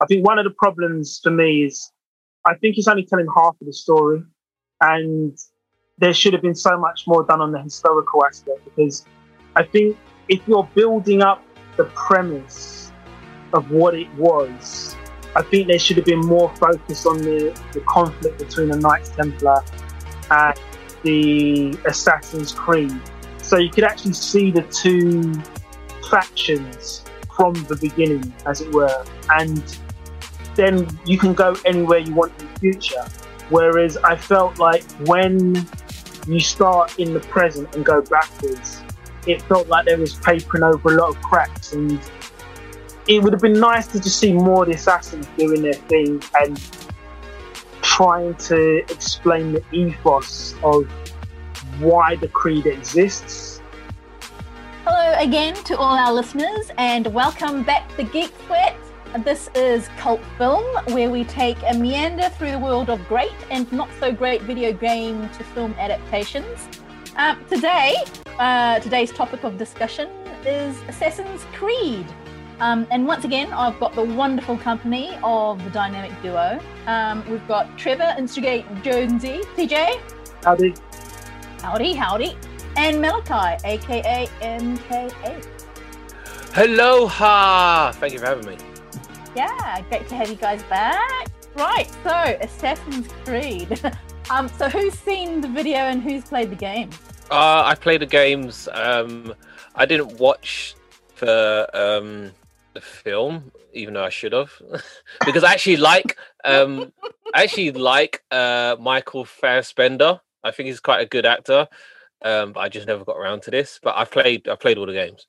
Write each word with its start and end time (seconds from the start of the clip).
I 0.00 0.06
think 0.06 0.26
one 0.26 0.38
of 0.38 0.44
the 0.44 0.50
problems 0.50 1.20
for 1.22 1.30
me 1.30 1.64
is 1.64 1.90
I 2.44 2.54
think 2.54 2.76
it's 2.76 2.86
only 2.86 3.04
telling 3.04 3.26
half 3.34 3.56
of 3.60 3.66
the 3.66 3.72
story, 3.72 4.22
and 4.80 5.36
there 5.98 6.12
should 6.12 6.34
have 6.34 6.42
been 6.42 6.54
so 6.54 6.78
much 6.78 7.04
more 7.06 7.24
done 7.24 7.40
on 7.40 7.50
the 7.50 7.60
historical 7.60 8.24
aspect 8.24 8.64
because 8.64 9.06
I 9.56 9.64
think 9.64 9.96
if 10.28 10.46
you're 10.46 10.68
building 10.74 11.22
up 11.22 11.42
the 11.76 11.84
premise 11.84 12.92
of 13.54 13.70
what 13.70 13.94
it 13.94 14.12
was, 14.14 14.94
I 15.34 15.42
think 15.42 15.68
there 15.68 15.78
should 15.78 15.96
have 15.96 16.06
been 16.06 16.20
more 16.20 16.54
focus 16.56 17.06
on 17.06 17.18
the, 17.18 17.58
the 17.72 17.80
conflict 17.80 18.38
between 18.38 18.68
the 18.68 18.78
Knights 18.78 19.10
Templar 19.10 19.62
and 20.30 20.58
the 21.02 21.78
Assassin's 21.86 22.52
Creed. 22.52 23.00
So 23.38 23.56
you 23.56 23.70
could 23.70 23.84
actually 23.84 24.12
see 24.12 24.50
the 24.50 24.62
two 24.62 25.32
factions 26.10 27.02
from 27.34 27.54
the 27.64 27.76
beginning, 27.76 28.34
as 28.44 28.60
it 28.60 28.72
were, 28.72 29.04
and 29.30 29.78
then 30.56 30.88
you 31.04 31.18
can 31.18 31.34
go 31.34 31.54
anywhere 31.64 31.98
you 31.98 32.14
want 32.14 32.32
in 32.40 32.48
the 32.48 32.60
future. 32.60 33.04
Whereas 33.50 33.96
I 33.98 34.16
felt 34.16 34.58
like 34.58 34.82
when 35.06 35.66
you 36.26 36.40
start 36.40 36.98
in 36.98 37.14
the 37.14 37.20
present 37.20 37.74
and 37.76 37.84
go 37.84 38.02
backwards, 38.02 38.82
it 39.26 39.42
felt 39.42 39.68
like 39.68 39.86
there 39.86 39.98
was 39.98 40.14
papering 40.14 40.64
over 40.64 40.94
a 40.94 40.98
lot 41.00 41.10
of 41.10 41.22
cracks 41.22 41.72
and 41.72 42.00
it 43.08 43.22
would 43.22 43.32
have 43.32 43.42
been 43.42 43.60
nice 43.60 43.86
to 43.88 44.00
just 44.00 44.18
see 44.18 44.32
more 44.32 44.62
of 44.62 44.68
the 44.68 44.74
assassins 44.74 45.28
doing 45.36 45.62
their 45.62 45.74
thing 45.74 46.20
and 46.40 46.60
trying 47.82 48.34
to 48.34 48.78
explain 48.90 49.52
the 49.52 49.62
ethos 49.72 50.54
of 50.64 50.90
why 51.78 52.16
the 52.16 52.28
creed 52.28 52.66
exists. 52.66 53.60
Hello 54.84 55.14
again 55.18 55.54
to 55.64 55.76
all 55.76 55.96
our 55.96 56.12
listeners, 56.12 56.70
and 56.78 57.06
welcome 57.08 57.62
back 57.62 57.94
to 57.96 58.02
Geek 58.02 58.32
Sweat. 58.46 58.76
This 59.14 59.48
is 59.54 59.88
Cult 59.96 60.20
Film, 60.36 60.64
where 60.92 61.08
we 61.08 61.24
take 61.24 61.56
a 61.66 61.72
meander 61.72 62.28
through 62.28 62.50
the 62.50 62.58
world 62.58 62.90
of 62.90 63.06
great 63.08 63.32
and 63.50 63.70
not 63.72 63.88
so 63.98 64.12
great 64.12 64.42
video 64.42 64.74
game 64.74 65.28
to 65.30 65.44
film 65.44 65.74
adaptations. 65.78 66.68
Uh, 67.16 67.34
today, 67.48 67.96
uh, 68.38 68.78
today's 68.80 69.10
topic 69.10 69.42
of 69.42 69.56
discussion 69.56 70.08
is 70.44 70.78
Assassin's 70.88 71.44
Creed. 71.54 72.06
Um, 72.60 72.86
and 72.90 73.06
once 73.06 73.24
again, 73.24 73.52
I've 73.54 73.80
got 73.80 73.94
the 73.94 74.04
wonderful 74.04 74.58
company 74.58 75.16
of 75.22 75.64
the 75.64 75.70
dynamic 75.70 76.12
duo. 76.20 76.60
Um, 76.86 77.24
we've 77.30 77.46
got 77.48 77.78
Trevor 77.78 78.14
Instigate 78.18 78.66
Jonesy, 78.82 79.40
TJ. 79.56 79.98
Howdy. 80.44 80.74
Howdy, 81.62 81.94
howdy. 81.94 82.36
And 82.76 83.00
Malachi, 83.00 83.56
aka 83.64 84.28
MK8. 84.42 85.46
Aloha! 86.58 87.92
Thank 87.92 88.12
you 88.12 88.18
for 88.18 88.26
having 88.26 88.46
me. 88.46 88.56
Yeah, 89.36 89.82
great 89.90 90.08
to 90.08 90.14
have 90.14 90.30
you 90.30 90.36
guys 90.36 90.62
back. 90.62 91.28
Right, 91.56 91.90
so 92.02 92.38
Assassin's 92.40 93.06
Creed. 93.22 93.68
um, 94.30 94.48
so 94.48 94.66
who's 94.70 94.94
seen 94.94 95.42
the 95.42 95.48
video 95.48 95.76
and 95.76 96.02
who's 96.02 96.24
played 96.24 96.48
the 96.48 96.56
game? 96.56 96.88
Uh, 97.30 97.62
I 97.66 97.74
played 97.74 98.00
the 98.00 98.06
games. 98.06 98.66
Um, 98.72 99.34
I 99.74 99.84
didn't 99.84 100.18
watch 100.18 100.74
the 101.18 101.68
um, 101.74 102.32
the 102.72 102.80
film, 102.80 103.52
even 103.74 103.92
though 103.92 104.04
I 104.04 104.08
should 104.08 104.32
have, 104.32 104.50
because 105.26 105.44
I 105.44 105.52
actually 105.52 105.76
like 105.76 106.16
um, 106.46 106.90
I 107.34 107.42
actually 107.42 107.72
like 107.72 108.22
uh, 108.30 108.76
Michael 108.80 109.26
Fassbender. 109.26 110.18
I 110.44 110.50
think 110.50 110.68
he's 110.68 110.80
quite 110.80 111.02
a 111.02 111.06
good 111.06 111.26
actor. 111.26 111.68
Um, 112.22 112.52
but 112.52 112.60
I 112.60 112.70
just 112.70 112.86
never 112.86 113.04
got 113.04 113.18
around 113.18 113.42
to 113.42 113.50
this. 113.50 113.80
But 113.82 113.96
I've 113.98 114.10
played 114.10 114.48
I've 114.48 114.60
played 114.60 114.78
all 114.78 114.86
the 114.86 114.94
games. 114.94 115.26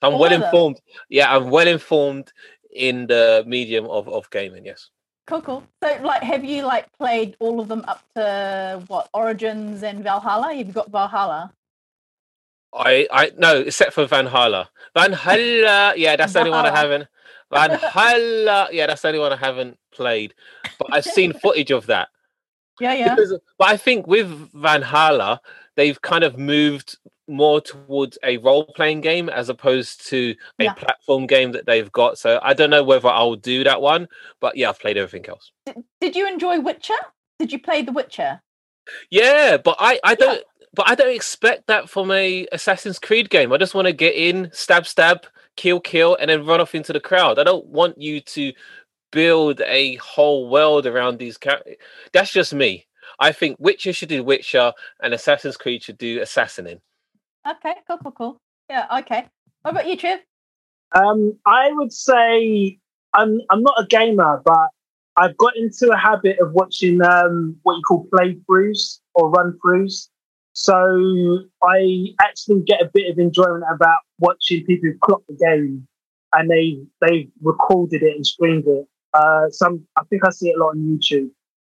I'm 0.00 0.14
All 0.14 0.20
well 0.20 0.30
them? 0.30 0.42
informed. 0.42 0.80
Yeah, 1.10 1.34
I'm 1.34 1.50
well 1.50 1.68
informed 1.68 2.32
in 2.72 3.06
the 3.06 3.44
medium 3.46 3.86
of, 3.86 4.08
of 4.08 4.28
gaming. 4.30 4.64
Yes. 4.64 4.90
Cool, 5.26 5.42
cool. 5.42 5.62
So, 5.82 5.96
like, 6.02 6.22
have 6.22 6.44
you 6.44 6.64
like 6.64 6.90
played 6.98 7.36
all 7.38 7.60
of 7.60 7.68
them 7.68 7.84
up 7.86 8.02
to 8.16 8.82
what 8.88 9.08
Origins 9.14 9.82
and 9.82 10.02
Valhalla? 10.02 10.52
You've 10.52 10.74
got 10.74 10.90
Valhalla? 10.90 11.52
I 12.72 13.06
I 13.10 13.32
no, 13.36 13.60
except 13.60 13.92
for. 13.92 14.06
Van 14.06 14.26
Hala, 14.26 14.68
yeah, 15.96 16.16
that's 16.16 16.32
the 16.32 16.40
only 16.40 16.50
one 16.50 16.66
I 16.66 16.70
Valhalla. 16.70 16.76
haven't. 16.76 17.08
Van 17.52 17.78
Hala, 17.82 18.68
yeah, 18.72 18.86
that's 18.86 19.02
the 19.02 19.08
only 19.08 19.20
one 19.20 19.32
I 19.32 19.36
haven't 19.36 19.78
played. 19.92 20.34
But 20.78 20.88
I've 20.92 21.04
seen 21.04 21.32
footage 21.42 21.70
of 21.70 21.86
that. 21.86 22.08
Yeah, 22.80 22.94
yeah. 22.94 23.14
Because, 23.14 23.38
but 23.58 23.68
I 23.68 23.76
think 23.76 24.06
with 24.06 24.28
Van 24.54 24.82
Hala, 24.82 25.40
they've 25.76 26.00
kind 26.00 26.24
of 26.24 26.38
moved 26.38 26.96
more 27.30 27.60
towards 27.60 28.18
a 28.22 28.36
role 28.38 28.64
playing 28.66 29.00
game 29.00 29.28
as 29.28 29.48
opposed 29.48 30.06
to 30.08 30.34
a 30.58 30.64
Yeah. 30.64 30.72
platform 30.74 31.26
game 31.26 31.52
that 31.52 31.66
they've 31.66 31.90
got. 31.92 32.18
So 32.18 32.38
I 32.42 32.52
don't 32.54 32.70
know 32.70 32.82
whether 32.84 33.08
I'll 33.08 33.36
do 33.36 33.64
that 33.64 33.80
one, 33.80 34.08
but 34.40 34.56
yeah, 34.56 34.68
I've 34.68 34.78
played 34.80 34.96
everything 34.98 35.28
else. 35.28 35.52
Did 36.00 36.16
you 36.16 36.26
enjoy 36.28 36.60
Witcher? 36.60 36.98
Did 37.38 37.52
you 37.52 37.58
play 37.58 37.82
The 37.82 37.92
Witcher? 37.92 38.42
Yeah, 39.10 39.56
but 39.56 39.76
I 39.78 40.00
I 40.04 40.14
don't 40.14 40.42
but 40.74 40.88
I 40.88 40.94
don't 40.94 41.14
expect 41.14 41.66
that 41.68 41.88
from 41.88 42.10
a 42.10 42.46
Assassin's 42.52 42.98
Creed 42.98 43.30
game. 43.30 43.52
I 43.52 43.56
just 43.56 43.74
want 43.74 43.86
to 43.86 43.92
get 43.92 44.14
in, 44.14 44.50
stab 44.52 44.86
stab, 44.86 45.26
kill 45.56 45.80
kill 45.80 46.16
and 46.16 46.30
then 46.30 46.46
run 46.46 46.60
off 46.60 46.74
into 46.74 46.92
the 46.92 47.00
crowd. 47.00 47.38
I 47.38 47.44
don't 47.44 47.66
want 47.66 48.00
you 48.00 48.20
to 48.20 48.52
build 49.12 49.60
a 49.62 49.96
whole 49.96 50.48
world 50.48 50.86
around 50.86 51.18
these 51.18 51.36
characters. 51.36 51.76
That's 52.12 52.32
just 52.32 52.54
me. 52.54 52.86
I 53.18 53.32
think 53.32 53.56
Witcher 53.58 53.92
should 53.92 54.08
do 54.08 54.22
Witcher 54.22 54.72
and 55.02 55.12
Assassin's 55.12 55.56
Creed 55.56 55.82
should 55.82 55.98
do 55.98 56.20
Assassinin. 56.20 56.80
Okay, 57.48 57.74
cool, 57.86 57.98
cool, 57.98 58.12
cool. 58.12 58.40
Yeah, 58.68 58.86
okay. 59.00 59.26
What 59.62 59.72
about 59.72 59.88
you, 59.88 59.96
Trev? 59.96 60.20
Um, 60.94 61.38
I 61.46 61.70
would 61.72 61.92
say 61.92 62.78
I'm 63.14 63.40
I'm 63.50 63.62
not 63.62 63.74
a 63.78 63.86
gamer, 63.86 64.42
but 64.44 64.68
I've 65.16 65.36
got 65.36 65.56
into 65.56 65.90
a 65.92 65.96
habit 65.96 66.38
of 66.40 66.52
watching 66.52 67.02
um, 67.02 67.56
what 67.62 67.74
you 67.76 67.82
call 67.82 68.06
playthroughs 68.12 69.00
or 69.14 69.30
run 69.30 69.58
throughs. 69.64 70.08
So 70.52 71.44
I 71.62 72.06
actually 72.20 72.62
get 72.66 72.82
a 72.82 72.90
bit 72.92 73.10
of 73.10 73.18
enjoyment 73.18 73.64
about 73.72 74.00
watching 74.18 74.64
people 74.66 74.90
clock 75.02 75.22
the 75.28 75.34
game 75.34 75.86
and 76.34 76.50
they 76.50 76.78
they 77.00 77.28
recorded 77.42 78.02
it 78.02 78.16
and 78.16 78.26
streamed 78.26 78.66
it. 78.66 78.86
Uh, 79.14 79.48
some 79.50 79.86
I 79.96 80.02
think 80.10 80.24
I 80.24 80.30
see 80.30 80.50
it 80.50 80.56
a 80.56 80.60
lot 80.60 80.70
on 80.70 80.78
YouTube, 80.78 81.30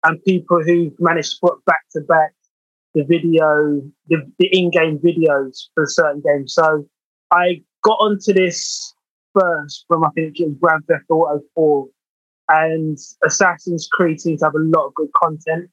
and 0.04 0.22
people 0.25 0.62
who've 0.62 0.92
managed 1.00 1.32
to 1.32 1.48
put 1.48 1.64
back 1.64 1.81
to 1.92 2.00
back 2.02 2.34
the 2.94 3.05
video, 3.05 3.82
the, 4.09 4.31
the 4.38 4.47
in-game 4.47 4.99
videos 4.99 5.69
for 5.75 5.87
certain 5.87 6.22
games. 6.25 6.55
So 6.55 6.87
I 7.32 7.62
got 7.82 7.94
onto 7.94 8.32
this 8.32 8.94
first 9.38 9.84
from 9.88 10.05
I 10.05 10.10
think 10.15 10.38
it 10.38 10.47
was 10.47 10.56
Grand 10.60 10.84
Theft 10.87 11.05
Auto 11.09 11.41
4 11.55 11.87
and 12.49 12.99
Assassin's 13.25 13.88
Creed 13.91 14.21
seems 14.21 14.41
to 14.41 14.47
have 14.47 14.55
a 14.55 14.59
lot 14.59 14.87
of 14.87 14.94
good 14.94 15.09
content. 15.21 15.71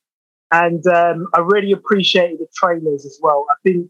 And 0.51 0.85
um, 0.87 1.27
I 1.33 1.39
really 1.39 1.71
appreciated 1.71 2.39
the 2.39 2.47
trailers 2.55 3.05
as 3.05 3.17
well. 3.21 3.45
I 3.49 3.55
think 3.63 3.89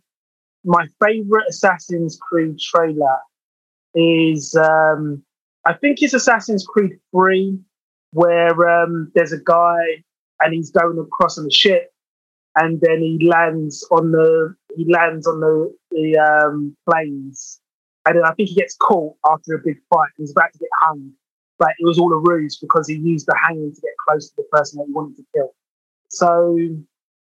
my 0.63 0.85
favorite 1.03 1.45
Assassin's 1.49 2.19
Creed 2.21 2.59
trailer 2.59 3.17
is 3.95 4.55
um, 4.55 5.23
I 5.65 5.73
think 5.73 6.01
it's 6.01 6.13
Assassin's 6.13 6.65
Creed 6.65 6.99
3, 7.11 7.57
where 8.11 8.83
um, 8.83 9.11
there's 9.15 9.31
a 9.31 9.39
guy 9.39 10.03
and 10.41 10.53
he's 10.53 10.71
going 10.71 10.97
across 10.99 11.37
on 11.37 11.45
a 11.45 11.51
ship 11.51 11.90
and 12.55 12.81
then 12.81 13.01
he 13.01 13.27
lands 13.27 13.87
on 13.91 14.11
the 14.11 14.55
he 14.75 14.85
lands 14.91 15.27
on 15.27 15.39
the 15.39 15.73
the 15.91 16.17
um, 16.17 16.75
plains 16.89 17.61
and 18.05 18.17
then 18.17 18.25
I 18.25 18.33
think 18.33 18.49
he 18.49 18.55
gets 18.55 18.75
caught 18.77 19.15
after 19.29 19.55
a 19.55 19.59
big 19.59 19.77
fight. 19.89 20.09
He's 20.17 20.31
about 20.31 20.51
to 20.53 20.59
get 20.59 20.69
hung, 20.79 21.11
but 21.59 21.69
it 21.79 21.85
was 21.85 21.99
all 21.99 22.11
a 22.13 22.17
ruse 22.17 22.57
because 22.57 22.87
he 22.87 22.95
used 22.95 23.27
the 23.27 23.37
hanging 23.41 23.73
to 23.73 23.81
get 23.81 23.91
close 24.07 24.29
to 24.29 24.35
the 24.37 24.43
person 24.51 24.79
that 24.79 24.85
he 24.87 24.93
wanted 24.93 25.17
to 25.17 25.23
kill. 25.35 25.53
So 26.09 26.57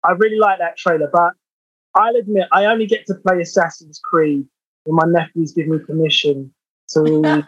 I 0.04 0.12
really 0.14 0.40
like 0.40 0.60
that 0.60 0.78
trailer, 0.78 1.10
but 1.12 1.34
I'll 1.94 2.16
admit 2.16 2.48
I 2.52 2.66
only 2.66 2.88
get 2.88 3.06
to 3.08 3.16
play 3.16 3.42
Assassin's 3.42 4.00
Creed 4.04 4.48
when 4.86 4.96
my 4.96 5.20
nephews 5.20 5.54
give 5.54 5.68
me 5.68 5.78
permission 5.80 6.54
to 6.90 7.04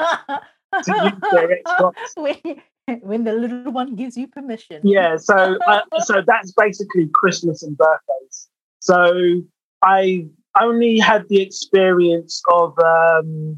to 0.84 0.92
use 0.92 1.32
their 1.32 1.60
Xbox. 1.66 2.62
when 3.02 3.24
the 3.24 3.34
little 3.34 3.72
one 3.72 3.96
gives 3.96 4.18
you 4.18 4.28
permission. 4.28 4.82
Yeah, 4.84 5.18
so 5.18 5.58
uh, 5.68 5.82
so 6.00 6.22
that's 6.26 6.52
basically 6.54 7.10
Christmas 7.14 7.64
and 7.64 7.78
birthdays. 7.78 8.48
So 8.80 9.42
I 9.84 10.28
only 10.62 10.98
had 10.98 11.28
the 11.30 11.42
experience 11.42 12.42
of 12.52 12.74
um, 12.80 13.58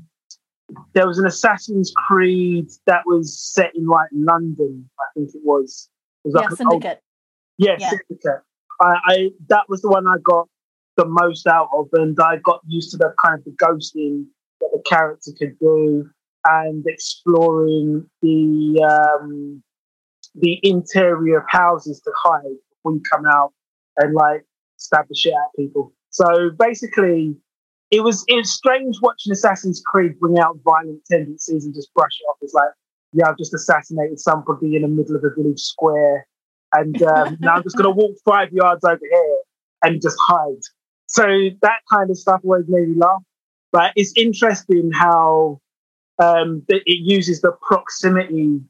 there 0.93 1.07
was 1.07 1.19
an 1.19 1.25
Assassin's 1.25 1.91
Creed 1.95 2.67
that 2.87 3.03
was 3.05 3.39
set 3.39 3.71
in 3.75 3.85
like 3.87 4.09
London, 4.11 4.89
I 4.99 5.03
think 5.13 5.29
it 5.33 5.41
was. 5.43 5.89
It 6.25 6.29
was 6.29 6.33
Yeah, 6.35 6.41
like 6.41 6.49
old- 6.51 6.57
Syndicate. 6.57 7.01
yeah, 7.57 7.75
Yeah. 7.79 7.89
Syndicate. 7.89 8.41
I, 8.81 8.93
I 9.05 9.29
that 9.49 9.67
was 9.69 9.81
the 9.81 9.89
one 9.89 10.07
I 10.07 10.15
got 10.23 10.47
the 10.97 11.05
most 11.05 11.47
out 11.47 11.69
of, 11.73 11.87
and 11.93 12.17
I 12.19 12.37
got 12.37 12.61
used 12.67 12.91
to 12.91 12.97
the 12.97 13.13
kind 13.23 13.37
of 13.39 13.45
the 13.45 13.51
ghosting 13.51 14.25
that 14.61 14.69
the 14.73 14.81
character 14.89 15.31
could 15.37 15.57
do, 15.59 16.09
and 16.45 16.83
exploring 16.87 18.09
the 18.21 18.83
um, 19.21 19.63
the 20.35 20.59
interior 20.63 21.39
of 21.39 21.45
houses 21.49 22.01
to 22.01 22.11
hide 22.15 22.41
before 22.43 22.93
you 22.93 23.01
come 23.11 23.25
out 23.25 23.53
and 23.97 24.13
like 24.13 24.45
stab 24.77 25.07
the 25.09 25.15
shit 25.15 25.33
out 25.33 25.47
of 25.47 25.55
people. 25.57 25.93
So 26.09 26.49
basically, 26.57 27.35
it 27.91 28.03
was 28.03 28.23
it 28.27 28.35
was 28.35 28.51
strange 28.51 28.97
watching 29.01 29.31
Assassin's 29.31 29.81
Creed 29.85 30.19
bring 30.19 30.39
out 30.39 30.57
violent 30.63 31.01
tendencies 31.09 31.65
and 31.65 31.73
just 31.73 31.93
brush 31.93 32.17
it 32.21 32.25
off. 32.25 32.37
It's 32.41 32.53
like 32.53 32.69
yeah, 33.13 33.27
I've 33.27 33.37
just 33.37 33.53
assassinated 33.53 34.19
somebody 34.19 34.75
in 34.75 34.83
the 34.83 34.87
middle 34.87 35.15
of 35.15 35.23
a 35.23 35.33
village 35.35 35.59
square, 35.59 36.27
and 36.73 37.01
um, 37.03 37.37
now 37.41 37.55
I'm 37.55 37.63
just 37.63 37.77
going 37.77 37.85
to 37.85 37.95
walk 37.95 38.15
five 38.25 38.51
yards 38.51 38.83
over 38.83 38.99
here 39.01 39.37
and 39.83 40.01
just 40.01 40.17
hide. 40.27 40.61
So 41.07 41.23
that 41.61 41.79
kind 41.91 42.09
of 42.09 42.17
stuff 42.17 42.41
always 42.43 42.65
made 42.67 42.89
me 42.89 42.95
laugh. 42.97 43.23
But 43.71 43.93
it's 43.95 44.13
interesting 44.15 44.91
how 44.91 45.59
um, 46.19 46.63
it 46.67 46.83
uses 46.85 47.41
the 47.41 47.53
proximity 47.61 48.61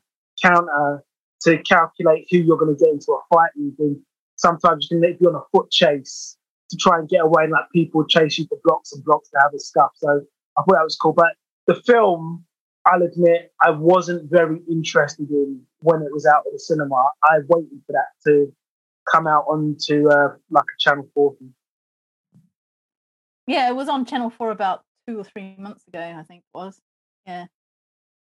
counter 0.42 1.04
to 1.42 1.58
calculate 1.64 2.28
who 2.30 2.38
you're 2.38 2.58
going 2.58 2.76
to 2.76 2.84
get 2.84 2.94
into 2.94 3.12
a 3.12 3.22
fight 3.34 3.52
with. 3.56 3.76
And 3.80 4.00
sometimes 4.36 4.88
you 4.90 5.00
can 5.00 5.18
be 5.18 5.26
on 5.26 5.36
a 5.36 5.42
foot 5.52 5.72
chase 5.72 6.38
to 6.70 6.78
try 6.78 7.00
and 7.00 7.10
get 7.10 7.22
away, 7.22 7.44
and 7.44 7.52
like 7.52 7.66
people 7.74 8.06
chase 8.06 8.38
you 8.38 8.46
for 8.48 8.60
blocks 8.64 8.94
and 8.94 9.04
blocks 9.04 9.30
to 9.30 9.40
have 9.42 9.54
a 9.54 9.60
scuff. 9.60 9.92
So 9.96 10.22
I 10.58 10.62
thought 10.62 10.76
that 10.76 10.84
was 10.84 10.98
cool. 11.02 11.14
But 11.14 11.34
the 11.66 11.76
film, 11.76 12.46
I'll 12.86 13.02
admit, 13.02 13.52
I 13.62 13.72
wasn't 13.72 14.30
very 14.30 14.62
interested 14.70 15.30
in 15.32 15.62
when 15.80 16.04
it 16.04 16.14
was 16.14 16.26
out 16.28 16.44
at 16.46 16.54
the 16.54 16.60
cinema. 16.60 16.96
I 17.24 17.40
waited 17.48 17.82
for 17.88 17.94
that 17.94 18.10
to 18.28 18.54
come 19.12 19.26
out 19.26 19.46
onto 19.48 20.08
uh, 20.10 20.36
like 20.52 20.66
a 20.66 20.78
Channel 20.80 21.08
4 21.16 21.36
thing. 21.36 21.54
Yeah, 23.48 23.68
it 23.70 23.76
was 23.76 23.90
on 23.90 24.06
Channel 24.06 24.30
4 24.30 24.52
about 24.52 24.84
two 25.08 25.20
or 25.20 25.24
three 25.24 25.56
months 25.58 25.88
ago, 25.88 26.00
I 26.00 26.22
think 26.22 26.44
it 26.44 26.58
was. 26.58 26.80
Yeah. 27.30 27.46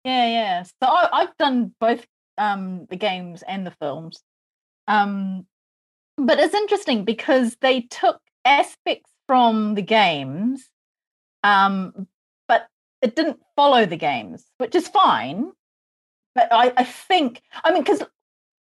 Yeah, 0.05 0.27
yeah. 0.27 0.63
So 0.63 0.73
I, 0.83 1.21
have 1.21 1.37
done 1.39 1.75
both 1.79 2.05
um, 2.39 2.87
the 2.91 2.97
games 2.97 3.45
and 3.47 3.65
the 3.67 3.71
films. 3.71 4.21
Um, 4.89 5.47
but 6.17 6.41
it's 6.41 6.55
interesting 6.55 7.05
because 7.05 7.57
they 7.61 7.83
took 7.83 8.21
aspects 8.45 9.11
from 9.29 9.75
the 9.75 9.83
games, 9.83 10.69
um, 11.45 12.09
but 12.49 12.67
it 13.01 13.15
didn't 13.15 13.41
follow 13.55 13.87
the 13.87 13.97
games, 13.97 14.45
which 14.59 14.75
is 14.75 14.89
fine. 14.89 15.53
But 16.35 16.49
I, 16.51 16.73
I 16.77 16.85
think, 16.85 17.43
I 17.63 17.73
mean, 17.73 17.83
because 17.83 18.03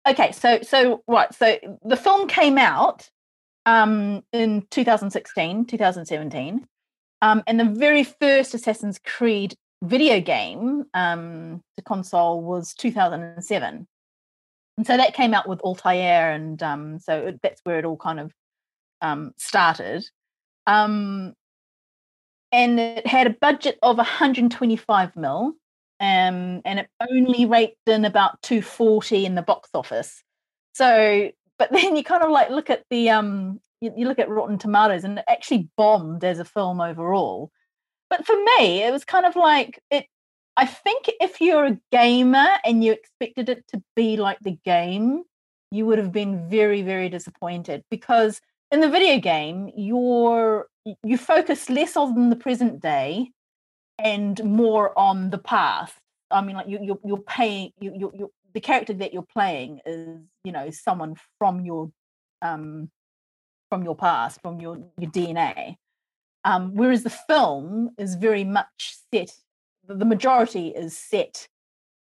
okay, 0.06 0.32
so 0.32 0.60
so 0.62 1.02
right, 1.08 1.32
so 1.34 1.56
the 1.84 1.96
film 1.96 2.28
came 2.28 2.58
out 2.58 3.08
um, 3.64 4.22
in 4.32 4.66
2016, 4.70 5.66
2017, 5.66 6.66
um, 7.22 7.42
and 7.46 7.60
the 7.60 7.64
very 7.64 8.04
first 8.04 8.54
Assassin's 8.54 8.98
Creed 8.98 9.54
video 9.82 10.20
game 10.20 10.84
um, 10.94 11.62
to 11.76 11.82
console 11.84 12.42
was 12.42 12.74
2007. 12.74 13.86
And 14.76 14.86
so 14.86 14.96
that 14.96 15.14
came 15.14 15.34
out 15.34 15.48
with 15.48 15.60
Altair, 15.60 16.30
and 16.30 16.62
um, 16.62 16.98
so 17.00 17.36
that's 17.42 17.60
where 17.64 17.80
it 17.80 17.84
all 17.84 17.96
kind 17.96 18.20
of 18.20 18.32
um, 19.02 19.32
started. 19.36 20.08
Um, 20.66 21.34
and 22.52 22.78
it 22.78 23.06
had 23.06 23.26
a 23.26 23.36
budget 23.40 23.78
of 23.82 23.96
125 23.96 25.16
mil, 25.16 25.54
um, 26.00 26.62
and 26.64 26.78
it 26.78 26.88
only 27.10 27.44
raked 27.44 27.88
in 27.88 28.04
about 28.04 28.40
240 28.42 29.26
in 29.26 29.34
the 29.34 29.42
box 29.42 29.70
office. 29.74 30.22
So, 30.74 31.30
but 31.58 31.72
then 31.72 31.96
you 31.96 32.04
kind 32.04 32.22
of 32.22 32.30
like 32.30 32.50
look 32.50 32.70
at 32.70 32.84
the 32.88 33.10
um, 33.10 33.60
you, 33.80 33.92
you 33.96 34.06
look 34.06 34.18
at 34.20 34.28
Rotten 34.28 34.58
Tomatoes, 34.58 35.04
and 35.04 35.18
it 35.18 35.24
actually 35.28 35.68
bombed 35.76 36.22
as 36.22 36.38
a 36.38 36.44
film 36.44 36.80
overall. 36.80 37.50
But 38.10 38.26
for 38.26 38.36
me, 38.36 38.82
it 38.82 38.92
was 38.92 39.04
kind 39.04 39.26
of 39.26 39.36
like 39.36 39.80
it 39.90 40.06
I 40.58 40.66
think 40.66 41.08
if 41.20 41.40
you're 41.40 41.66
a 41.66 41.78
gamer 41.92 42.48
and 42.64 42.82
you 42.82 42.90
expected 42.90 43.48
it 43.48 43.64
to 43.68 43.80
be 43.94 44.16
like 44.16 44.38
the 44.40 44.58
game, 44.64 45.22
you 45.70 45.86
would 45.86 45.98
have 45.98 46.10
been 46.10 46.48
very, 46.48 46.82
very 46.82 47.08
disappointed 47.08 47.84
because 47.92 48.40
in 48.72 48.80
the 48.80 48.88
video 48.90 49.20
game, 49.20 49.70
you're 49.76 50.66
you 51.04 51.16
focus 51.16 51.70
less 51.70 51.96
on 51.96 52.30
the 52.30 52.36
present 52.36 52.80
day 52.80 53.30
and 54.00 54.42
more 54.42 54.98
on 54.98 55.30
the 55.30 55.38
past. 55.38 55.94
I 56.30 56.40
mean, 56.40 56.56
like 56.56 56.68
you, 56.68 56.80
you're 56.82 56.98
you're 57.04 57.18
paying 57.18 57.70
you 57.78 57.92
you 57.94 58.12
you 58.14 58.32
the 58.52 58.60
character 58.60 58.94
that 58.94 59.12
you're 59.12 59.30
playing 59.32 59.80
is 59.86 60.18
you 60.42 60.50
know 60.50 60.70
someone 60.70 61.14
from 61.38 61.60
your 61.60 61.92
um 62.42 62.90
from 63.70 63.84
your 63.84 63.94
past, 63.94 64.40
from 64.42 64.60
your 64.60 64.78
your 64.98 65.10
DNA. 65.12 65.76
Um, 66.48 66.74
whereas 66.74 67.02
the 67.02 67.10
film 67.10 67.90
is 67.98 68.14
very 68.14 68.42
much 68.42 68.94
set 69.12 69.30
the 69.86 70.06
majority 70.06 70.68
is 70.68 70.96
set 70.96 71.46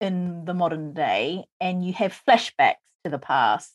in 0.01 0.45
the 0.45 0.55
modern 0.55 0.95
day 0.95 1.45
and 1.61 1.85
you 1.85 1.93
have 1.95 2.23
flashbacks 2.27 2.87
to 3.03 3.11
the 3.11 3.19
past 3.19 3.75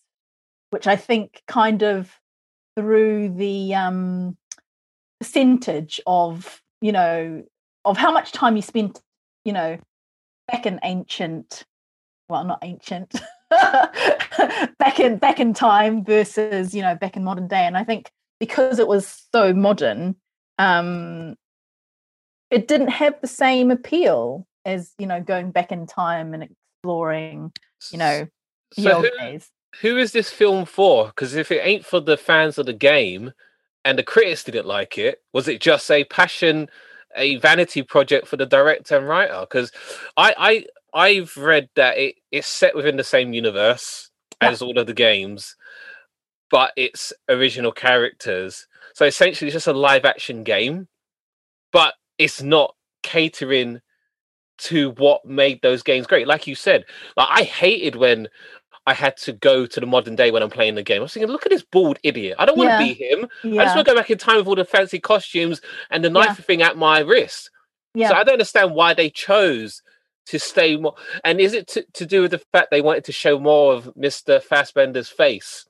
which 0.70 0.88
i 0.88 0.96
think 0.96 1.42
kind 1.48 1.84
of 1.84 2.18
through 2.78 3.30
the 3.30 3.76
um 3.76 4.38
percentage 5.20 6.00
of 6.08 6.62
you 6.80 6.94
know 6.94 7.44
of 7.84 7.98
how 7.98 8.12
much 8.12 8.32
time 8.32 8.56
you 8.56 8.62
spent 8.62 9.02
you 9.44 9.52
know 9.52 9.78
back 10.50 10.66
in 10.66 10.80
ancient 10.84 11.66
well 12.30 12.46
not 12.46 12.60
ancient 12.62 13.20
back 14.80 15.02
in 15.02 15.18
back 15.18 15.42
in 15.42 15.54
time 15.54 16.06
versus 16.06 16.74
you 16.74 16.82
know 16.82 16.96
back 16.96 17.18
in 17.18 17.24
modern 17.26 17.50
day. 17.50 17.66
And 17.66 17.78
i 17.78 17.84
think 17.84 18.10
because 18.40 18.80
it 18.80 18.88
was 18.88 19.28
so 19.34 19.54
modern 19.54 20.16
um 20.60 21.36
it 22.50 22.68
didn't 22.68 22.90
have 22.90 23.20
the 23.22 23.28
same 23.28 23.72
appeal 23.72 24.46
as 24.66 24.94
you 24.98 25.08
know 25.08 25.22
going 25.22 25.52
back 25.52 25.72
in 25.72 25.88
time 25.88 26.34
and 26.34 26.44
exploring 26.44 27.52
you 27.92 27.98
know 27.98 28.28
so 28.74 29.02
who, 29.02 29.10
days. 29.20 29.50
who 29.82 29.98
is 29.98 30.12
this 30.12 30.30
film 30.30 30.66
for? 30.66 31.08
Because 31.08 31.36
if 31.36 31.52
it 31.52 31.62
ain't 31.64 31.86
for 31.86 32.00
the 32.00 32.18
fans 32.18 32.58
of 32.58 32.66
the 32.66 32.74
game 32.74 33.32
and 33.86 33.98
the 33.98 34.04
critics 34.04 34.44
didn't 34.44 34.66
like 34.66 34.98
it 34.98 35.22
was 35.34 35.48
it 35.48 35.62
just 35.62 35.90
a 35.92 36.04
passion 36.06 36.70
a 37.16 37.36
vanity 37.38 37.84
project 37.84 38.28
for 38.28 38.38
the 38.38 38.46
director 38.46 38.98
and 38.98 39.08
writer? 39.08 39.42
Because 39.42 39.72
i 40.18 40.34
i 40.38 40.66
i've 40.94 41.36
read 41.38 41.70
that 41.76 41.98
it, 41.98 42.16
it's 42.32 42.48
set 42.48 42.76
within 42.76 42.98
the 42.98 43.04
same 43.04 43.34
universe 43.34 44.10
yeah. 44.42 44.50
as 44.50 44.62
all 44.62 44.78
of 44.78 44.88
the 44.88 44.94
games 44.94 45.56
but 46.54 46.72
it's 46.78 47.12
original 47.28 47.72
characters 47.72 48.68
so 48.94 49.06
essentially 49.06 49.48
it's 49.48 49.56
just 49.56 49.68
a 49.68 49.74
live 49.74 50.06
action 50.06 50.44
game 50.44 50.88
but 51.72 51.96
it's 52.18 52.42
not 52.42 52.76
catering 53.02 53.82
to 54.58 54.92
what 54.92 55.26
made 55.26 55.62
those 55.62 55.84
games 55.84 56.08
great. 56.08 56.28
Like 56.28 56.48
you 56.48 56.56
said, 56.56 56.86
like 57.18 57.28
I 57.30 57.44
hated 57.44 57.96
when 57.96 58.28
I 58.86 58.94
had 58.94 59.18
to 59.18 59.34
go 59.34 59.66
to 59.66 59.80
the 59.80 59.86
modern 59.86 60.16
day 60.16 60.32
when 60.32 60.44
I'm 60.44 60.50
playing 60.50 60.76
the 60.76 60.84
game. 60.84 61.00
I 61.00 61.04
was 61.04 61.14
thinking, 61.14 61.32
look 61.32 61.46
at 61.46 61.52
this 61.52 61.64
bald 61.64 62.00
idiot. 62.04 62.36
I 62.40 62.46
don't 62.46 62.58
want 62.58 62.70
to 62.70 62.86
yeah. 62.86 62.94
be 62.94 62.94
him. 62.94 63.28
Yeah. 63.44 63.62
I 63.62 63.66
just 63.66 63.76
want 63.76 63.88
to 63.88 63.94
go 63.94 64.00
back 64.00 64.10
in 64.10 64.18
time 64.18 64.38
with 64.38 64.48
all 64.48 64.56
the 64.56 64.66
fancy 64.66 65.00
costumes 65.00 65.62
and 65.90 66.04
the 66.04 66.10
knife 66.10 66.28
yeah. 66.28 66.46
thing 66.46 66.62
at 66.62 66.78
my 66.78 67.00
wrist. 67.00 67.50
Yeah. 67.96 68.10
So 68.10 68.16
I 68.16 68.24
don't 68.24 68.34
understand 68.34 68.74
why 68.74 68.94
they 68.94 69.10
chose 69.10 69.82
to 70.28 70.40
stay 70.40 70.78
more. 70.78 70.96
And 71.24 71.40
is 71.40 71.54
it 71.54 71.68
to, 71.70 71.86
to 71.94 72.06
do 72.06 72.22
with 72.22 72.32
the 72.32 72.42
fact 72.52 72.72
they 72.72 72.82
wanted 72.82 73.06
to 73.06 73.12
show 73.12 73.40
more 73.40 73.74
of 73.74 73.86
Mr. 73.98 74.42
Fassbender's 74.42 75.10
face? 75.10 75.66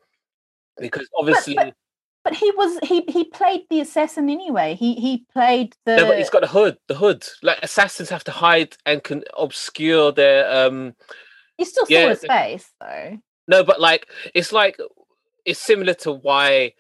Because 0.80 1.08
obviously. 1.18 1.56
But, 1.56 1.66
but, 1.66 1.76
but 2.24 2.36
he 2.36 2.52
was 2.52 2.80
he 2.84 3.02
he 3.08 3.26
played 3.26 3.62
the 3.70 3.82
assassin 3.82 4.30
anyway. 4.30 4.76
He 4.76 4.96
he 4.96 5.26
played 5.34 5.76
the. 5.86 5.98
No, 5.98 6.06
but 6.06 6.18
he's 6.18 6.30
got 6.30 6.42
the 6.42 6.48
hood. 6.48 6.78
The 6.88 6.96
hood. 6.96 7.26
Like 7.42 7.60
assassins 7.62 8.10
have 8.10 8.24
to 8.26 8.32
hide 8.32 8.76
and 8.86 9.04
can 9.04 9.24
obscure 9.38 10.12
their. 10.12 10.68
um 10.68 10.96
You 11.58 11.66
still 11.66 11.86
saw 11.86 12.10
his 12.10 12.26
face 12.26 12.72
though. 12.80 13.18
No, 13.48 13.64
but 13.64 13.82
like 13.82 14.08
it's 14.34 14.52
like 14.52 14.78
it's 15.46 15.60
similar 15.60 15.94
to 15.96 16.14
why 16.14 16.74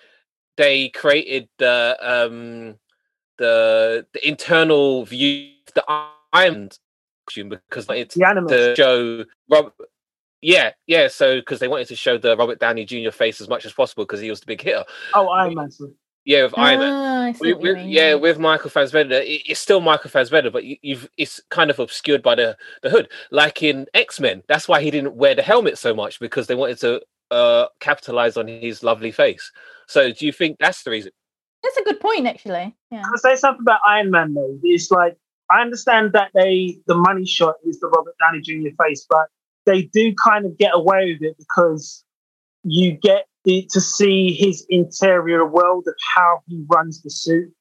they 0.55 0.89
created 0.89 1.49
the 1.57 1.97
um 2.01 2.75
the 3.37 4.05
the 4.13 4.27
internal 4.27 5.05
view 5.05 5.49
the 5.75 5.83
Iron 6.31 6.69
because 7.25 7.87
it's 7.89 8.15
the 8.15 8.45
to 8.47 8.75
show 8.75 9.25
Rob, 9.49 9.71
yeah, 10.43 10.71
yeah. 10.87 11.07
So 11.07 11.39
because 11.39 11.59
they 11.59 11.67
wanted 11.67 11.87
to 11.87 11.95
show 11.95 12.17
the 12.17 12.35
Robert 12.35 12.59
Downey 12.59 12.85
Jr. 12.85 13.11
face 13.11 13.39
as 13.39 13.47
much 13.47 13.65
as 13.65 13.73
possible 13.73 14.03
because 14.03 14.19
he 14.19 14.29
was 14.29 14.41
the 14.41 14.45
big 14.45 14.61
hitter. 14.61 14.83
Oh, 15.13 15.29
Iron 15.29 15.55
Man. 15.55 15.69
Yeah, 16.25 16.43
with 16.43 16.57
Iron 16.57 16.79
Man. 16.79 16.93
Ah, 16.93 17.37
with, 17.39 17.77
yeah, 17.85 18.13
with 18.13 18.39
Michael 18.39 18.69
Fassbender, 18.69 19.15
it, 19.15 19.41
it's 19.45 19.59
still 19.59 19.79
Michael 19.79 20.09
Fassbender, 20.09 20.51
but 20.51 20.63
you, 20.63 20.77
have 20.95 21.09
it's 21.17 21.41
kind 21.49 21.69
of 21.69 21.79
obscured 21.79 22.21
by 22.21 22.35
the 22.35 22.57
the 22.81 22.89
hood, 22.89 23.09
like 23.31 23.63
in 23.63 23.87
X 23.93 24.19
Men. 24.19 24.43
That's 24.47 24.67
why 24.67 24.81
he 24.81 24.91
didn't 24.91 25.15
wear 25.15 25.33
the 25.33 25.41
helmet 25.41 25.77
so 25.77 25.93
much 25.93 26.19
because 26.19 26.47
they 26.47 26.55
wanted 26.55 26.79
to 26.79 27.01
uh 27.31 27.67
capitalize 27.79 28.35
on 28.35 28.47
his 28.47 28.83
lovely 28.83 29.11
face. 29.11 29.51
So, 29.87 30.11
do 30.11 30.25
you 30.25 30.33
think 30.33 30.57
that's 30.59 30.83
the 30.83 30.91
reason? 30.91 31.11
That's 31.63 31.77
a 31.77 31.83
good 31.83 32.01
point, 32.01 32.27
actually. 32.27 32.75
Yeah. 32.91 33.03
I'll 33.05 33.17
say 33.17 33.37
something 33.37 33.61
about 33.61 33.79
Iron 33.87 34.11
Man 34.11 34.33
though? 34.33 34.59
It's 34.63 34.91
like 34.91 35.17
I 35.49 35.61
understand 35.61 36.11
that 36.13 36.31
they 36.33 36.79
the 36.87 36.95
money 36.95 37.25
shot 37.25 37.55
is 37.65 37.79
the 37.79 37.87
Robert 37.87 38.15
Downey 38.19 38.41
Jr. 38.41 38.75
face, 38.81 39.05
but 39.09 39.27
they 39.65 39.83
do 39.83 40.13
kind 40.23 40.45
of 40.45 40.57
get 40.57 40.71
away 40.73 41.13
with 41.13 41.29
it 41.29 41.37
because 41.37 42.03
you 42.63 42.91
get 42.91 43.27
to 43.45 43.81
see 43.81 44.33
his 44.33 44.65
interior 44.69 45.45
world 45.45 45.85
of 45.87 45.95
how 46.15 46.41
he 46.47 46.63
runs 46.73 47.01
the 47.01 47.09
suit. 47.09 47.53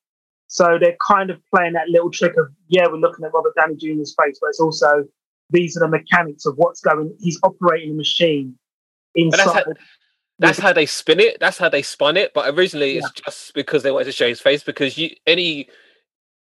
So 0.47 0.79
they're 0.81 0.97
kind 1.09 1.31
of 1.31 1.41
playing 1.53 1.73
that 1.73 1.89
little 1.89 2.11
trick 2.11 2.35
of, 2.37 2.49
yeah, 2.69 2.87
we're 2.87 2.99
looking 2.99 3.25
at 3.25 3.33
Robert 3.33 3.55
Downey 3.57 3.77
Jr.'s 3.77 4.15
face, 4.21 4.39
but 4.41 4.49
it's 4.49 4.61
also 4.61 5.05
these 5.51 5.77
are 5.77 5.81
the 5.81 5.89
mechanics 5.89 6.47
of 6.47 6.55
what's 6.57 6.81
going. 6.81 7.17
He's 7.21 7.39
operating 7.43 7.91
the 7.91 7.97
machine 7.97 8.59
inside. 9.15 9.39
That's 9.39 9.53
how, 9.53 9.73
that's 10.39 10.59
how, 10.59 10.73
they 10.73 10.87
spin 10.87 11.21
it. 11.21 11.39
That's 11.41 11.59
how 11.59 11.69
they 11.69 11.83
spun 11.83 12.17
it. 12.17 12.33
But 12.35 12.55
originally, 12.55 12.95
yeah. 12.95 13.01
it's 13.05 13.11
just 13.13 13.55
because 13.55 13.83
they 13.83 13.91
wanted 13.91 14.07
to 14.07 14.13
show 14.13 14.29
his 14.29 14.41
face. 14.41 14.63
Because 14.63 14.99
you 14.99 15.11
any 15.27 15.69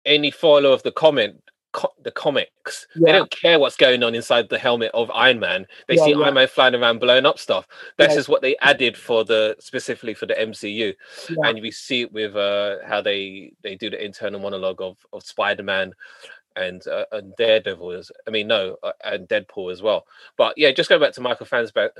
any 0.04 0.30
follower 0.30 0.72
of 0.72 0.82
the 0.82 0.92
comment 0.92 1.42
co- 1.72 1.92
the 2.02 2.10
comics. 2.10 2.86
They 2.96 3.12
don't 3.12 3.30
care 3.30 3.58
what's 3.58 3.76
going 3.76 4.02
on 4.02 4.14
inside 4.14 4.48
the 4.48 4.58
helmet 4.58 4.90
of 4.94 5.10
Iron 5.12 5.38
Man. 5.40 5.66
They 5.88 5.96
Yeah, 5.96 6.04
see 6.04 6.10
yeah. 6.12 6.24
Iron 6.24 6.34
Man 6.34 6.48
flying 6.48 6.74
around 6.74 6.98
blowing 7.00 7.26
up 7.26 7.38
stuff. 7.38 7.66
That's 7.96 8.12
Yeah. 8.12 8.18
just 8.18 8.28
what 8.28 8.42
they 8.42 8.56
added 8.60 8.96
for 8.96 9.24
the 9.24 9.56
specifically 9.60 10.14
for 10.14 10.26
the 10.26 10.34
MCU. 10.34 10.94
Yeah. 11.30 11.48
And 11.48 11.60
we 11.60 11.70
see 11.70 12.02
it 12.02 12.12
with 12.12 12.36
uh, 12.36 12.76
how 12.86 13.00
they 13.00 13.52
they 13.62 13.76
do 13.76 13.90
the 13.90 14.04
internal 14.04 14.40
monologue 14.40 14.80
of 14.82 14.96
of 15.12 15.22
Spider 15.22 15.62
Man. 15.62 15.92
And, 16.56 16.84
uh, 16.88 17.04
and 17.12 17.36
Daredevil 17.36 17.92
is, 17.92 18.10
I 18.26 18.32
mean, 18.32 18.48
no, 18.48 18.76
uh, 18.82 18.90
and 19.04 19.28
Deadpool 19.28 19.70
as 19.70 19.80
well. 19.80 20.06
But 20.36 20.54
yeah, 20.58 20.72
just 20.72 20.88
go 20.88 20.98
back 20.98 21.12
to 21.12 21.20
Michael 21.20 21.46
Fassbe- 21.46 21.90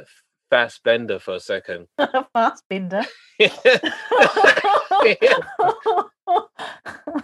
Fassbender 0.51 1.21
for 1.21 1.35
a 1.35 1.41
second. 1.41 1.87
Fast 2.33 2.65
bender. 2.69 3.03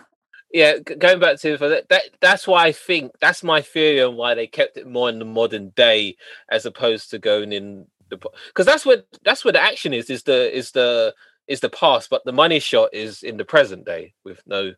yeah 0.54 0.78
going 0.78 1.20
back 1.20 1.38
to 1.40 1.58
that, 1.58 1.88
that 1.90 2.02
that's 2.22 2.46
why 2.46 2.66
i 2.66 2.72
think 2.72 3.12
that's 3.20 3.42
my 3.42 3.60
theory 3.60 4.02
on 4.02 4.16
why 4.16 4.34
they 4.34 4.46
kept 4.46 4.78
it 4.78 4.86
more 4.86 5.10
in 5.10 5.18
the 5.18 5.24
modern 5.26 5.70
day 5.70 6.16
as 6.50 6.64
opposed 6.64 7.10
to 7.10 7.18
going 7.18 7.52
in 7.52 7.86
the 8.10 8.16
because 8.48 8.66
that's 8.66 8.86
what 8.86 9.06
that's 9.24 9.44
where 9.44 9.52
the 9.52 9.60
action 9.62 9.92
is 9.92 10.08
is 10.10 10.22
the 10.22 10.56
is 10.56 10.70
the 10.72 11.14
is 11.48 11.60
the 11.60 11.70
past 11.70 12.08
but 12.08 12.24
the 12.24 12.32
money 12.32 12.60
shot 12.60 12.88
is 12.94 13.22
in 13.22 13.36
the 13.36 13.44
present 13.44 13.84
day 13.84 14.14
with 14.24 14.40
no 14.46 14.72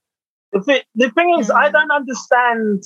The, 0.52 0.62
thi- 0.62 0.84
the 0.96 1.10
thing 1.12 1.36
is, 1.38 1.50
I 1.50 1.68
Mm. 1.68 1.72
don't 1.72 1.92
understand 1.92 2.84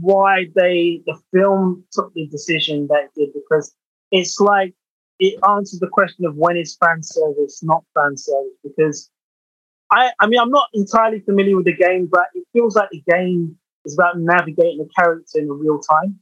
why 0.00 0.46
they 0.54 1.02
the 1.06 1.18
film 1.32 1.84
took 1.92 2.14
the 2.14 2.28
decision 2.28 2.86
that 2.88 3.04
it 3.04 3.10
did 3.16 3.30
because 3.34 3.74
it's 4.12 4.40
like 4.40 4.74
it 5.18 5.38
answers 5.48 5.80
the 5.80 5.88
question 5.88 6.24
of 6.26 6.36
when 6.36 6.56
is 6.56 6.76
fan 6.76 7.02
service 7.02 7.62
not 7.62 7.84
fan 7.94 8.16
service 8.16 8.56
because 8.62 9.10
I 9.90 10.12
I 10.20 10.26
mean 10.26 10.40
I'm 10.40 10.50
not 10.50 10.68
entirely 10.74 11.20
familiar 11.20 11.56
with 11.56 11.66
the 11.66 11.76
game 11.76 12.08
but 12.10 12.26
it 12.34 12.44
feels 12.52 12.76
like 12.76 12.90
the 12.90 13.02
game 13.08 13.56
is 13.84 13.94
about 13.94 14.18
navigating 14.18 14.78
the 14.78 14.88
character 14.96 15.38
in 15.38 15.48
real 15.50 15.80
time 15.80 16.20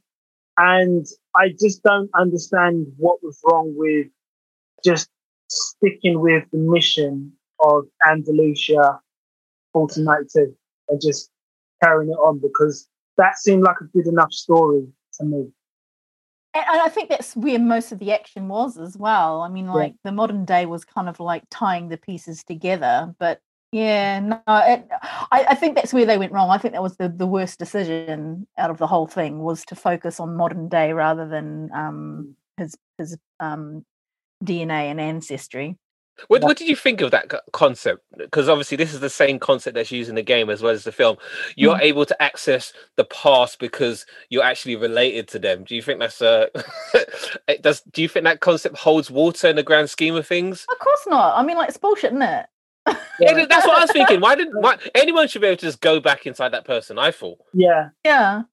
and 0.57 1.05
I 1.35 1.49
just 1.59 1.83
don't 1.83 2.09
understand 2.13 2.87
what 2.97 3.23
was 3.23 3.39
wrong 3.45 3.73
with 3.75 4.07
just 4.83 5.09
sticking 5.49 6.19
with 6.19 6.43
the 6.51 6.57
mission 6.57 7.33
of 7.61 7.85
Andalusia 8.07 8.99
1492 9.71 10.55
and 10.89 11.01
just 11.01 11.31
carrying 11.81 12.11
it 12.11 12.15
on 12.15 12.39
because 12.39 12.87
that 13.17 13.37
seemed 13.37 13.63
like 13.63 13.77
a 13.81 13.85
good 13.85 14.07
enough 14.07 14.33
story 14.33 14.87
to 15.13 15.25
me. 15.25 15.49
And 16.53 16.65
and 16.67 16.81
I 16.81 16.89
think 16.89 17.09
that's 17.09 17.35
where 17.35 17.59
most 17.59 17.91
of 17.91 17.99
the 17.99 18.11
action 18.11 18.47
was 18.47 18.77
as 18.77 18.97
well. 18.97 19.41
I 19.41 19.49
mean, 19.49 19.67
like 19.67 19.95
the 20.03 20.11
modern 20.11 20.45
day 20.45 20.65
was 20.65 20.83
kind 20.83 21.07
of 21.07 21.19
like 21.19 21.43
tying 21.49 21.89
the 21.89 21.97
pieces 21.97 22.43
together. 22.43 23.13
But 23.19 23.39
yeah, 23.71 24.19
no, 24.19 24.41
it, 24.47 24.87
I, 25.31 25.45
I 25.49 25.55
think 25.55 25.75
that's 25.75 25.93
where 25.93 26.05
they 26.05 26.17
went 26.17 26.31
wrong. 26.31 26.49
I 26.49 26.57
think 26.57 26.73
that 26.73 26.81
was 26.83 26.97
the, 26.97 27.09
the 27.09 27.27
worst 27.27 27.59
decision 27.59 28.47
out 28.57 28.69
of 28.71 28.77
the 28.77 28.87
whole 28.87 29.07
thing 29.07 29.39
was 29.39 29.63
to 29.65 29.75
focus 29.75 30.19
on 30.19 30.35
modern 30.35 30.69
day 30.69 30.93
rather 30.93 31.27
than 31.27 31.69
um, 31.73 32.35
his 32.57 32.75
his 32.97 33.17
um, 33.39 33.85
DNA 34.43 34.89
and 34.91 34.99
ancestry. 34.99 35.77
what, 36.27 36.43
what 36.43 36.57
did 36.57 36.67
you 36.67 36.75
think 36.75 36.99
of 37.01 37.11
that 37.11 37.31
concept 37.53 38.01
because 38.17 38.49
obviously 38.49 38.75
this 38.75 38.93
is 38.93 38.99
the 38.99 39.09
same 39.09 39.39
concept 39.39 39.75
that's 39.75 39.91
used 39.91 40.09
in 40.09 40.15
the 40.15 40.21
game 40.21 40.49
as 40.49 40.61
well 40.61 40.73
as 40.73 40.83
the 40.83 40.91
film 40.91 41.15
you're 41.55 41.77
Mm. 41.77 41.81
able 41.81 42.05
to 42.05 42.21
access 42.21 42.73
the 42.97 43.05
past 43.05 43.59
because 43.59 44.05
you're 44.29 44.43
actually 44.43 44.75
related 44.75 45.27
to 45.29 45.39
them 45.39 45.63
do 45.63 45.75
you 45.75 45.81
think 45.81 45.99
that's 45.99 46.21
a 46.21 46.49
it 47.47 47.61
does 47.61 47.81
do 47.91 48.01
you 48.01 48.09
think 48.09 48.25
that 48.25 48.41
concept 48.41 48.77
holds 48.77 49.09
water 49.09 49.47
in 49.47 49.55
the 49.55 49.63
grand 49.63 49.89
scheme 49.89 50.15
of 50.15 50.27
things 50.27 50.65
Of 50.69 50.79
course 50.79 51.05
not. 51.07 51.37
I 51.37 51.43
mean, 51.43 51.55
like 51.57 51.69
it's 51.69 51.77
bullshit, 51.77 52.11
isn't 52.11 52.21
it? 52.21 52.45
Yeah, 53.19 53.45
that's 53.49 53.67
what 53.67 53.77
I 53.77 53.81
was 53.81 53.91
thinking. 53.91 54.21
Why 54.21 54.35
didn't 54.35 54.59
why, 54.61 54.77
anyone 54.95 55.27
should 55.27 55.41
be 55.41 55.47
able 55.47 55.57
to 55.57 55.65
just 55.65 55.81
go 55.81 55.99
back 55.99 56.25
inside 56.25 56.53
that 56.53 56.65
person? 56.65 56.97
I 56.97 57.11
thought. 57.11 57.39
Yeah, 57.53 57.89
Yeah. 58.05 58.43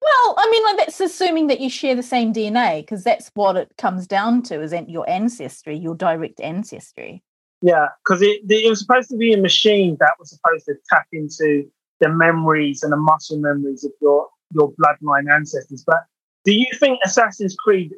Well, 0.00 0.34
I 0.38 0.48
mean, 0.50 0.62
like 0.64 0.76
that's 0.76 1.00
assuming 1.00 1.48
that 1.48 1.58
you 1.58 1.68
share 1.68 1.96
the 1.96 2.02
same 2.02 2.32
DNA 2.32 2.82
because 2.82 3.02
that's 3.02 3.30
what 3.34 3.56
it 3.56 3.72
comes 3.78 4.06
down 4.06 4.42
to 4.44 4.60
is 4.60 4.72
an- 4.72 4.88
your 4.88 5.08
ancestry, 5.10 5.76
your 5.76 5.94
direct 5.96 6.40
ancestry. 6.40 7.24
yeah, 7.62 7.88
because 8.04 8.22
it, 8.22 8.42
it 8.48 8.68
was 8.68 8.80
supposed 8.80 9.08
to 9.08 9.16
be 9.16 9.32
a 9.32 9.38
machine 9.40 9.96
that 9.98 10.12
was 10.20 10.30
supposed 10.30 10.66
to 10.66 10.74
tap 10.88 11.06
into 11.12 11.64
the 12.00 12.08
memories 12.10 12.82
and 12.82 12.92
the 12.92 12.96
muscle 12.96 13.38
memories 13.40 13.82
of 13.84 13.90
your 14.00 14.28
your 14.52 14.72
bloodline 14.74 15.32
ancestors. 15.34 15.82
But 15.84 16.04
do 16.44 16.54
you 16.54 16.66
think 16.78 17.00
Assassin's 17.04 17.56
Creed 17.56 17.92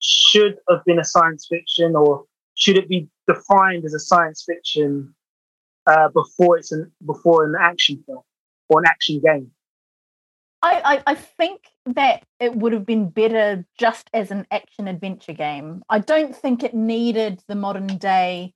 should 0.00 0.56
have 0.68 0.84
been 0.84 0.98
a 0.98 1.04
science 1.04 1.46
fiction, 1.48 1.94
or 1.94 2.24
should 2.54 2.76
it 2.78 2.88
be 2.88 3.08
defined 3.28 3.84
as 3.84 3.94
a 3.94 4.00
science 4.00 4.42
fiction 4.44 5.14
uh, 5.86 6.08
before 6.08 6.58
it's 6.58 6.72
an 6.72 6.90
before 7.04 7.44
an 7.44 7.54
action 7.60 8.02
film 8.06 8.22
or 8.68 8.80
an 8.80 8.86
action 8.86 9.20
game? 9.24 9.50
I, 10.64 10.80
I, 11.06 11.12
I 11.12 11.14
think 11.16 11.62
that 11.86 12.22
it 12.38 12.54
would 12.54 12.72
have 12.72 12.86
been 12.86 13.08
better 13.10 13.66
just 13.78 14.08
as 14.14 14.30
an 14.30 14.46
action 14.52 14.86
adventure 14.86 15.32
game. 15.32 15.82
I 15.88 15.98
don't 15.98 16.36
think 16.36 16.62
it 16.62 16.72
needed 16.72 17.42
the 17.48 17.56
modern 17.56 17.88
day 17.98 18.54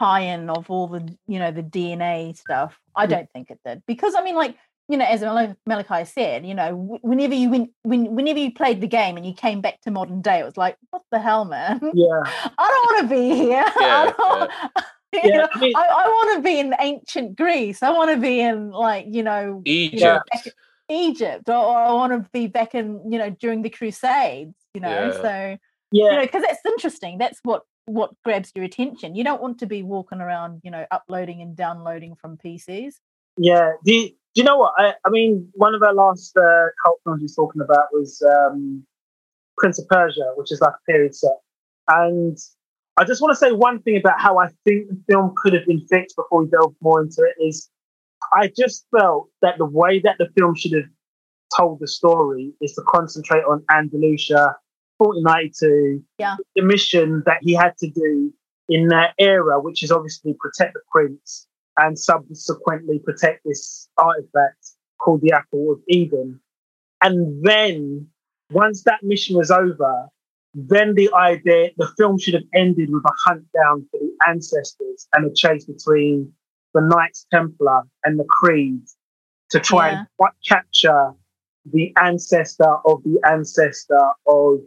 tie-in 0.00 0.48
of 0.50 0.70
all 0.70 0.88
the 0.88 1.16
you 1.26 1.38
know 1.38 1.50
the 1.50 1.62
DNA 1.62 2.36
stuff. 2.36 2.78
I 2.96 3.06
don't 3.06 3.30
think 3.32 3.50
it 3.50 3.60
did 3.64 3.82
because 3.86 4.14
I 4.14 4.24
mean 4.24 4.34
like 4.36 4.56
you 4.88 4.96
know 4.96 5.04
as 5.04 5.20
Mal- 5.20 5.56
Malachi 5.66 6.04
said, 6.06 6.46
you 6.46 6.54
know 6.54 6.98
whenever 7.02 7.34
you 7.34 7.50
went 7.50 7.70
when 7.82 8.14
whenever 8.14 8.38
you 8.38 8.52
played 8.52 8.80
the 8.80 8.86
game 8.88 9.16
and 9.18 9.26
you 9.26 9.34
came 9.34 9.60
back 9.60 9.80
to 9.82 9.90
modern 9.90 10.22
day, 10.22 10.38
it 10.40 10.44
was 10.44 10.56
like 10.56 10.76
what 10.90 11.02
the 11.12 11.18
hell, 11.20 11.44
man. 11.44 11.78
Yeah, 11.94 12.22
I 12.26 12.48
don't 12.58 12.86
want 12.96 13.08
to 13.10 13.14
be 13.14 13.34
here. 13.36 13.64
I, 13.76 13.80
Yeah, 13.80 14.12
don't- 14.16 14.50
you 15.24 15.30
yeah. 15.30 15.36
know, 15.38 15.48
I 15.54 15.58
mean, 15.60 15.72
I, 15.76 15.80
I 15.86 16.08
want 16.08 16.36
to 16.36 16.42
be 16.42 16.58
in 16.60 16.74
ancient 16.80 17.36
Greece. 17.36 17.82
I 17.82 17.90
want 17.90 18.10
to 18.10 18.16
be 18.16 18.40
in 18.40 18.70
like 18.70 19.06
you 19.08 19.22
know 19.22 19.62
Egypt. 19.64 20.28
back- 20.32 20.54
Egypt, 20.90 21.48
or, 21.48 21.54
or 21.54 21.76
I 21.78 21.92
want 21.92 22.12
to 22.12 22.28
be 22.32 22.46
back 22.46 22.74
in 22.74 23.00
you 23.10 23.18
know 23.18 23.30
during 23.30 23.62
the 23.62 23.70
Crusades. 23.70 24.54
You 24.74 24.80
know, 24.80 24.88
Yeah. 24.88 25.12
so 25.12 25.56
yeah, 25.92 26.04
you 26.10 26.12
know 26.16 26.22
because 26.22 26.42
that's 26.42 26.64
interesting. 26.66 27.18
That's 27.18 27.40
what 27.42 27.62
what 27.86 28.10
grabs 28.24 28.52
your 28.54 28.64
attention. 28.64 29.14
You 29.14 29.24
don't 29.24 29.42
want 29.42 29.58
to 29.58 29.66
be 29.66 29.82
walking 29.82 30.20
around, 30.20 30.60
you 30.64 30.70
know, 30.70 30.86
uploading 30.90 31.42
and 31.42 31.56
downloading 31.56 32.14
from 32.16 32.38
PCs. 32.38 32.94
Yeah. 33.36 33.72
Do 33.84 33.92
you, 33.94 34.08
do 34.08 34.14
you 34.34 34.44
know 34.44 34.56
what? 34.56 34.72
I, 34.78 34.94
I 35.04 35.10
mean, 35.10 35.48
one 35.54 35.74
of 35.74 35.82
our 35.82 35.92
last 35.94 36.36
uh, 36.36 36.66
cult 36.84 37.00
films 37.04 37.20
we 37.20 37.24
was 37.24 37.34
talking 37.34 37.60
about 37.60 37.86
was 37.92 38.22
um, 38.22 38.84
Prince 39.58 39.78
of 39.78 39.88
Persia, 39.88 40.32
which 40.36 40.50
is 40.50 40.60
like 40.60 40.72
a 40.72 40.90
period 40.90 41.14
set. 41.14 41.36
And 41.88 42.38
I 42.96 43.04
just 43.04 43.20
want 43.20 43.32
to 43.32 43.36
say 43.36 43.50
one 43.52 43.82
thing 43.82 43.96
about 43.96 44.20
how 44.20 44.38
I 44.38 44.48
think 44.64 44.88
the 44.88 45.00
film 45.08 45.34
could 45.36 45.52
have 45.52 45.66
been 45.66 45.80
fixed 45.88 46.14
before 46.16 46.44
we 46.44 46.50
delve 46.50 46.74
more 46.80 47.02
into 47.02 47.22
it 47.22 47.42
is 47.44 47.68
I 48.32 48.50
just 48.56 48.86
felt 48.96 49.28
that 49.42 49.58
the 49.58 49.64
way 49.66 50.00
that 50.00 50.16
the 50.18 50.28
film 50.36 50.54
should 50.54 50.72
have 50.72 50.88
told 51.56 51.80
the 51.80 51.88
story 51.88 52.52
is 52.60 52.72
to 52.74 52.82
concentrate 52.82 53.42
on 53.42 53.64
Andalusia, 53.70 54.56
1492, 54.98 56.04
Yeah. 56.18 56.36
the 56.54 56.62
mission 56.62 57.22
that 57.26 57.38
he 57.42 57.52
had 57.54 57.76
to 57.78 57.88
do 57.88 58.32
in 58.68 58.88
that 58.88 59.14
era, 59.18 59.60
which 59.60 59.82
is 59.82 59.90
obviously 59.90 60.34
protect 60.38 60.74
the 60.74 60.80
prince 60.90 61.46
and 61.78 61.98
subsequently 61.98 63.00
protect 63.00 63.42
this 63.44 63.88
artifact 63.98 64.70
called 65.00 65.20
the 65.20 65.32
Apple 65.32 65.72
of 65.72 65.80
Eden. 65.88 66.40
And 67.02 67.44
then, 67.44 68.08
once 68.50 68.84
that 68.84 69.02
mission 69.02 69.36
was 69.36 69.50
over, 69.50 70.08
then 70.54 70.94
the 70.94 71.12
idea, 71.14 71.70
the 71.76 71.88
film 71.98 72.18
should 72.18 72.34
have 72.34 72.44
ended 72.54 72.88
with 72.90 73.04
a 73.04 73.12
hunt 73.24 73.44
down 73.52 73.86
for 73.90 73.98
the 74.00 74.12
ancestors 74.28 75.06
and 75.12 75.26
a 75.26 75.34
chase 75.34 75.64
between 75.64 76.32
the 76.74 76.80
Knights 76.80 77.26
Templar 77.32 77.82
and 78.04 78.18
the 78.18 78.24
Creed 78.24 78.80
to 79.50 79.60
try 79.60 79.90
Yeah. 79.90 80.04
and 80.20 80.30
capture 80.48 81.12
the 81.66 81.92
ancestor 81.96 82.76
of 82.86 83.02
the 83.04 83.18
ancestor 83.26 84.10
of 84.26 84.60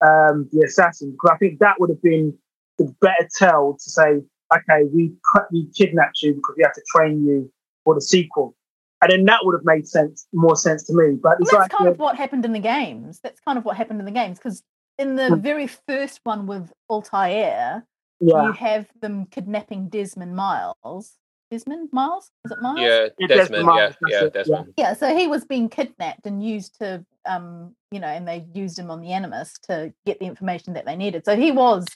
um, 0.00 0.48
the 0.52 0.62
assassin. 0.66 1.12
Because 1.12 1.30
I 1.34 1.38
think 1.38 1.58
that 1.60 1.80
would 1.80 1.90
have 1.90 2.02
been 2.02 2.36
the 2.78 2.94
better 3.00 3.28
tell 3.38 3.74
to 3.74 3.90
say, 3.90 4.20
okay, 4.54 4.84
we 4.92 5.12
we 5.52 5.70
kidnapped 5.76 6.22
you 6.22 6.34
because 6.34 6.54
we 6.56 6.62
had 6.64 6.72
to 6.74 6.82
train 6.94 7.24
you 7.26 7.50
for 7.84 7.94
the 7.94 8.00
sequel, 8.02 8.56
and 9.00 9.10
then 9.10 9.24
that 9.26 9.40
would 9.44 9.54
have 9.54 9.64
made 9.64 9.86
sense, 9.86 10.26
more 10.32 10.56
sense 10.56 10.82
to 10.84 10.94
me. 10.94 11.16
But 11.22 11.30
Well, 11.30 11.36
it's 11.40 11.50
that's 11.50 11.60
like, 11.60 11.70
kind 11.70 11.88
of 11.88 11.98
what 11.98 12.16
happened 12.16 12.44
in 12.44 12.52
the 12.52 12.58
games. 12.58 13.20
That's 13.22 13.40
kind 13.40 13.56
of 13.58 13.64
what 13.64 13.76
happened 13.76 14.00
in 14.00 14.06
the 14.06 14.12
games 14.12 14.38
because 14.38 14.62
in 14.98 15.16
the 15.16 15.28
Hmm. 15.28 15.40
very 15.40 15.66
first 15.66 16.20
one 16.24 16.46
with 16.46 16.72
Altair, 16.88 17.86
yeah, 18.20 18.42
you 18.46 18.52
have 18.52 18.86
them 19.00 19.26
kidnapping 19.26 19.88
Desmond 19.88 20.34
Miles. 20.36 21.18
Desmond 21.50 21.90
Miles? 21.92 22.30
Is 22.44 22.52
it 22.52 22.60
Miles? 22.60 22.80
Yeah, 22.80 23.08
Yeah, 23.18 23.26
Desmond. 23.26 23.28
Desmond 23.28 23.60
Yeah, 23.62 23.66
Miles, 23.66 23.96
yeah, 24.08 24.22
yeah. 24.22 24.28
Desmond. 24.30 24.74
Yeah, 24.76 24.94
so 24.94 25.16
he 25.16 25.26
was 25.26 25.44
being 25.44 25.68
kidnapped 25.68 26.26
and 26.26 26.42
used 26.44 26.78
to, 26.80 27.04
um, 27.26 27.76
you 27.90 28.00
know, 28.00 28.08
and 28.08 28.26
they 28.26 28.46
used 28.54 28.78
him 28.78 28.90
on 28.90 29.00
the 29.00 29.12
Animus 29.12 29.52
to 29.64 29.92
get 30.06 30.18
the 30.20 30.26
information 30.26 30.72
that 30.74 30.84
they 30.86 30.96
needed. 30.96 31.24
So 31.24 31.36
he 31.36 31.52
was, 31.52 31.86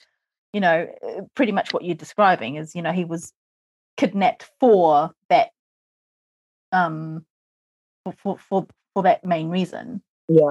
you 0.53 0.61
know, 0.61 0.87
uh, 1.03 1.23
pretty 1.35 1.53
much 1.53 1.73
what 1.73 1.85
you're 1.85 1.95
describing 1.97 2.57
is, 2.57 2.75
you 2.77 2.83
know, 2.83 2.93
he 2.93 3.05
was 3.05 3.33
kidnapped 3.97 4.49
for 4.61 5.13
that, 5.29 5.51
um, 6.73 7.25
for 8.05 8.13
for 8.23 8.39
for, 8.39 8.67
for 8.95 9.03
that 9.05 9.25
main 9.25 9.49
reason. 9.49 10.03
yeah. 10.29 10.51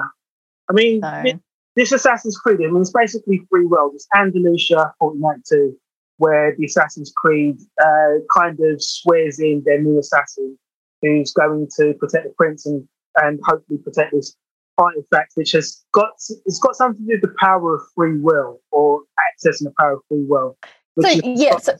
I 0.69 0.73
mean, 0.73 1.01
So 1.01 1.21
thi- 1.23 1.39
this 1.77 1.91
Assassin's 1.91 2.37
Creed, 2.37 2.57
I 2.59 2.71
mean, 2.71 2.81
it's 2.81 2.91
basically 2.91 3.45
free 3.49 3.65
worlds. 3.65 3.95
It's 3.95 4.07
Andalusia, 4.15 4.93
1492, 4.97 5.77
where 6.17 6.55
the 6.57 6.65
Assassin's 6.65 7.13
Creed 7.15 7.59
uh, 7.79 8.17
kind 8.35 8.57
of 8.59 8.81
swears 8.81 9.39
in 9.39 9.61
their 9.63 9.79
new 9.79 9.99
assassin 9.99 10.57
who's 11.03 11.31
going 11.31 11.67
to 11.77 11.93
protect 11.93 12.25
the 12.25 12.33
prince 12.35 12.65
and 12.65 12.87
and 13.17 13.39
hopefully 13.43 13.79
protect 13.79 14.11
this 14.11 14.35
artifact, 14.79 15.33
which 15.35 15.51
has 15.51 15.83
got 15.93 16.13
it's 16.45 16.59
got 16.59 16.75
something 16.75 17.05
to 17.05 17.17
do 17.17 17.19
with 17.21 17.29
the 17.29 17.35
power 17.39 17.75
of 17.75 17.81
free 17.95 18.19
will 18.19 18.59
or 18.71 19.01
accessing 19.19 19.65
the 19.65 19.73
power 19.79 19.93
of 19.93 19.99
free 20.09 20.25
will. 20.27 20.57
So 20.99 21.09
yeah, 21.23 21.57
so, 21.57 21.75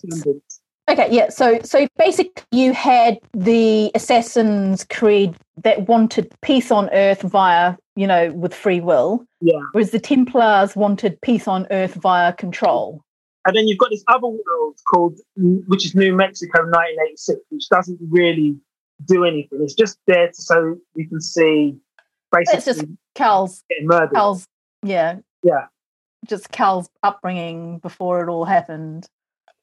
okay, 0.90 1.08
yeah. 1.12 1.30
So 1.30 1.60
so 1.64 1.88
basically, 1.98 2.44
you 2.52 2.74
had 2.74 3.20
the 3.34 3.92
Assassin's 3.96 4.84
Creed 4.84 5.36
that 5.64 5.88
wanted 5.88 6.34
peace 6.42 6.72
on 6.72 6.90
Earth 6.92 7.22
via 7.22 7.76
you 7.96 8.08
know 8.08 8.32
with 8.32 8.54
free 8.54 8.80
will. 8.80 9.26
Yeah. 9.42 9.60
Whereas 9.72 9.92
the 9.92 10.00
Templars 10.00 10.76
wanted 10.76 11.20
peace 11.22 11.48
on 11.48 11.68
Earth 11.72 11.96
via 11.96 12.34
control. 12.34 13.02
And 13.46 13.56
then 13.56 13.68
you've 13.68 13.78
got 13.78 13.92
this 13.92 14.04
other 14.10 14.28
world 14.28 14.78
called, 14.94 15.18
which 15.38 15.86
is 15.86 15.96
New 15.96 16.14
Mexico 16.14 16.64
1986, 16.64 17.40
which 17.50 17.70
doesn't 17.70 17.98
really 18.10 18.58
do 19.06 19.24
anything. 19.24 19.60
It's 19.62 19.74
just 19.74 19.98
there 20.06 20.28
to, 20.28 20.42
so 20.42 20.78
we 20.96 21.06
can 21.06 21.22
see 21.22 21.78
basically 22.32 22.58
it's 22.58 22.66
just 22.66 22.86
Cal's 23.16 23.64
getting 23.70 23.88
murdered. 23.88 24.14
Cal's 24.14 24.46
yeah 24.84 25.18
yeah 25.44 25.66
just 26.28 26.52
Cal's 26.52 26.90
upbringing 27.04 27.80
before 27.80 28.24
it 28.24 28.30
all 28.30 28.46
happened. 28.46 29.08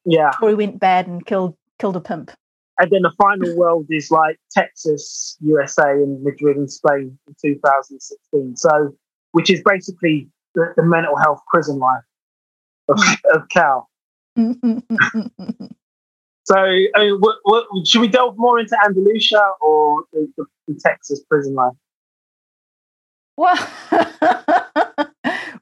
Yeah, 0.05 0.31
he 0.39 0.53
went 0.53 0.79
bad 0.79 1.07
and 1.07 1.25
killed 1.25 1.55
killed 1.79 1.95
a 1.95 2.01
pimp. 2.01 2.31
And 2.79 2.91
then 2.91 3.01
the 3.03 3.11
final 3.11 3.55
world 3.57 3.87
is 3.89 4.11
like 4.11 4.39
Texas, 4.51 5.37
USA, 5.41 5.91
and 5.91 6.23
Madrid 6.23 6.57
in 6.57 6.67
Spain 6.67 7.17
in 7.27 7.35
2016. 7.41 8.55
So, 8.57 8.95
which 9.31 9.49
is 9.49 9.61
basically 9.65 10.29
the, 10.55 10.73
the 10.75 10.83
mental 10.83 11.15
health 11.17 11.41
prison 11.51 11.79
life 11.79 12.03
of, 12.89 12.97
mm. 12.97 13.17
of 13.33 13.49
Cal. 13.49 13.89
so, 16.43 16.55
I 16.57 16.89
mean, 16.97 17.19
what, 17.19 17.37
what, 17.43 17.65
should 17.87 18.01
we 18.01 18.07
delve 18.09 18.37
more 18.37 18.59
into 18.59 18.77
Andalusia 18.83 19.41
or 19.61 20.03
the, 20.11 20.31
the, 20.37 20.45
the 20.67 20.79
Texas 20.79 21.21
prison 21.29 21.55
life? 21.55 21.73
Well, 23.37 23.57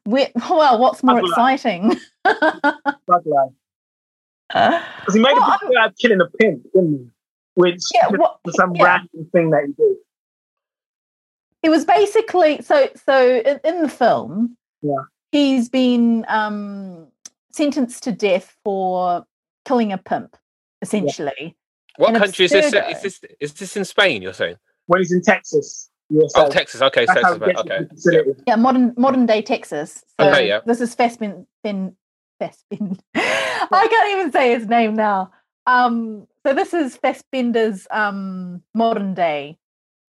well, 0.05 0.79
what's 0.79 1.03
more 1.03 1.21
Bug 1.21 1.29
exciting? 1.29 1.95
Bug 2.23 3.25
life. 3.25 3.51
Because 4.53 5.15
he 5.15 5.19
made 5.19 5.33
well, 5.33 5.51
a 5.51 5.67
big 5.67 5.77
out 5.77 5.89
of 5.89 5.98
killing 5.98 6.22
a 6.22 6.27
pimp, 6.38 6.63
didn't 6.74 6.98
he? 7.00 7.10
Which 7.55 7.81
yeah, 7.93 8.07
what, 8.10 8.39
was 8.45 8.55
some 8.55 8.75
yeah. 8.75 8.83
random 8.83 9.29
thing 9.31 9.50
that 9.50 9.65
he 9.65 9.74
did. 9.74 9.95
It 11.63 11.69
was 11.69 11.86
basically 11.86 12.62
so. 12.62 12.89
So 13.05 13.38
in, 13.38 13.60
in 13.63 13.81
the 13.81 13.89
film, 13.89 14.57
yeah, 14.81 15.03
he's 15.31 15.69
been 15.69 16.25
um, 16.27 17.07
sentenced 17.51 18.03
to 18.03 18.12
death 18.12 18.55
for 18.63 19.25
killing 19.65 19.91
a 19.91 19.98
pimp, 19.98 20.36
essentially. 20.81 21.33
Yeah. 21.39 21.50
What 21.98 22.15
country 22.15 22.45
is 22.45 22.51
this? 22.51 22.74
Is 22.74 23.01
this 23.01 23.22
is 23.39 23.53
this 23.53 23.77
in 23.77 23.86
Spain? 23.86 24.22
You're 24.22 24.33
saying? 24.33 24.57
When 24.88 25.01
he's 25.01 25.12
in 25.12 25.22
Texas. 25.22 25.89
USA. 26.10 26.41
Oh, 26.41 26.50
Texas. 26.50 26.81
Okay, 26.81 27.05
That's 27.05 27.22
Texas. 27.22 27.60
Okay. 27.60 27.88
Yeah. 28.12 28.22
yeah. 28.45 28.55
modern 28.55 28.93
modern 28.98 29.25
day 29.25 29.41
Texas. 29.41 30.03
So 30.19 30.29
okay, 30.29 30.48
yeah. 30.48 30.60
This 30.65 30.81
is 30.81 30.95
Fassbind, 30.95 31.45
Ben, 31.63 31.95
Fassbind. 32.41 33.00
I 33.75 33.88
can't 33.88 34.12
even 34.12 34.32
say 34.32 34.53
his 34.53 34.68
name 34.68 34.96
now. 34.96 35.32
Um, 35.65 36.27
so 36.46 36.53
this 36.53 36.74
is 36.74 36.98
Fassbinder's 36.98 37.88
um 37.92 38.62
modern 38.74 39.13
day 39.13 39.58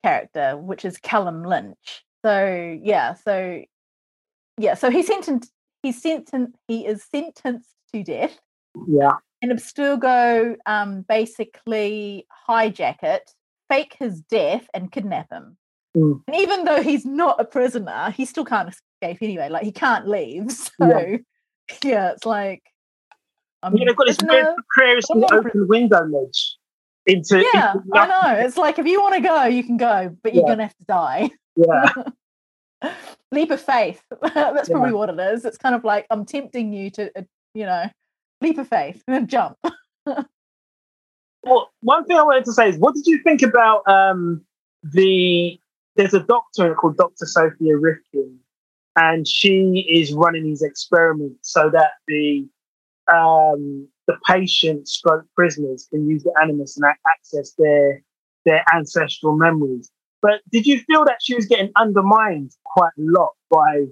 character, 0.04 0.58
which 0.58 0.86
is 0.86 0.98
Callum 0.98 1.44
Lynch. 1.44 2.04
So 2.24 2.80
yeah, 2.82 3.16
so 3.16 3.62
yeah, 4.58 4.76
so 4.76 4.90
he's 4.90 5.08
sentenced. 5.08 5.52
He's 5.84 6.02
sentenced. 6.02 6.58
He 6.68 6.86
is 6.86 7.04
sentenced 7.04 7.70
to 7.94 8.04
death. 8.04 8.40
Yeah. 8.88 9.14
And 9.42 9.52
Abstergo 9.52 10.56
um, 10.68 11.04
basically 11.08 12.28
hijack 12.48 13.02
it, 13.02 13.32
fake 13.70 13.96
his 13.98 14.22
death, 14.22 14.68
and 14.74 14.92
kidnap 14.92 15.32
him. 15.32 15.58
Mm. 15.98 16.22
And 16.28 16.36
even 16.36 16.64
though 16.64 16.82
he's 16.82 17.06
not 17.06 17.42
a 17.42 17.46
prisoner, 17.46 18.12
he 18.12 18.26
still 18.26 18.46
can't 18.46 18.70
escape 18.70 19.18
anyway. 19.22 19.50
Like 19.50 19.64
he 19.64 19.72
can't 19.72 20.08
leave. 20.08 20.52
So 20.52 20.88
yeah, 20.88 21.18
yeah 21.84 22.12
it's 22.12 22.26
like 22.26 22.64
um, 23.64 23.76
yeah, 23.76 23.86
they've 23.86 23.96
got 23.96 24.08
this 24.08 24.18
weird 24.24 24.48
precariously 24.70 25.24
open 25.32 25.68
window 25.68 26.06
ledge 26.06 26.58
into 27.06 27.44
Yeah, 27.54 27.74
into 27.74 27.90
I 27.94 28.08
know. 28.08 28.46
It's 28.46 28.58
like 28.58 28.80
if 28.80 28.86
you 28.86 29.02
want 29.02 29.16
to 29.16 29.22
go, 29.22 29.46
you 29.46 29.64
can 29.64 29.78
go, 29.78 30.16
but 30.24 30.34
you're 30.34 30.44
yeah. 30.44 30.52
gonna 30.52 30.64
have 30.64 30.78
to 30.78 30.86
die. 30.86 31.30
Yeah. 31.56 32.92
leap 33.32 33.52
of 33.52 33.62
faith. 33.62 34.02
That's 34.22 34.70
yeah. 34.70 34.74
probably 34.74 34.94
what 34.94 35.10
it 35.10 35.20
is. 35.20 35.46
It's 35.46 35.58
kind 35.58 35.76
of 35.76 35.84
like 35.84 36.06
I'm 36.10 36.26
tempting 36.26 36.74
you 36.74 36.90
to, 36.92 37.20
uh, 37.20 37.24
you 37.54 37.66
know, 37.66 37.86
leap 38.42 38.58
of 38.58 38.68
faith 38.68 39.04
and 39.08 39.16
then 39.16 39.28
jump. 39.28 39.58
well, 40.06 41.72
one 41.82 42.06
thing 42.06 42.18
I 42.18 42.24
wanted 42.24 42.46
to 42.46 42.54
say 42.54 42.70
is, 42.70 42.78
what 42.78 42.96
did 42.96 43.06
you 43.06 43.22
think 43.24 43.42
about 43.42 43.88
um, 43.88 44.44
the 44.84 45.60
there's 45.96 46.14
a 46.14 46.24
doctor 46.24 46.74
called 46.76 46.98
Dr. 46.98 47.26
Sofia 47.26 47.74
Rikkin, 47.74 48.38
and 48.96 49.28
she 49.28 49.86
is 49.90 50.14
running 50.14 50.44
these 50.44 50.62
experiments 50.62 51.52
so 51.52 51.70
that 51.70 51.92
the 52.08 52.48
um, 53.12 53.88
the 54.08 54.18
patient 54.28 54.88
stroke 54.88 55.26
prisoners, 55.36 55.88
can 55.90 56.08
use 56.10 56.24
the 56.24 56.34
animus 56.42 56.78
and 56.78 56.86
access 57.08 57.54
their 57.58 58.02
their 58.46 58.64
ancestral 58.74 59.38
memories. 59.38 59.92
But 60.22 60.42
did 60.52 60.66
you 60.66 60.80
feel 60.80 61.06
that 61.06 61.18
she 61.22 61.36
was 61.36 61.46
getting 61.46 61.72
undermined 61.76 62.52
quite 62.66 62.92
a 62.98 63.02
lot 63.02 63.32
by 63.50 63.86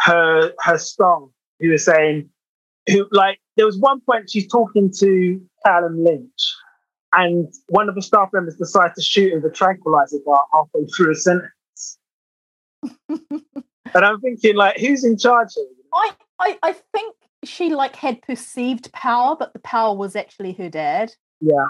her 0.00 0.52
her 0.60 0.78
staff, 0.78 1.22
who 1.60 1.70
were 1.70 1.78
saying, 1.78 2.28
who 2.88 3.08
like 3.10 3.40
there 3.56 3.66
was 3.66 3.78
one 3.78 4.00
point 4.00 4.30
she's 4.30 4.48
talking 4.48 4.92
to 4.98 5.40
Callum 5.64 6.04
Lynch, 6.04 6.54
and 7.12 7.52
one 7.68 7.88
of 7.88 7.94
the 7.94 8.02
staff 8.02 8.30
members 8.32 8.56
decides 8.56 8.94
to 8.94 9.02
shoot 9.02 9.30
her 9.30 9.40
with 9.40 9.52
a 9.52 9.54
tranquilizer 9.54 10.18
dart 10.24 10.46
halfway 10.52 10.86
through 10.86 11.12
a 11.12 11.14
sentence. 11.14 11.98
and 13.08 14.04
I'm 14.04 14.20
thinking, 14.20 14.56
like, 14.56 14.78
who's 14.78 15.04
in 15.04 15.18
charge 15.18 15.48
here? 15.54 15.66
I, 15.94 16.10
I, 16.40 16.58
I 16.62 16.72
think 16.92 17.11
she 17.44 17.74
like 17.74 17.96
had 17.96 18.22
perceived 18.22 18.92
power, 18.92 19.36
but 19.36 19.52
the 19.52 19.58
power 19.60 19.94
was 19.94 20.16
actually 20.16 20.52
her 20.52 20.68
dad. 20.68 21.12
Yeah. 21.40 21.66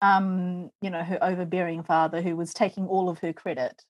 Um, 0.00 0.70
you 0.80 0.90
know, 0.90 1.02
her 1.02 1.18
overbearing 1.22 1.82
father 1.82 2.22
who 2.22 2.36
was 2.36 2.54
taking 2.54 2.86
all 2.86 3.08
of 3.08 3.18
her 3.20 3.32
credit, 3.32 3.82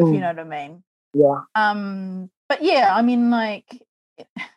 mm. 0.00 0.08
if 0.08 0.14
you 0.14 0.18
mm. 0.18 0.20
know 0.20 0.28
what 0.28 0.38
I 0.38 0.44
mean. 0.44 0.82
Yeah. 1.12 1.40
Um, 1.54 2.30
but 2.48 2.62
yeah, 2.62 2.94
I 2.94 3.02
mean, 3.02 3.30
like 3.30 3.82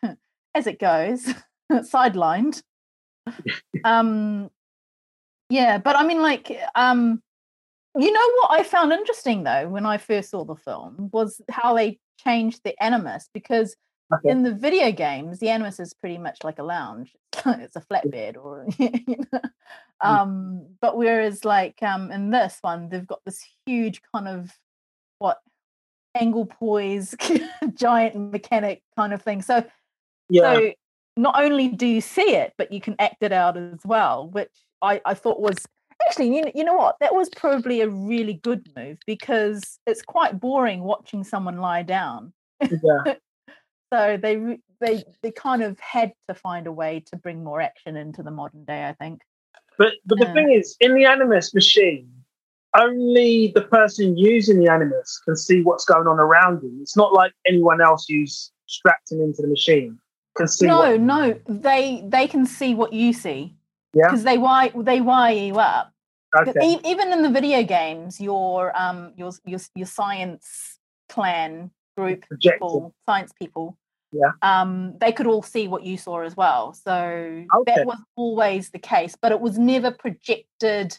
as 0.54 0.66
it 0.66 0.78
goes, 0.78 1.32
sidelined. 1.72 2.62
um, 3.84 4.50
yeah, 5.50 5.78
but 5.78 5.96
I 5.96 6.06
mean, 6.06 6.22
like, 6.22 6.58
um, 6.74 7.22
you 7.96 8.12
know 8.12 8.30
what 8.40 8.60
I 8.60 8.62
found 8.62 8.92
interesting 8.92 9.44
though 9.44 9.68
when 9.68 9.86
I 9.86 9.98
first 9.98 10.30
saw 10.30 10.44
the 10.44 10.56
film 10.56 11.10
was 11.12 11.40
how 11.50 11.74
they 11.74 11.98
changed 12.18 12.60
the 12.64 12.80
animus 12.82 13.28
because 13.32 13.76
okay. 14.12 14.30
in 14.30 14.42
the 14.42 14.52
video 14.52 14.90
games 14.90 15.38
the 15.38 15.48
animus 15.48 15.80
is 15.80 15.94
pretty 15.94 16.18
much 16.18 16.38
like 16.44 16.58
a 16.58 16.62
lounge, 16.62 17.14
it's 17.46 17.76
a 17.76 17.80
flatbed 17.80 18.36
or 18.36 18.66
you 18.78 19.16
know. 19.32 19.40
Mm. 20.02 20.08
Um, 20.08 20.66
but 20.80 20.96
whereas 20.96 21.44
like 21.44 21.82
um, 21.82 22.10
in 22.10 22.30
this 22.30 22.58
one 22.60 22.88
they've 22.88 23.06
got 23.06 23.20
this 23.24 23.44
huge 23.66 24.00
kind 24.14 24.28
of 24.28 24.50
what 25.18 25.38
angle 26.14 26.46
poise 26.46 27.14
giant 27.74 28.32
mechanic 28.32 28.82
kind 28.96 29.12
of 29.12 29.22
thing. 29.22 29.42
So 29.42 29.64
yeah. 30.28 30.54
so 30.54 30.72
not 31.16 31.40
only 31.42 31.68
do 31.68 31.86
you 31.86 32.00
see 32.00 32.34
it, 32.34 32.54
but 32.58 32.72
you 32.72 32.80
can 32.80 32.96
act 32.98 33.22
it 33.22 33.32
out 33.32 33.56
as 33.56 33.80
well, 33.84 34.28
which 34.30 34.50
I, 34.82 35.00
I 35.04 35.14
thought 35.14 35.40
was 35.40 35.56
actually, 36.06 36.36
you, 36.36 36.44
you 36.54 36.64
know 36.64 36.74
what? 36.74 36.96
That 37.00 37.14
was 37.14 37.28
probably 37.30 37.80
a 37.80 37.88
really 37.88 38.34
good 38.34 38.68
move 38.76 38.98
because 39.06 39.78
it's 39.86 40.02
quite 40.02 40.40
boring 40.40 40.82
watching 40.82 41.24
someone 41.24 41.58
lie 41.58 41.82
down. 41.82 42.32
Yeah. 42.60 43.14
So 43.94 44.18
they 44.20 44.58
they 44.80 45.04
they 45.22 45.30
kind 45.30 45.62
of 45.62 45.78
had 45.78 46.12
to 46.28 46.34
find 46.34 46.66
a 46.66 46.72
way 46.72 47.04
to 47.06 47.16
bring 47.16 47.44
more 47.44 47.60
action 47.60 47.96
into 47.96 48.22
the 48.24 48.30
modern 48.30 48.64
day. 48.64 48.88
I 48.88 48.92
think. 48.94 49.20
But 49.78 49.92
but 50.04 50.18
the 50.18 50.28
uh, 50.28 50.32
thing 50.32 50.50
is, 50.50 50.76
in 50.80 50.94
the 50.94 51.04
Animus 51.04 51.54
machine, 51.54 52.10
only 52.76 53.52
the 53.54 53.62
person 53.62 54.16
using 54.16 54.58
the 54.58 54.68
Animus 54.68 55.20
can 55.24 55.36
see 55.36 55.62
what's 55.62 55.84
going 55.84 56.08
on 56.08 56.18
around 56.18 56.62
him. 56.64 56.78
It's 56.82 56.96
not 56.96 57.12
like 57.12 57.32
anyone 57.46 57.80
else 57.80 58.06
who's 58.08 58.50
strapped 58.66 59.12
him 59.12 59.20
into 59.20 59.42
the 59.42 59.48
machine 59.48 59.98
can 60.36 60.48
see. 60.48 60.66
No, 60.66 60.96
no, 60.96 61.38
they 61.46 62.02
they 62.06 62.26
can 62.26 62.44
see 62.44 62.74
what 62.74 62.92
you 62.92 63.12
see. 63.12 63.54
Yeah. 63.94 64.08
Because 64.08 64.24
they 64.24 64.38
wire 64.38 64.72
they 64.74 65.00
wire 65.00 65.36
you 65.36 65.58
up. 65.60 65.92
Okay. 66.36 66.80
Even 66.84 67.12
in 67.12 67.22
the 67.22 67.30
video 67.30 67.62
games, 67.62 68.20
your 68.20 68.76
um 68.76 69.12
your 69.16 69.30
your 69.44 69.60
your 69.76 69.86
science 69.86 70.80
clan 71.08 71.70
group 71.96 72.24
people, 72.40 72.92
science 73.06 73.32
people, 73.40 73.78
yeah, 74.14 74.32
um, 74.42 74.96
they 75.00 75.12
could 75.12 75.26
all 75.26 75.42
see 75.42 75.68
what 75.68 75.82
you 75.84 75.96
saw 75.96 76.20
as 76.22 76.36
well. 76.36 76.72
So 76.72 76.92
okay. 76.92 77.74
that 77.74 77.86
was 77.86 77.98
always 78.16 78.70
the 78.70 78.78
case, 78.78 79.16
but 79.20 79.32
it 79.32 79.40
was 79.40 79.58
never 79.58 79.90
projected 79.90 80.98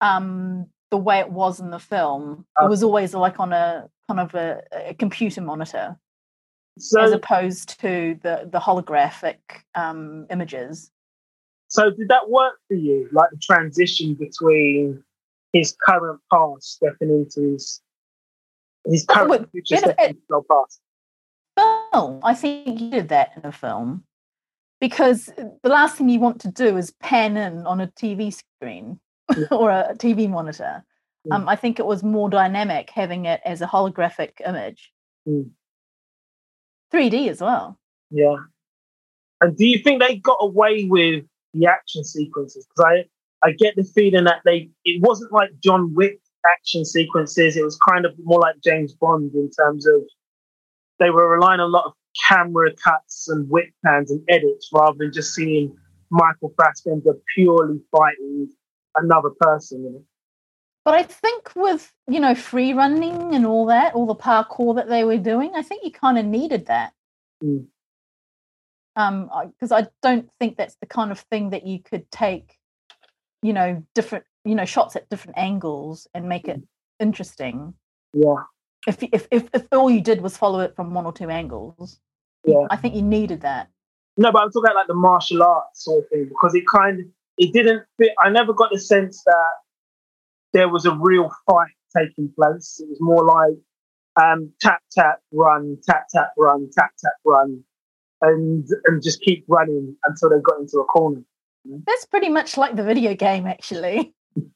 um 0.00 0.66
the 0.90 0.96
way 0.96 1.20
it 1.20 1.30
was 1.30 1.60
in 1.60 1.70
the 1.70 1.78
film. 1.78 2.44
Okay. 2.58 2.66
It 2.66 2.68
was 2.68 2.82
always 2.82 3.14
like 3.14 3.40
on 3.40 3.52
a 3.52 3.88
kind 4.08 4.20
of 4.20 4.34
a, 4.34 4.62
a 4.72 4.94
computer 4.94 5.40
monitor. 5.40 5.96
So, 6.78 7.00
as 7.00 7.12
opposed 7.12 7.80
to 7.80 8.18
the 8.22 8.48
the 8.50 8.58
holographic 8.58 9.38
um, 9.74 10.26
images. 10.30 10.90
So 11.68 11.90
did 11.90 12.08
that 12.08 12.28
work 12.28 12.54
for 12.68 12.74
you? 12.74 13.08
Like 13.12 13.30
the 13.30 13.38
transition 13.38 14.14
between 14.14 15.02
his 15.52 15.76
current 15.86 16.20
past 16.32 16.72
stepping 16.74 17.10
into 17.10 17.52
his 17.52 17.80
his 18.86 19.04
current 19.04 19.50
future 19.50 19.74
yeah, 19.74 19.80
set 19.80 20.00
it- 20.00 20.16
well 21.92 22.20
I 22.22 22.34
think 22.34 22.80
you 22.80 22.90
did 22.90 23.08
that 23.08 23.32
in 23.36 23.44
a 23.44 23.52
film 23.52 24.04
because 24.80 25.26
the 25.36 25.68
last 25.68 25.96
thing 25.96 26.08
you 26.08 26.20
want 26.20 26.40
to 26.40 26.50
do 26.50 26.76
is 26.76 26.92
pan 27.02 27.36
in 27.36 27.66
on 27.66 27.80
a 27.80 27.88
TV 27.88 28.32
screen 28.32 28.98
Yeah. 29.36 29.46
or 29.50 29.70
a 29.70 29.94
TV 29.94 30.28
monitor. 30.28 30.84
Mm. 31.28 31.34
Um, 31.36 31.48
I 31.48 31.56
think 31.56 31.78
it 31.78 31.86
was 31.86 32.02
more 32.02 32.30
dynamic 32.30 32.90
having 32.90 33.26
it 33.26 33.40
as 33.44 33.60
a 33.60 33.66
holographic 33.66 34.40
image. 34.46 34.90
Mm. 35.28 35.50
3D 36.92 37.28
as 37.28 37.40
well. 37.40 37.78
Yeah. 38.10 38.36
And 39.40 39.56
do 39.56 39.66
you 39.66 39.78
think 39.82 40.02
they 40.02 40.16
got 40.16 40.38
away 40.40 40.84
with 40.84 41.24
the 41.54 41.66
action 41.66 42.04
sequences? 42.04 42.66
Because 42.66 43.04
I, 43.42 43.48
I 43.48 43.52
get 43.52 43.76
the 43.76 43.84
feeling 43.84 44.24
that 44.24 44.42
they 44.44 44.70
it 44.84 45.00
wasn't 45.02 45.32
like 45.32 45.50
John 45.62 45.94
Wick 45.94 46.20
action 46.46 46.84
sequences. 46.84 47.56
It 47.56 47.64
was 47.64 47.78
kind 47.88 48.04
of 48.04 48.14
more 48.22 48.40
like 48.40 48.56
James 48.62 48.92
Bond 48.94 49.32
in 49.34 49.50
terms 49.50 49.86
of 49.86 50.02
they 51.00 51.10
were 51.10 51.28
relying 51.28 51.58
on 51.58 51.68
a 51.68 51.72
lot 51.72 51.86
of 51.86 51.92
camera 52.28 52.70
cuts 52.76 53.28
and 53.28 53.48
whip 53.48 53.70
pans 53.84 54.10
and 54.10 54.22
edits 54.28 54.68
rather 54.72 54.96
than 54.98 55.12
just 55.12 55.34
seeing 55.34 55.76
Michael 56.10 56.52
Fassbender 56.56 57.14
purely 57.34 57.80
fighting 57.90 58.48
another 58.96 59.30
person. 59.40 59.82
You 59.82 59.90
know? 59.90 60.04
But 60.84 60.94
I 60.94 61.02
think 61.02 61.52
with, 61.56 61.92
you 62.08 62.20
know, 62.20 62.34
free 62.34 62.72
running 62.72 63.34
and 63.34 63.46
all 63.46 63.66
that, 63.66 63.94
all 63.94 64.06
the 64.06 64.14
parkour 64.14 64.76
that 64.76 64.88
they 64.88 65.04
were 65.04 65.18
doing, 65.18 65.52
I 65.54 65.62
think 65.62 65.84
you 65.84 65.90
kind 65.90 66.18
of 66.18 66.24
needed 66.24 66.66
that. 66.66 66.92
Mm. 67.42 67.66
Um, 68.96 69.30
because 69.46 69.72
I 69.72 69.88
don't 70.02 70.28
think 70.38 70.56
that's 70.56 70.76
the 70.80 70.86
kind 70.86 71.10
of 71.10 71.20
thing 71.20 71.50
that 71.50 71.66
you 71.66 71.80
could 71.80 72.10
take, 72.10 72.58
you 73.42 73.52
know, 73.52 73.84
different, 73.94 74.24
you 74.44 74.54
know, 74.54 74.64
shots 74.64 74.96
at 74.96 75.08
different 75.08 75.38
angles 75.38 76.06
and 76.12 76.28
make 76.28 76.48
it 76.48 76.60
interesting. 76.98 77.74
Yeah. 78.12 78.42
If 78.90 79.02
if 79.12 79.28
if, 79.30 79.48
if 79.54 79.66
all 79.72 79.88
you 79.88 80.00
did 80.00 80.20
was 80.20 80.36
follow 80.36 80.58
it 80.60 80.74
from 80.74 80.92
one 80.94 81.06
or 81.06 81.12
two 81.12 81.30
angles, 81.30 82.00
Yeah. 82.44 82.66
I 82.70 82.76
think 82.76 82.96
you 82.96 83.02
needed 83.02 83.42
that. 83.42 83.68
No, 84.16 84.32
but 84.32 84.42
I'm 84.42 84.48
talking 84.50 84.64
about 84.64 84.74
like 84.74 84.86
the 84.88 84.94
martial 84.94 85.42
arts 85.44 85.84
sort 85.84 86.02
of 86.04 86.10
thing 86.10 86.24
because 86.28 86.54
it 86.56 86.64
kind 86.66 86.98
of 87.00 87.06
it 87.38 87.52
didn't 87.52 87.84
fit. 87.98 88.10
I 88.20 88.30
never 88.30 88.52
got 88.52 88.70
the 88.72 88.80
sense 88.80 89.22
that 89.24 89.54
there 90.52 90.68
was 90.68 90.86
a 90.86 90.94
real 90.94 91.30
fight 91.46 91.70
taking 91.96 92.32
place. 92.34 92.80
It 92.82 92.88
was 92.88 92.98
more 93.00 93.24
like 93.24 93.58
um, 94.20 94.52
tap 94.60 94.82
tap 94.90 95.20
run, 95.32 95.78
tap 95.88 96.06
tap 96.12 96.32
run, 96.36 96.68
tap 96.76 96.90
tap 97.02 97.12
run, 97.24 97.62
and 98.22 98.66
and 98.86 99.02
just 99.02 99.20
keep 99.22 99.44
running 99.46 99.96
until 100.04 100.30
they 100.30 100.40
got 100.42 100.58
into 100.58 100.78
a 100.78 100.84
corner. 100.84 101.22
That's 101.86 102.06
pretty 102.06 102.28
much 102.28 102.56
like 102.56 102.74
the 102.74 102.82
video 102.82 103.14
game, 103.14 103.46
actually. 103.46 104.14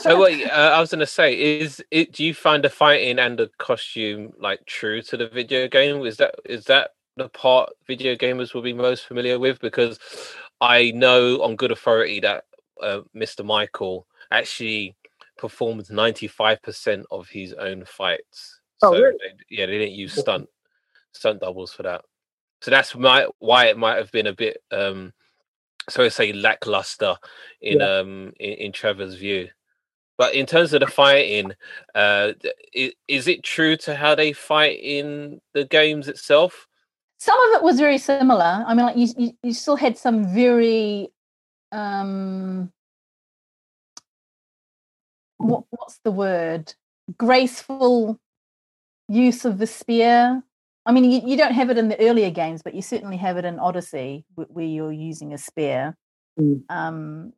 So 0.00 0.18
what 0.18 0.32
uh, 0.32 0.72
I 0.74 0.80
was 0.80 0.90
gonna 0.90 1.06
say 1.06 1.60
is, 1.60 1.82
it, 1.90 2.12
do 2.12 2.24
you 2.24 2.34
find 2.34 2.64
the 2.64 2.70
fighting 2.70 3.18
and 3.18 3.38
the 3.38 3.50
costume 3.58 4.32
like 4.38 4.64
true 4.66 5.02
to 5.02 5.16
the 5.16 5.28
video 5.28 5.68
game? 5.68 6.04
Is 6.04 6.16
that 6.18 6.34
is 6.44 6.64
that 6.66 6.90
the 7.16 7.28
part 7.28 7.70
video 7.86 8.14
gamers 8.14 8.54
will 8.54 8.62
be 8.62 8.72
most 8.72 9.06
familiar 9.06 9.38
with? 9.38 9.60
Because 9.60 9.98
I 10.60 10.92
know 10.92 11.42
on 11.42 11.56
good 11.56 11.72
authority 11.72 12.20
that 12.20 12.44
uh, 12.82 13.00
Mr. 13.14 13.44
Michael 13.44 14.06
actually 14.30 14.96
performed 15.38 15.90
ninety 15.90 16.26
five 16.26 16.62
percent 16.62 17.06
of 17.10 17.28
his 17.28 17.52
own 17.54 17.84
fights. 17.84 18.60
Oh, 18.82 18.92
so 18.92 19.00
really? 19.00 19.18
they, 19.18 19.56
yeah, 19.56 19.66
they 19.66 19.78
didn't 19.78 19.94
use 19.94 20.14
stunt 20.14 20.48
stunt 21.12 21.40
doubles 21.40 21.72
for 21.72 21.82
that. 21.84 22.02
So 22.60 22.70
that's 22.70 22.94
my, 22.94 23.26
why 23.40 23.66
it 23.66 23.76
might 23.76 23.96
have 23.96 24.12
been 24.12 24.28
a 24.28 24.32
bit 24.34 24.62
um 24.70 25.12
so 25.88 26.04
to 26.04 26.10
say 26.10 26.32
lackluster 26.32 27.16
in 27.60 27.80
Yeah. 27.80 27.98
um 27.98 28.32
in, 28.38 28.52
in 28.54 28.72
Trevor's 28.72 29.14
view. 29.16 29.48
But 30.18 30.34
in 30.34 30.46
terms 30.46 30.72
of 30.72 30.80
the 30.80 30.86
fighting, 30.86 31.52
uh, 31.94 32.32
is, 32.72 32.92
is 33.08 33.28
it 33.28 33.42
true 33.42 33.76
to 33.78 33.94
how 33.94 34.14
they 34.14 34.32
fight 34.32 34.78
in 34.80 35.40
the 35.54 35.64
games 35.64 36.08
itself? 36.08 36.68
some 37.22 37.40
of 37.50 37.54
it 37.54 37.62
was 37.62 37.78
very 37.78 37.98
similar. 37.98 38.64
I 38.66 38.74
mean, 38.74 38.84
like 38.84 38.96
you, 38.96 39.06
you, 39.16 39.32
you 39.44 39.52
still 39.52 39.76
had 39.76 39.96
some 39.96 40.34
very, 40.34 41.06
um, 41.70 42.72
what, 45.36 45.62
what's 45.70 46.00
the 46.02 46.10
word? 46.10 46.74
Graceful 47.16 48.18
use 49.08 49.44
of 49.44 49.58
the 49.58 49.68
spear. 49.68 50.42
I 50.84 50.90
mean, 50.90 51.04
you, 51.04 51.20
you 51.24 51.36
don't 51.36 51.54
have 51.54 51.70
it 51.70 51.78
in 51.78 51.90
the 51.90 52.00
earlier 52.00 52.30
games, 52.30 52.60
but 52.60 52.74
you 52.74 52.82
certainly 52.82 53.18
have 53.18 53.36
it 53.36 53.44
in 53.44 53.60
Odyssey, 53.60 54.24
where 54.34 54.66
you're 54.66 54.90
using 54.90 55.32
a 55.32 55.38
spear. 55.38 55.96
Mm. 56.40 56.64
Um, 56.70 57.32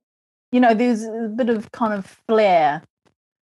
you 0.55 0.61
know, 0.61 0.73
there's 0.73 1.03
a 1.03 1.29
bit 1.35 1.49
of 1.49 1.73
kind 1.73 1.93
of 1.93 2.07
flair. 2.29 2.83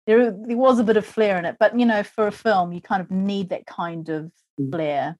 There, 0.06 0.32
there 0.32 0.56
was 0.56 0.80
a 0.80 0.84
bit 0.84 0.96
of 0.96 1.06
flair 1.06 1.38
in 1.38 1.44
it, 1.44 1.56
but 1.60 1.78
you 1.78 1.86
know, 1.86 2.02
for 2.02 2.26
a 2.26 2.32
film, 2.32 2.72
you 2.72 2.80
kind 2.80 3.00
of 3.00 3.10
need 3.10 3.50
that 3.50 3.66
kind 3.66 4.08
of 4.08 4.32
Mm. 4.58 4.72
flair 4.72 5.16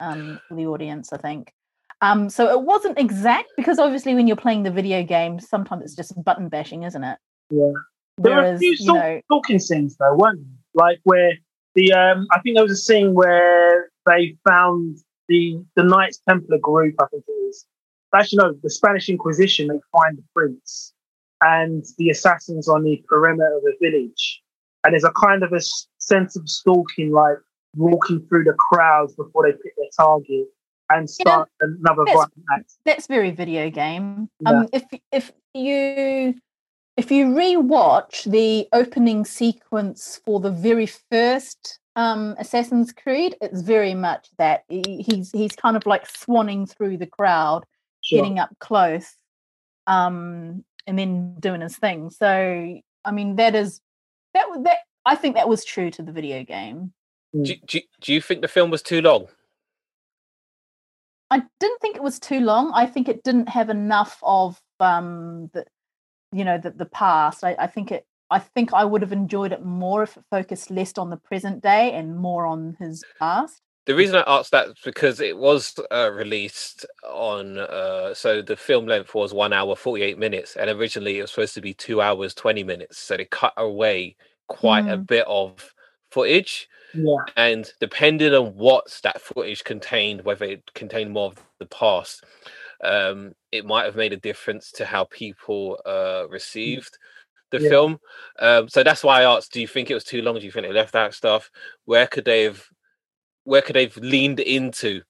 um, 0.00 0.40
for 0.46 0.54
the 0.54 0.66
audience, 0.66 1.12
I 1.12 1.16
think. 1.16 1.52
Um, 2.00 2.28
so 2.28 2.50
it 2.50 2.62
wasn't 2.62 2.98
exact 2.98 3.50
because 3.56 3.78
obviously 3.78 4.14
when 4.14 4.26
you're 4.26 4.36
playing 4.36 4.62
the 4.62 4.70
video 4.70 5.02
game, 5.02 5.40
sometimes 5.40 5.82
it's 5.84 5.96
just 5.96 6.22
button 6.22 6.48
bashing, 6.48 6.84
isn't 6.84 7.02
it? 7.02 7.18
Yeah. 7.50 7.72
There 8.18 8.36
were 8.36 8.54
a 8.54 8.58
few 8.58 8.76
you 8.78 8.92
know, 8.92 9.20
talking 9.32 9.58
scenes 9.58 9.96
though, 9.96 10.14
weren't 10.14 10.40
there? 10.40 10.86
Like 10.86 11.00
where 11.04 11.32
the 11.74 11.92
um, 11.92 12.26
I 12.30 12.40
think 12.40 12.56
there 12.56 12.62
was 12.62 12.72
a 12.72 12.76
scene 12.76 13.14
where 13.14 13.90
they 14.06 14.36
found 14.46 14.98
the 15.28 15.60
the 15.74 15.82
Knights 15.84 16.20
Templar 16.28 16.58
group. 16.58 16.94
I 17.00 17.06
think 17.06 17.24
it 17.26 17.46
was 17.46 17.66
actually 18.14 18.38
no, 18.38 18.52
the 18.62 18.70
Spanish 18.70 19.08
Inquisition. 19.08 19.68
They 19.68 19.80
find 19.92 20.18
the 20.18 20.24
prince 20.34 20.92
and 21.40 21.84
the 21.98 22.10
assassins 22.10 22.68
on 22.68 22.82
the 22.84 23.02
perimeter 23.08 23.56
of 23.56 23.62
the 23.62 23.74
village, 23.80 24.42
and 24.84 24.92
there's 24.92 25.04
a 25.04 25.12
kind 25.12 25.42
of 25.42 25.52
a 25.52 25.60
sense 25.98 26.36
of 26.36 26.48
stalking, 26.48 27.12
like 27.12 27.36
walking 27.76 28.24
through 28.28 28.44
the 28.44 28.54
crowds 28.54 29.14
before 29.14 29.46
they 29.46 29.52
pick 29.52 29.76
their 29.76 29.86
target 29.96 30.46
and 30.90 31.08
start 31.08 31.48
another 31.60 32.04
That's- 32.06 32.14
violent 32.14 32.32
act. 32.56 32.72
that's 32.84 33.06
very 33.06 33.30
video 33.30 33.68
game. 33.70 34.28
Yeah. 34.40 34.50
Um, 34.50 34.68
if 34.72 34.84
if 35.12 35.32
you 35.54 36.34
if 36.96 37.10
you 37.12 37.26
rewatch 37.26 38.24
the 38.28 38.66
opening 38.72 39.24
sequence 39.24 40.20
for 40.24 40.40
the 40.40 40.50
very 40.50 40.86
first 40.86 41.78
um, 41.94 42.34
Assassin's 42.38 42.92
Creed, 42.92 43.36
it's 43.40 43.60
very 43.60 43.92
much 43.94 44.28
that 44.38 44.64
he's 44.68 45.30
he's 45.32 45.54
kind 45.54 45.76
of 45.76 45.84
like 45.86 46.08
swanning 46.08 46.68
through 46.68 46.96
the 46.96 47.06
crowd, 47.06 47.64
Sure. 48.00 48.20
getting 48.22 48.38
up 48.38 48.50
close, 48.60 49.14
um, 49.86 50.64
and 50.88 50.98
then 50.98 51.36
doing 51.38 51.60
his 51.60 51.76
thing. 51.76 52.10
So 52.10 52.80
I 53.04 53.10
mean, 53.12 53.36
that 53.36 53.54
is 53.54 53.80
that 54.34 54.48
was 54.48 54.64
that. 54.64 54.78
I 55.04 55.14
think 55.14 55.36
that 55.36 55.48
was 55.48 55.64
true 55.64 55.90
to 55.92 56.02
the 56.02 56.12
video 56.12 56.42
game. 56.44 56.92
Do, 57.40 57.54
do, 57.66 57.80
do 58.00 58.12
you 58.12 58.20
think 58.20 58.42
the 58.42 58.48
film 58.48 58.70
was 58.70 58.82
too 58.82 59.00
long? 59.00 59.28
I 61.30 61.42
didn't 61.60 61.80
think 61.80 61.96
it 61.96 62.02
was 62.02 62.18
too 62.18 62.40
long. 62.40 62.72
I 62.74 62.86
think 62.86 63.08
it 63.08 63.22
didn't 63.22 63.50
have 63.50 63.70
enough 63.70 64.18
of 64.22 64.60
um 64.80 65.50
the 65.52 65.64
you 66.32 66.44
know 66.44 66.58
the 66.58 66.70
the 66.70 66.86
past. 66.86 67.44
I, 67.44 67.54
I 67.58 67.66
think 67.66 67.92
it 67.92 68.06
I 68.30 68.38
think 68.38 68.72
I 68.72 68.84
would 68.84 69.02
have 69.02 69.12
enjoyed 69.12 69.52
it 69.52 69.64
more 69.64 70.02
if 70.02 70.16
it 70.16 70.24
focused 70.30 70.70
less 70.70 70.96
on 70.98 71.10
the 71.10 71.16
present 71.16 71.62
day 71.62 71.92
and 71.92 72.18
more 72.18 72.46
on 72.46 72.76
his 72.78 73.04
past. 73.18 73.60
The 73.88 73.94
reason 73.94 74.16
I 74.16 74.24
asked 74.26 74.50
that 74.50 74.68
is 74.68 74.74
because 74.84 75.18
it 75.18 75.36
was 75.36 75.74
uh, 75.90 76.10
released 76.12 76.84
on, 77.08 77.56
uh, 77.56 78.12
so 78.12 78.42
the 78.42 78.54
film 78.54 78.86
length 78.86 79.14
was 79.14 79.32
one 79.32 79.54
hour, 79.54 79.74
48 79.74 80.18
minutes, 80.18 80.56
and 80.56 80.68
originally 80.68 81.18
it 81.18 81.22
was 81.22 81.30
supposed 81.30 81.54
to 81.54 81.62
be 81.62 81.72
two 81.72 82.02
hours, 82.02 82.34
20 82.34 82.64
minutes. 82.64 82.98
So 82.98 83.16
they 83.16 83.24
cut 83.24 83.54
away 83.56 84.16
quite 84.46 84.84
a 84.88 84.98
Mm. 84.98 85.06
bit 85.06 85.26
of 85.26 85.74
footage. 86.10 86.68
Yeah. 86.92 87.16
And 87.38 87.72
depending 87.80 88.34
on 88.34 88.54
what 88.56 89.00
that 89.04 89.22
footage 89.22 89.64
contained, 89.64 90.22
whether 90.22 90.44
it 90.44 90.70
contained 90.74 91.12
more 91.12 91.28
of 91.28 91.42
the 91.58 91.66
past, 91.66 92.24
um, 92.84 93.34
it 93.52 93.64
might 93.64 93.86
have 93.86 93.96
made 93.96 94.12
a 94.12 94.18
difference 94.18 94.70
to 94.72 94.84
how 94.84 95.04
people 95.04 95.80
uh, 95.86 96.26
received 96.28 96.98
the 97.52 97.58
Yeah. 97.60 97.70
film. 97.70 98.00
Um, 98.38 98.68
so 98.68 98.82
that's 98.82 99.02
why 99.02 99.22
I 99.22 99.36
asked: 99.36 99.52
Do 99.52 99.62
you 99.62 99.68
think 99.68 99.90
it 99.90 99.94
was 99.94 100.04
too 100.04 100.22
long? 100.22 100.38
Do 100.38 100.44
you 100.44 100.52
think 100.52 100.66
they 100.66 100.72
left 100.72 100.94
out 100.94 101.14
stuff? 101.14 101.50
Where 101.86 102.06
could 102.06 102.26
they 102.26 102.44
have? 102.44 102.62
Where 103.48 103.62
could 103.62 103.76
they've 103.76 103.96
leaned 103.96 104.40
into? 104.40 105.02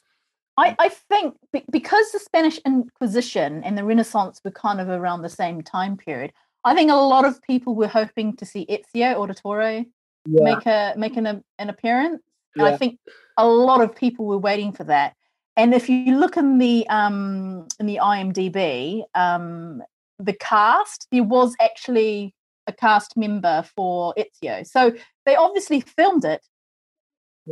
I, 0.56 0.76
I 0.78 0.88
think 0.88 1.36
be- 1.52 1.64
because 1.70 2.12
the 2.12 2.20
Spanish 2.20 2.58
Inquisition 2.64 3.64
and 3.64 3.76
the 3.76 3.82
Renaissance 3.82 4.40
were 4.44 4.52
kind 4.52 4.80
of 4.80 4.88
around 4.88 5.22
the 5.22 5.28
same 5.28 5.60
time 5.60 5.96
period, 5.96 6.32
I 6.64 6.74
think 6.74 6.90
a 6.90 6.94
lot 6.94 7.24
of 7.24 7.42
people 7.42 7.74
were 7.74 7.88
hoping 7.88 8.36
to 8.36 8.44
see 8.44 8.64
Ezio 8.66 9.16
Auditore 9.16 9.86
Yeah. 10.26 10.44
make 10.44 10.66
a 10.66 10.94
make 10.96 11.16
an, 11.16 11.26
an 11.58 11.68
appearance. 11.68 12.22
And 12.54 12.66
I 12.66 12.76
think 12.76 12.98
a 13.36 13.46
lot 13.46 13.80
of 13.80 13.94
people 13.94 14.24
were 14.26 14.38
waiting 14.38 14.72
for 14.72 14.84
that. 14.84 15.14
And 15.56 15.74
if 15.74 15.88
you 15.88 16.16
look 16.16 16.36
in 16.36 16.58
the 16.58 16.86
um, 16.88 17.66
in 17.80 17.86
the 17.86 17.98
IMDb, 18.00 19.02
um, 19.16 19.82
the 20.18 20.32
cast 20.32 21.08
there 21.10 21.24
was 21.24 21.56
actually 21.60 22.34
a 22.68 22.72
cast 22.72 23.16
member 23.16 23.64
for 23.74 24.14
Ezio, 24.16 24.64
so 24.64 24.92
they 25.26 25.34
obviously 25.34 25.80
filmed 25.80 26.24
it. 26.24 26.42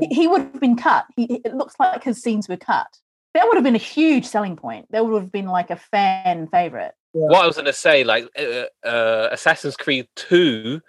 He, 0.00 0.14
he 0.14 0.26
would 0.26 0.42
have 0.42 0.60
been 0.60 0.76
cut. 0.76 1.06
He, 1.16 1.40
it 1.44 1.54
looks 1.54 1.74
like 1.78 2.04
his 2.04 2.22
scenes 2.22 2.48
were 2.48 2.56
cut. 2.56 2.98
That 3.34 3.46
would 3.46 3.56
have 3.56 3.64
been 3.64 3.74
a 3.74 3.78
huge 3.78 4.24
selling 4.24 4.56
point. 4.56 4.86
That 4.90 5.06
would 5.06 5.20
have 5.20 5.32
been 5.32 5.46
like 5.46 5.70
a 5.70 5.76
fan 5.76 6.48
favorite. 6.48 6.94
What 7.12 7.42
I 7.42 7.46
was 7.46 7.56
going 7.56 7.66
to 7.66 7.72
say, 7.72 8.04
like 8.04 8.28
uh, 8.38 8.86
uh, 8.86 9.28
Assassin's 9.32 9.76
Creed 9.76 10.06
Two, 10.16 10.80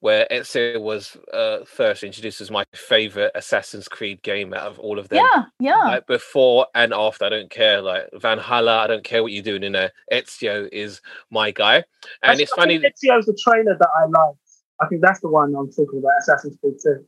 where 0.00 0.26
Ezio 0.30 0.80
was 0.80 1.16
uh, 1.32 1.58
first 1.64 2.02
introduced 2.02 2.40
as 2.40 2.50
my 2.50 2.64
favorite 2.74 3.32
Assassin's 3.34 3.88
Creed 3.88 4.22
game 4.22 4.52
out 4.52 4.66
of 4.66 4.78
all 4.80 4.98
of 4.98 5.08
them. 5.08 5.24
Yeah, 5.24 5.44
yeah. 5.60 5.84
Like 5.84 6.06
before 6.06 6.66
and 6.74 6.92
after, 6.92 7.24
I 7.24 7.28
don't 7.28 7.50
care. 7.50 7.80
Like 7.82 8.08
Valhalla, 8.14 8.78
I 8.78 8.86
don't 8.88 9.04
care 9.04 9.22
what 9.22 9.32
you're 9.32 9.42
doing 9.42 9.62
in 9.62 9.72
there. 9.72 9.92
Ezio 10.12 10.68
is 10.72 11.00
my 11.30 11.50
guy, 11.52 11.76
and 11.76 11.84
I 12.22 12.32
it's 12.32 12.38
think 12.38 12.50
funny. 12.50 12.78
Ezio's 12.78 13.26
the 13.26 13.38
trailer 13.40 13.76
that 13.78 13.88
I 13.96 14.06
liked. 14.06 14.38
I 14.80 14.86
think 14.86 15.02
that's 15.02 15.20
the 15.20 15.28
one 15.28 15.54
I'm 15.54 15.70
talking 15.70 15.98
about, 15.98 16.12
Assassin's 16.20 16.56
Creed 16.60 16.74
2. 16.82 17.04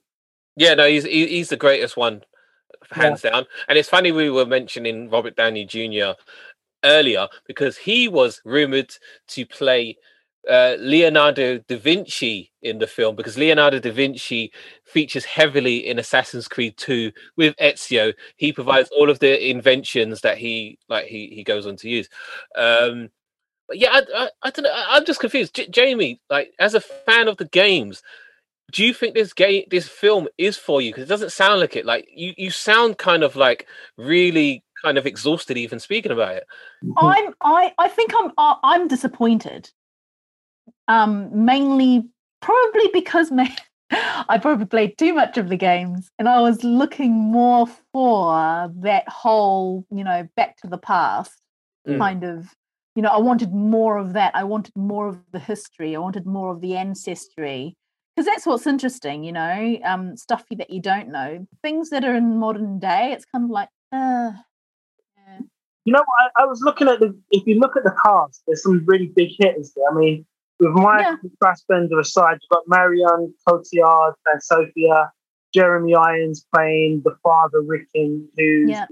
Yeah, 0.59 0.75
no, 0.75 0.89
he's 0.89 1.05
he's 1.05 1.49
the 1.49 1.57
greatest 1.57 1.97
one, 1.97 2.23
hands 2.91 3.23
down. 3.23 3.47
And 3.69 3.79
it's 3.79 3.89
funny 3.89 4.13
we 4.13 4.31
were 4.31 4.47
mentioning 4.47 5.09
Robert 5.09 5.37
Downey 5.37 5.65
Jr. 5.65 6.13
earlier 6.85 7.29
because 7.47 7.77
he 7.77 8.09
was 8.09 8.41
rumored 8.45 8.93
to 9.29 9.47
play 9.47 9.97
uh, 10.49 10.77
Leonardo 10.79 11.59
da 11.59 11.77
Vinci 11.79 12.51
in 12.63 12.79
the 12.79 12.87
film 12.87 13.15
because 13.15 13.37
Leonardo 13.37 13.79
da 13.79 13.93
Vinci 13.93 14.51
features 14.85 15.25
heavily 15.25 15.87
in 15.89 15.99
Assassin's 15.99 16.49
Creed 16.49 16.77
2 16.77 17.13
with 17.37 17.55
Ezio. 17.57 18.13
He 18.37 18.53
provides 18.53 18.89
all 18.99 19.11
of 19.11 19.19
the 19.19 19.51
inventions 19.51 20.23
that 20.23 20.39
he 20.39 20.79
like 20.89 21.07
he 21.07 21.29
he 21.29 21.45
goes 21.45 21.67
on 21.67 21.77
to 21.77 21.89
use. 21.89 22.09
Um, 22.57 23.11
but 23.69 23.79
yeah, 23.79 23.91
I, 23.93 24.03
I, 24.15 24.31
I 24.45 24.51
don't 24.51 24.65
know. 24.65 24.73
I- 24.73 24.97
I'm 24.97 25.05
just 25.05 25.21
confused. 25.21 25.55
J- 25.55 25.69
Jamie, 25.69 26.21
like 26.31 26.53
as 26.59 26.75
a 26.75 26.81
fan 26.81 27.29
of 27.29 27.37
the 27.37 27.45
games, 27.49 28.03
do 28.73 28.85
you 28.85 28.93
think 28.93 29.15
this 29.15 29.33
game, 29.33 29.65
this 29.71 29.89
film, 29.89 30.29
is 30.37 30.57
for 30.57 30.81
you? 30.83 30.91
Because 30.93 31.05
it 31.05 31.09
doesn't 31.09 31.33
sound 31.33 31.61
like 31.61 31.75
it. 31.77 31.87
Like 31.87 32.09
you, 32.15 32.35
you 32.37 32.51
sound 32.51 32.99
kind 32.99 33.23
of 33.23 33.35
like 33.35 33.67
really 33.97 34.63
kind 34.83 34.99
of 34.99 35.07
exhausted 35.07 35.57
even 35.57 35.81
speaking 35.81 36.13
about 36.13 36.37
it. 36.37 36.45
I'm 36.99 37.35
I 37.41 37.73
I 37.79 37.89
think 37.89 38.13
I'm 38.17 38.33
I- 38.37 38.59
I'm 38.63 38.89
disappointed. 38.89 39.71
Um, 40.87 41.45
mainly 41.45 42.09
probably 42.41 42.89
because 42.93 43.31
ma- 43.31 43.47
I 43.91 44.39
probably 44.41 44.67
played 44.67 44.99
too 44.99 45.15
much 45.15 45.39
of 45.39 45.49
the 45.49 45.57
games, 45.57 46.11
and 46.19 46.29
I 46.29 46.41
was 46.41 46.63
looking 46.63 47.13
more 47.13 47.67
for 47.93 48.71
that 48.81 49.09
whole 49.09 49.87
you 49.91 50.05
know 50.05 50.29
back 50.37 50.57
to 50.59 50.67
the 50.69 50.79
past 50.79 51.33
Mm. 51.87 51.99
kind 51.99 52.25
of. 52.25 52.55
You 52.97 53.03
know, 53.03 53.11
I 53.11 53.19
wanted 53.19 53.55
more 53.55 53.97
of 53.97 54.15
that. 54.15 54.35
I 54.35 54.43
wanted 54.43 54.77
more 54.77 55.07
of 55.07 55.21
the 55.31 55.39
history. 55.39 55.95
I 55.95 56.01
wanted 56.01 56.27
more 56.27 56.53
of 56.53 56.61
the 56.61 56.77
ancestry 56.77 57.77
because 58.19 58.27
that's 58.35 58.47
what's 58.47 58.67
interesting. 58.67 59.23
You 59.23 59.31
know, 59.31 59.79
um, 59.85 60.17
stuff 60.17 60.45
that 60.51 60.71
you 60.71 60.83
don't 60.83 61.09
know, 61.09 61.47
things 61.63 61.91
that 61.91 62.05
are 62.05 62.17
in 62.17 62.37
modern 62.39 62.81
day. 62.81 63.13
It's 63.13 63.25
kind 63.25 63.45
of 63.45 63.51
like, 63.51 63.69
uh, 63.93 64.33
yeah. 65.17 65.39
You 65.85 65.93
know, 65.93 66.03
I, 66.19 66.43
I 66.43 66.47
was 66.47 66.61
looking 66.61 66.89
at 66.89 66.99
the. 66.99 67.17
If 67.31 67.47
you 67.47 67.61
look 67.61 67.77
at 67.77 67.85
the 67.85 67.95
cast, 68.05 68.43
there's 68.47 68.65
some 68.65 68.83
really 68.87 69.13
big 69.15 69.29
hitters 69.39 69.73
there. 69.77 69.85
I 69.89 69.95
mean, 69.95 70.27
with 70.59 70.73
Michael 70.73 71.31
Fassbender 71.41 72.01
aside, 72.01 72.39
you've 72.43 72.51
got 72.51 72.65
Marion 72.67 73.33
Cotillard 73.49 74.15
and 74.27 74.43
Sofia, 74.43 75.13
Jeremy 75.55 75.95
Irons 75.95 76.45
playing 76.53 77.03
the 77.05 77.15
father 77.23 77.63
Rikkin, 77.63 78.25
who's 78.37 78.71
Yeah. 78.71 78.87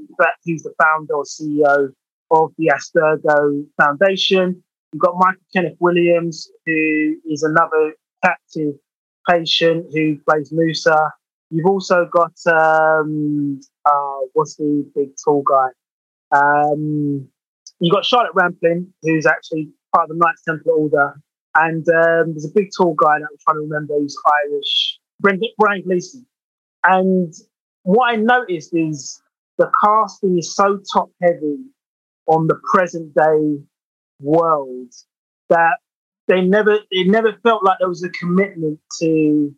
who's 0.44 0.62
the 0.62 0.72
founder 0.80 1.14
or 1.14 1.24
CEO 1.24 1.92
of 2.30 2.52
the 2.58 2.70
Abstergo 2.72 3.66
Foundation. 3.76 4.62
You've 4.92 5.02
got 5.02 5.14
Michael 5.16 5.42
Kenneth 5.52 5.76
Williams, 5.80 6.48
who 6.64 7.16
is 7.28 7.42
another 7.42 7.94
captive 8.24 8.74
patient 9.28 9.86
who 9.92 10.18
plays 10.28 10.52
Musa. 10.52 11.12
You've 11.50 11.66
also 11.66 12.08
got 12.10 12.34
um, 12.46 13.60
uh, 13.84 14.20
what's 14.32 14.56
the 14.56 14.90
big 14.94 15.10
tall 15.22 15.42
guy? 15.42 15.68
Um, 16.36 17.28
you 17.80 17.92
got 17.92 18.04
Charlotte 18.04 18.34
Rampling, 18.34 18.88
who's 19.02 19.26
actually 19.26 19.68
part 19.94 20.10
of 20.10 20.16
the 20.16 20.22
Knights 20.24 20.42
Templar 20.42 20.72
Order, 20.72 21.20
and 21.54 21.86
um, 21.88 22.32
there's 22.32 22.46
a 22.46 22.54
big 22.54 22.70
tall 22.76 22.94
guy 22.94 23.18
that 23.18 23.28
I'm 23.30 23.38
trying 23.40 23.56
to 23.56 23.60
remember 23.62 23.94
who's 23.94 24.16
Irish, 24.44 24.98
Brendan, 25.20 25.48
Brian 25.58 25.82
Gleeson. 25.82 26.26
And 26.84 27.32
what 27.82 28.12
I 28.12 28.16
noticed 28.16 28.74
is 28.74 29.22
the 29.58 29.70
casting 29.82 30.38
is 30.38 30.54
so 30.54 30.80
top 30.92 31.10
heavy 31.22 31.58
on 32.26 32.46
the 32.46 32.60
present 32.72 33.14
day 33.14 33.58
world 34.20 34.92
that 35.48 35.76
they 36.28 36.42
never 36.42 36.78
it 36.90 37.08
never 37.08 37.34
felt 37.42 37.64
like 37.64 37.78
there 37.78 37.88
was 37.88 38.04
a 38.04 38.10
commitment 38.10 38.80
to 39.00 39.54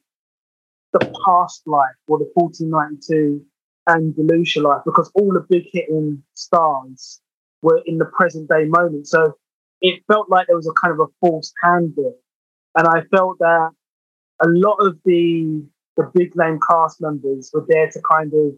the 0.92 1.00
past 1.26 1.62
life 1.66 1.96
or 2.06 2.18
the 2.18 2.30
1492 2.34 3.44
Andalusia 3.88 4.60
life 4.60 4.82
because 4.84 5.10
all 5.14 5.32
the 5.32 5.46
big 5.48 5.64
hitting 5.72 6.22
stars 6.34 7.20
were 7.62 7.80
in 7.86 7.98
the 7.98 8.04
present 8.04 8.48
day 8.48 8.64
moment. 8.64 9.06
So 9.06 9.36
it 9.80 10.02
felt 10.06 10.30
like 10.30 10.46
there 10.46 10.56
was 10.56 10.68
a 10.68 10.80
kind 10.80 10.92
of 10.92 11.00
a 11.00 11.12
forced 11.20 11.54
hand 11.62 11.94
there. 11.96 12.12
And 12.76 12.86
I 12.86 13.02
felt 13.14 13.38
that 13.38 13.70
a 14.42 14.48
lot 14.48 14.76
of 14.76 14.98
the 15.04 15.64
the 15.96 16.10
big 16.14 16.36
name 16.36 16.60
cast 16.70 17.00
members 17.00 17.50
were 17.52 17.66
there 17.68 17.90
to 17.90 18.00
kind 18.08 18.32
of 18.32 18.54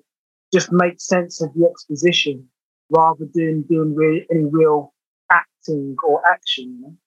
just 0.52 0.70
make 0.72 1.00
sense 1.00 1.40
of 1.40 1.52
the 1.54 1.66
exposition 1.66 2.48
rather 2.90 3.26
than 3.32 3.62
doing 3.62 3.94
re- 3.94 4.26
any 4.30 4.44
real 4.44 4.92
acting 5.30 5.96
or 6.06 6.20
action. 6.30 6.98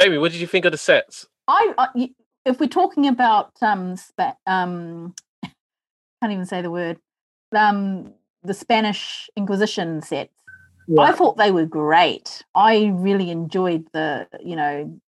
Jamie, 0.00 0.18
what 0.18 0.32
did 0.32 0.40
you 0.40 0.46
think 0.46 0.64
of 0.64 0.72
the 0.72 0.78
sets? 0.78 1.26
I, 1.48 1.74
I 1.78 2.10
if 2.44 2.60
we're 2.60 2.66
talking 2.66 3.06
about 3.06 3.52
um 3.62 3.96
spa- 3.96 4.36
um 4.46 5.14
can't 5.42 6.32
even 6.32 6.46
say 6.46 6.62
the 6.62 6.70
word 6.70 6.98
um 7.54 8.12
the 8.42 8.54
Spanish 8.54 9.28
Inquisition 9.36 10.02
sets. 10.02 10.32
I 10.98 11.12
thought 11.12 11.38
they 11.38 11.50
were 11.50 11.64
great. 11.64 12.44
I 12.54 12.92
really 12.94 13.30
enjoyed 13.30 13.86
the 13.92 14.28
you 14.42 14.56
know 14.56 15.00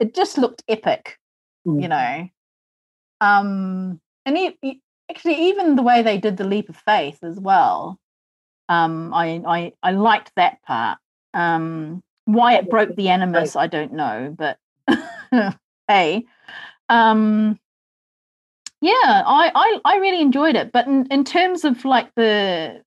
it 0.00 0.14
just 0.14 0.38
looked 0.38 0.62
epic, 0.68 1.18
Mm. 1.66 1.82
you 1.82 1.88
know. 1.88 2.28
Um 3.20 4.00
and 4.26 4.38
e- 4.38 4.82
actually 5.10 5.48
even 5.48 5.76
the 5.76 5.82
way 5.82 6.02
they 6.02 6.18
did 6.18 6.36
the 6.36 6.44
leap 6.44 6.68
of 6.68 6.76
faith 6.76 7.18
as 7.22 7.38
well. 7.38 7.98
Um 8.68 9.12
I 9.14 9.42
I 9.46 9.72
I 9.82 9.92
liked 9.92 10.32
that 10.36 10.62
part. 10.62 10.98
Um 11.34 12.02
why 12.28 12.56
it 12.56 12.68
broke 12.68 12.94
the 12.94 13.08
animus 13.08 13.56
I 13.56 13.68
don't 13.68 13.94
know, 13.94 14.36
but 14.36 14.58
hey. 15.88 16.26
Um 16.90 17.58
yeah, 18.82 18.92
I, 19.26 19.50
I 19.54 19.80
I 19.84 19.96
really 19.96 20.20
enjoyed 20.20 20.54
it. 20.54 20.70
But 20.70 20.86
in, 20.86 21.06
in 21.10 21.24
terms 21.24 21.64
of 21.64 21.84
like 21.86 22.14
the 22.16 22.82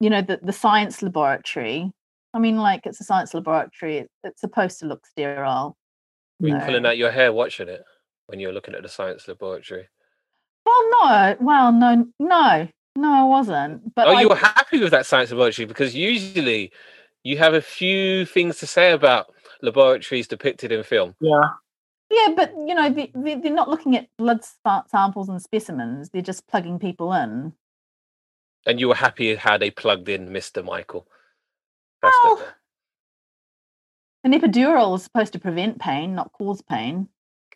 you 0.00 0.08
know 0.08 0.22
the, 0.22 0.40
the 0.42 0.54
science 0.54 1.02
laboratory, 1.02 1.92
I 2.32 2.38
mean 2.38 2.56
like 2.56 2.86
it's 2.86 3.00
a 3.00 3.04
science 3.04 3.34
laboratory, 3.34 3.98
it, 3.98 4.10
it's 4.24 4.40
supposed 4.40 4.78
to 4.80 4.86
look 4.86 5.06
sterile. 5.06 5.76
Were 6.40 6.48
you 6.48 6.54
No. 6.54 6.64
pulling 6.64 6.86
out 6.86 6.96
your 6.96 7.10
hair 7.10 7.30
watching 7.30 7.68
it 7.68 7.84
when 8.26 8.40
you 8.40 8.46
were 8.46 8.54
looking 8.54 8.74
at 8.74 8.82
the 8.82 8.88
science 8.88 9.28
laboratory? 9.28 9.86
Well 10.64 10.90
no, 11.02 11.36
well 11.40 11.72
no 11.72 12.06
no, 12.18 12.68
no 12.96 13.12
I 13.12 13.24
wasn't. 13.24 13.94
But 13.94 14.08
oh, 14.08 14.12
I, 14.12 14.22
you 14.22 14.30
were 14.30 14.34
happy 14.34 14.80
with 14.80 14.92
that 14.92 15.04
science 15.04 15.30
laboratory 15.30 15.66
because 15.66 15.94
usually 15.94 16.72
you 17.28 17.36
have 17.36 17.52
a 17.52 17.60
few 17.60 18.24
things 18.24 18.56
to 18.58 18.66
say 18.66 18.92
about 18.92 19.34
laboratories 19.60 20.26
depicted 20.26 20.72
in 20.72 20.82
film. 20.82 21.14
Yeah. 21.20 21.42
yeah, 22.10 22.32
but 22.34 22.54
you 22.56 22.74
know 22.74 22.88
they, 22.88 23.12
they, 23.14 23.34
they're 23.34 23.52
not 23.52 23.68
looking 23.68 23.94
at 23.96 24.08
blood 24.16 24.40
samples 24.86 25.28
and 25.28 25.42
specimens. 25.42 26.08
They're 26.08 26.22
just 26.22 26.46
plugging 26.46 26.78
people 26.78 27.12
in. 27.12 27.52
And 28.64 28.80
you 28.80 28.88
were 28.88 28.94
happy 28.94 29.34
how 29.34 29.58
they 29.58 29.70
plugged 29.70 30.08
in 30.08 30.30
Mr. 30.30 30.64
Michael. 30.64 31.06
That's 32.00 32.16
Well, 32.24 32.36
the- 32.36 32.46
An 34.24 34.32
epidural 34.32 34.96
is 34.96 35.02
supposed 35.02 35.34
to 35.34 35.38
prevent 35.38 35.78
pain, 35.78 36.14
not 36.14 36.32
cause 36.32 36.62
pain. 36.62 37.10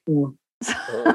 Mm. 0.07 0.37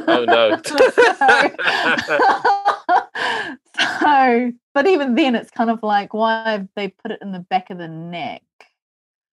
oh, 0.08 0.26
no. 0.28 0.60
so, 4.00 4.52
but 4.74 4.88
even 4.88 5.13
then, 5.13 5.36
it's 5.36 5.52
kind 5.52 5.70
of 5.70 5.84
like, 5.84 6.15
why 6.15 6.52
have 6.52 6.67
they 6.76 6.88
put 6.88 7.12
it 7.12 7.20
in 7.22 7.32
the 7.32 7.39
back 7.39 7.70
of 7.70 7.78
the 7.78 7.88
neck? 7.88 8.41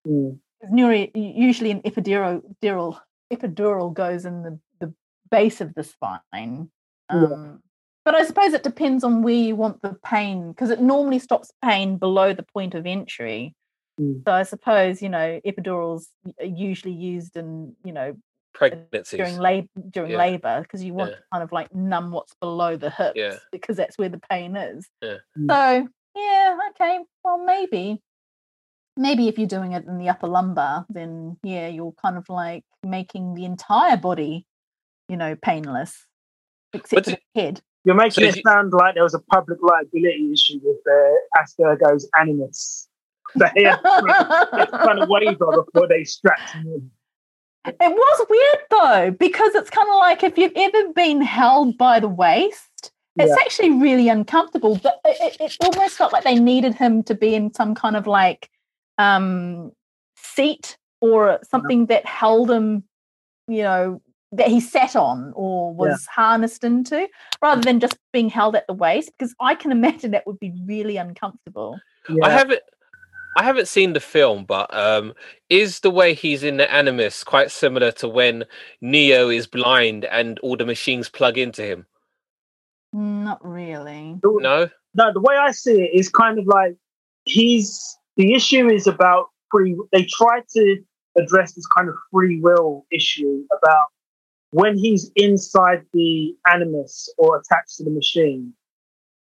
Mm. 0.06 0.38
neuro, 0.70 1.06
usually 1.14 1.70
an 1.70 1.82
epidural, 1.82 2.42
epidural, 2.62 2.98
epidural 3.32 3.92
goes 3.92 4.24
in 4.24 4.42
the, 4.42 4.58
the 4.80 4.94
base 5.30 5.60
of 5.60 5.74
the 5.74 5.84
spine. 5.84 6.70
Yeah. 7.10 7.24
Um, 7.24 7.62
But 8.04 8.14
I 8.14 8.24
suppose 8.26 8.52
it 8.52 8.62
depends 8.62 9.02
on 9.02 9.22
where 9.22 9.34
you 9.34 9.56
want 9.56 9.80
the 9.82 9.96
pain, 10.04 10.52
because 10.52 10.70
it 10.70 10.80
normally 10.80 11.18
stops 11.18 11.50
pain 11.64 11.96
below 11.96 12.34
the 12.34 12.42
point 12.54 12.74
of 12.74 12.86
entry. 12.86 13.54
Mm. 14.00 14.22
So 14.26 14.32
I 14.32 14.42
suppose 14.42 15.00
you 15.00 15.08
know 15.08 15.40
epidurals 15.46 16.06
are 16.40 16.44
usually 16.44 16.92
used 16.92 17.36
in 17.36 17.74
you 17.84 17.92
know 17.92 18.16
Pregnancies. 18.52 19.16
during 19.16 19.38
labor 19.38 19.68
during 19.90 20.10
Yeah. 20.12 20.18
labor 20.18 20.60
because 20.62 20.82
you 20.84 20.92
want 20.94 21.10
Yeah. 21.10 21.16
to 21.16 21.22
kind 21.32 21.42
of 21.44 21.52
like 21.52 21.74
numb 21.74 22.10
what's 22.12 22.34
below 22.40 22.76
the 22.76 22.90
hips 22.90 23.16
Yeah. 23.16 23.36
because 23.52 23.76
that's 23.76 23.96
where 23.96 24.08
the 24.10 24.20
pain 24.30 24.56
is. 24.56 24.88
Yeah. 25.00 25.18
So 25.48 25.88
yeah, 26.16 26.58
okay, 26.70 27.00
well 27.24 27.38
maybe. 27.44 28.02
Maybe 28.96 29.28
if 29.28 29.38
you're 29.38 29.48
doing 29.48 29.72
it 29.72 29.85
in 29.87 29.98
the 29.98 30.09
upper 30.09 30.28
lumbar, 30.28 30.87
then 30.88 31.37
yeah, 31.42 31.68
you're 31.68 31.94
kind 32.00 32.16
of 32.16 32.28
like 32.28 32.64
making 32.85 33.35
the 33.35 33.44
entire 33.44 33.96
body, 33.96 34.46
you 35.09 35.16
know, 35.16 35.35
painless, 35.35 36.07
except 36.72 37.07
But 37.07 37.14
for 37.14 37.18
the 37.35 37.40
head. 37.40 37.61
You're 37.85 37.96
making 37.96 38.12
So 38.12 38.28
it 38.28 38.37
you- 38.37 38.42
sound 38.46 38.72
like 38.72 38.94
there 38.94 39.02
was 39.02 39.14
a 39.14 39.18
public 39.18 39.59
liability 39.61 40.30
issue 40.33 40.61
with 40.62 40.78
uh, 40.87 41.40
Abstergo's 41.40 42.09
animus. 42.18 42.88
They 43.37 43.64
had 43.64 43.76
to 43.83 44.68
kind 44.85 45.00
of 45.02 45.09
waiver 45.09 45.64
before 45.64 45.88
they 45.88 46.04
strapped 46.04 46.50
him 46.50 46.66
in. 46.66 46.90
It 47.66 47.76
was 47.80 48.26
weird 48.30 48.59
though, 48.70 49.11
because 49.18 49.54
it's 49.57 49.70
kind 49.70 49.88
of 49.88 49.96
like 49.96 50.22
if 50.22 50.38
you've 50.38 50.52
ever 50.54 50.92
been 50.92 51.20
held 51.20 51.76
by 51.76 51.98
the 51.98 52.07
waist, 52.09 52.92
it's 53.16 53.28
Yeah. 53.30 53.35
actually 53.40 53.70
really 53.70 54.09
uncomfortable. 54.09 54.78
But 54.80 55.00
it, 55.04 55.37
it, 55.40 55.40
it 55.40 55.57
almost 55.64 55.96
felt 55.96 56.12
like 56.12 56.22
they 56.24 56.37
needed 56.38 56.74
him 56.74 57.02
to 57.04 57.14
be 57.14 57.35
in 57.35 57.52
some 57.54 57.74
kind 57.74 57.96
of 57.96 58.07
like 58.07 58.50
um, 58.98 59.72
seat 60.16 60.76
or 61.00 61.38
something 61.42 61.87
that 61.87 62.07
held 62.07 62.50
him, 62.50 62.85
you 63.48 63.62
know, 63.62 64.00
that 64.33 64.48
he 64.48 64.61
sat 64.61 64.96
on 64.96 65.33
or 65.37 65.72
was 65.72 66.07
harnessed 66.07 66.64
into, 66.64 67.09
rather 67.40 67.61
than 67.61 67.78
just 67.80 67.96
being 68.12 68.28
held 68.28 68.57
at 68.57 68.66
the 68.66 68.74
waist. 68.74 69.12
Because 69.16 69.35
I 69.40 69.54
can 69.54 69.70
imagine 69.78 70.11
that 70.12 70.26
would 70.26 70.40
be 70.40 70.52
really 70.66 70.96
uncomfortable. 70.96 71.78
Yeah. 72.09 72.26
I 72.26 72.30
haven't 72.30 72.61
I 73.37 73.42
haven't 73.42 73.66
seen 73.68 73.92
the 73.92 74.00
film, 74.00 74.44
but 74.44 74.74
um 74.74 75.14
is 75.50 75.80
the 75.80 75.90
way 75.90 76.14
he's 76.14 76.42
in 76.42 76.57
the 76.57 76.72
Animus 76.72 77.24
quite 77.24 77.50
similar 77.50 77.92
to 77.92 78.09
when 78.09 78.44
Neo 78.80 79.28
is 79.28 79.46
blind 79.46 80.04
and 80.07 80.38
all 80.40 80.57
the 80.57 80.66
machines 80.66 81.09
plug 81.09 81.38
into 81.38 81.62
him? 81.62 81.87
Not 82.92 83.44
really. 83.44 84.20
No? 84.22 84.70
no, 84.94 85.12
the 85.12 85.20
way 85.20 85.37
I 85.37 85.50
see 85.50 85.83
it 85.83 85.90
is 85.92 86.09
kind 86.09 86.38
of 86.38 86.46
like 86.46 86.76
he's 87.24 87.98
the 88.16 88.35
issue 88.35 88.68
is 88.70 88.87
about 88.87 89.27
free. 89.50 89.77
They 89.92 90.07
try 90.11 90.40
to 90.55 90.77
address 91.16 91.53
this 91.53 91.66
kind 91.66 91.88
of 91.88 91.94
free 92.11 92.40
will 92.40 92.87
issue 92.90 93.44
about 93.57 93.87
when 94.50 94.77
he's 94.77 95.11
inside 95.16 95.83
the 95.92 96.35
animus 96.53 97.12
or 97.18 97.37
attached 97.37 97.77
to 97.77 97.85
the 97.85 97.90
machine. 97.90 98.53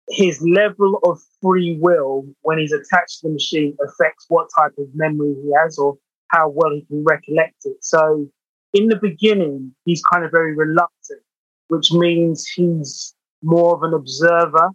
His 0.10 0.42
level 0.42 1.00
of 1.04 1.20
free 1.42 1.78
will 1.82 2.26
when 2.42 2.60
he's 2.60 2.74
attached 2.74 3.22
to 3.22 3.28
the 3.28 3.34
machine 3.34 3.76
affects 3.84 4.26
what 4.28 4.50
type 4.56 4.74
of 4.78 4.88
memory 4.94 5.36
he 5.42 5.52
has 5.58 5.78
or 5.78 5.98
how 6.28 6.50
well 6.50 6.72
he 6.74 6.86
can 6.86 7.04
recollect 7.04 7.66
it. 7.66 7.78
So, 7.84 8.28
in 8.74 8.88
the 8.88 8.98
beginning, 8.98 9.74
he's 9.86 10.04
kind 10.04 10.26
of 10.26 10.32
very 10.32 10.54
reluctant, 10.54 11.22
which 11.70 11.92
means 11.92 12.46
he's 12.48 13.16
more 13.42 13.74
of 13.76 13.84
an 13.84 13.94
observer 13.94 14.70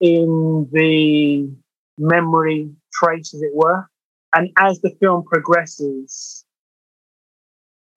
in 0.00 0.68
the 0.72 1.48
memory 1.98 2.70
trace, 2.92 3.34
as 3.34 3.42
it 3.42 3.52
were. 3.54 3.86
And 4.34 4.50
as 4.58 4.80
the 4.80 4.90
film 5.00 5.24
progresses, 5.24 6.44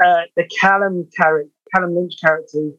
uh, 0.04 0.24
the 0.36 0.48
Callum 0.60 1.08
character, 1.16 1.52
Callum 1.74 1.96
Lynch 1.96 2.16
character, 2.22 2.72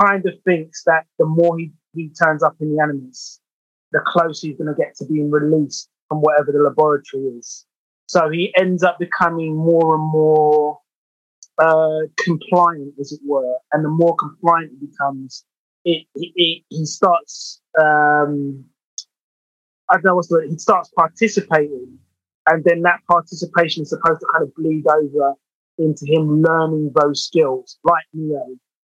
kind 0.00 0.26
of 0.26 0.34
thinks 0.44 0.82
that 0.84 1.06
the 1.18 1.26
more 1.26 1.56
he, 1.58 1.72
he 1.94 2.10
turns 2.10 2.42
up 2.42 2.56
in 2.60 2.74
the 2.74 2.82
Animus, 2.82 3.40
the 3.92 4.00
closer 4.04 4.48
he's 4.48 4.56
going 4.56 4.74
to 4.74 4.74
get 4.74 4.96
to 4.96 5.04
being 5.04 5.30
released 5.30 5.88
from 6.08 6.18
whatever 6.18 6.50
the 6.50 6.58
laboratory 6.58 7.24
is. 7.38 7.64
So 8.06 8.28
he 8.28 8.52
ends 8.56 8.82
up 8.82 8.98
becoming 8.98 9.56
more 9.56 9.94
and 9.94 10.12
more 10.12 10.78
uh, 11.58 12.00
compliant, 12.18 12.94
as 13.00 13.12
it 13.12 13.20
were. 13.24 13.56
And 13.72 13.84
the 13.84 13.88
more 13.88 14.16
compliant 14.16 14.72
he 14.72 14.86
becomes, 14.86 15.44
it, 15.84 16.06
it, 16.16 16.32
it 16.34 16.64
he 16.68 16.84
starts 16.84 17.60
um, 17.80 18.64
I 19.90 19.94
don't 19.94 20.04
know 20.04 20.14
what's 20.16 20.28
the 20.28 20.36
word, 20.36 20.50
he 20.50 20.58
starts 20.58 20.90
participating 20.96 21.98
and 22.50 22.62
then 22.64 22.82
that 22.82 23.00
participation 23.10 23.82
is 23.82 23.90
supposed 23.90 24.20
to 24.20 24.26
kind 24.32 24.42
of 24.44 24.54
bleed 24.54 24.86
over 24.86 25.34
into 25.78 26.04
him 26.06 26.42
learning 26.42 26.92
those 27.00 27.24
skills 27.24 27.78
like 27.84 28.04
Neo 28.12 28.44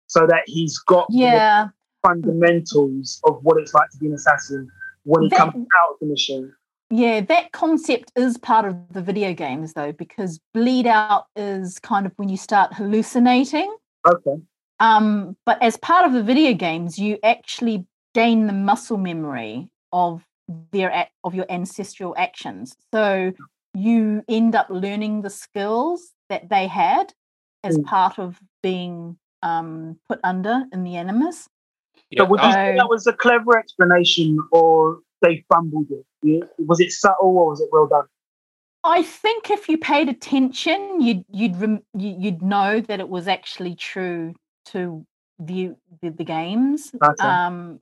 so 0.06 0.26
that 0.26 0.42
he's 0.46 0.78
got 0.78 1.06
the 1.08 1.16
Yeah. 1.18 1.68
fundamentals 2.04 3.20
of 3.24 3.38
what 3.42 3.58
it's 3.58 3.74
like 3.74 3.88
to 3.90 3.98
be 3.98 4.06
an 4.06 4.14
assassin 4.14 4.68
when 5.04 5.24
he 5.24 5.28
That- 5.30 5.38
comes 5.38 5.54
out 5.78 5.92
of 5.94 5.96
the 6.00 6.06
machine. 6.06 6.52
Yeah, 6.90 7.20
that 7.22 7.52
concept 7.52 8.12
is 8.16 8.36
part 8.36 8.66
of 8.66 8.76
the 8.92 9.00
video 9.00 9.32
games 9.32 9.72
though, 9.72 9.92
because 9.92 10.40
bleed 10.52 10.86
out 10.86 11.26
is 11.36 11.78
kind 11.78 12.04
of 12.04 12.12
when 12.16 12.28
you 12.28 12.36
start 12.36 12.74
hallucinating. 12.74 13.74
Okay. 14.06 14.42
Um, 14.80 15.36
but 15.46 15.62
as 15.62 15.76
part 15.78 16.04
of 16.06 16.12
the 16.12 16.22
video 16.22 16.52
games, 16.54 16.98
you 16.98 17.18
actually 17.22 17.86
gain 18.14 18.46
the 18.46 18.52
muscle 18.52 18.98
memory 18.98 19.70
of 19.92 20.22
their 20.70 21.08
of 21.24 21.34
your 21.34 21.46
ancestral 21.50 22.14
actions. 22.16 22.74
So 22.92 23.32
you 23.74 24.22
end 24.28 24.54
up 24.54 24.68
learning 24.70 25.22
the 25.22 25.30
skills 25.30 26.12
that 26.28 26.48
they 26.48 26.66
had 26.66 27.12
as 27.64 27.78
Mm. 27.78 27.84
part 27.84 28.18
of 28.18 28.40
being 28.62 29.18
um, 29.42 29.98
put 30.08 30.20
under 30.22 30.64
in 30.72 30.84
the 30.84 30.94
animus. 30.96 31.48
Yeah, 32.10 32.22
So 32.22 32.28
would 32.30 32.40
you 32.40 32.46
I- 32.46 32.52
say 32.52 32.76
that 32.76 32.88
was 32.88 33.06
a 33.06 33.12
clever 33.12 33.58
explanation 33.58 34.38
or 34.52 35.00
they 35.20 35.44
fumbled 35.52 35.88
it? 35.90 36.48
Was 36.58 36.78
it 36.80 36.92
subtle 36.92 37.36
or 37.38 37.50
was 37.50 37.60
it 37.60 37.68
well 37.72 37.86
done? 37.88 38.06
I 38.84 39.02
think 39.02 39.50
if 39.50 39.68
you 39.68 39.78
paid 39.78 40.08
attention, 40.08 41.00
you'd 41.00 41.24
you'd 41.30 41.56
rem- 41.56 41.82
you- 41.94 42.16
you'd 42.18 42.42
know 42.42 42.80
that 42.80 43.00
it 43.00 43.08
was 43.08 43.26
actually 43.28 43.74
true 43.74 44.34
to 44.66 45.04
the 45.38 45.74
the, 46.00 46.10
the 46.10 46.24
games. 46.24 46.92
Okay. 47.02 47.26
Um, 47.26 47.80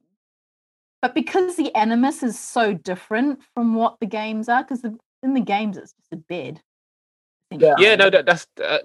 but 1.02 1.14
because 1.14 1.56
the 1.56 1.74
animus 1.74 2.22
is 2.22 2.38
so 2.38 2.74
different 2.74 3.40
from 3.54 3.74
what 3.74 3.96
the 4.00 4.06
games 4.06 4.48
are, 4.48 4.62
because 4.62 4.84
in 5.22 5.34
the 5.34 5.40
games 5.40 5.76
it's 5.76 5.92
just 5.92 6.12
a 6.12 6.16
bed. 6.16 6.60
Yeah. 7.52 7.74
Yeah, 7.78 7.96
no, 7.96 8.10
that, 8.10 8.26
that's 8.26 8.46
uh, 8.64 8.78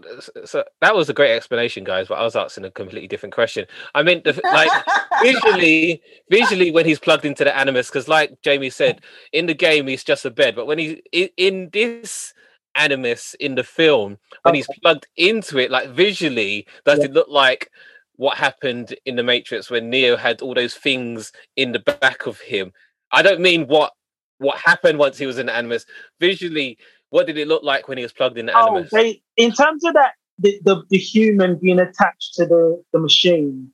so 0.43 0.63
that 0.81 0.95
was 0.95 1.07
a 1.07 1.13
great 1.13 1.35
explanation, 1.35 1.83
guys. 1.83 2.07
But 2.07 2.15
I 2.15 2.23
was 2.23 2.35
asking 2.35 2.65
a 2.65 2.71
completely 2.71 3.07
different 3.07 3.35
question. 3.35 3.67
I 3.93 4.01
mean, 4.01 4.23
the, 4.23 4.39
like 4.43 4.71
visually, 5.21 6.01
visually 6.31 6.71
when 6.71 6.85
he's 6.85 6.97
plugged 6.97 7.25
into 7.25 7.43
the 7.43 7.55
animus, 7.55 7.89
because 7.89 8.07
like 8.07 8.41
Jamie 8.41 8.71
said, 8.71 9.01
in 9.33 9.45
the 9.45 9.53
game 9.53 9.85
he's 9.87 10.03
just 10.03 10.25
a 10.25 10.31
bed, 10.31 10.55
but 10.55 10.65
when 10.65 10.79
he's 10.79 10.97
in, 11.11 11.29
in 11.37 11.69
this 11.73 12.33
animus 12.73 13.35
in 13.35 13.53
the 13.53 13.63
film, 13.63 14.17
when 14.41 14.55
he's 14.55 14.67
plugged 14.81 15.07
into 15.15 15.59
it, 15.59 15.69
like 15.69 15.89
visually, 15.89 16.65
does 16.85 16.99
Yeah. 16.99 17.05
it 17.05 17.13
look 17.13 17.27
like 17.29 17.69
what 18.17 18.37
happened 18.37 18.95
in 19.05 19.15
the 19.15 19.23
Matrix 19.23 19.69
when 19.69 19.89
Neo 19.89 20.15
had 20.15 20.41
all 20.41 20.53
those 20.53 20.75
things 20.75 21.31
in 21.55 21.71
the 21.71 21.79
back 21.79 22.25
of 22.25 22.39
him? 22.39 22.71
I 23.11 23.21
don't 23.21 23.41
mean 23.41 23.67
what 23.67 23.93
what 24.37 24.57
happened 24.57 24.99
once 24.99 25.17
he 25.17 25.25
was 25.25 25.37
in 25.37 25.45
the 25.45 25.55
animus. 25.55 25.85
Visually, 26.19 26.77
what 27.09 27.27
did 27.27 27.37
it 27.37 27.47
look 27.47 27.63
like 27.63 27.87
when 27.87 27.97
he 27.97 28.03
was 28.03 28.13
plugged 28.13 28.37
in 28.37 28.47
the 28.47 28.57
Oh, 28.57 28.67
animus? 28.67 28.91
they 28.91 29.21
in 29.37 29.51
terms 29.51 29.83
of 29.85 29.93
that 29.93 30.13
the, 30.39 30.59
the, 30.63 30.83
the 30.89 30.97
human 30.97 31.57
being 31.57 31.79
attached 31.79 32.33
to 32.35 32.45
the, 32.45 32.83
the 32.91 32.99
machine, 32.99 33.71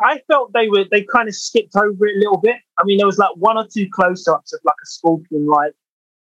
I 0.00 0.20
felt 0.30 0.52
they 0.52 0.68
were 0.68 0.84
they 0.90 1.02
kind 1.02 1.28
of 1.28 1.34
skipped 1.34 1.74
over 1.76 2.06
it 2.06 2.16
a 2.16 2.18
little 2.18 2.38
bit. 2.38 2.56
I 2.78 2.84
mean, 2.84 2.98
there 2.98 3.06
was 3.06 3.18
like 3.18 3.34
one 3.36 3.56
or 3.56 3.66
two 3.66 3.88
close 3.90 4.28
ups 4.28 4.52
of 4.52 4.60
like 4.64 4.76
a 4.82 4.86
scorpion 4.86 5.46
like 5.46 5.72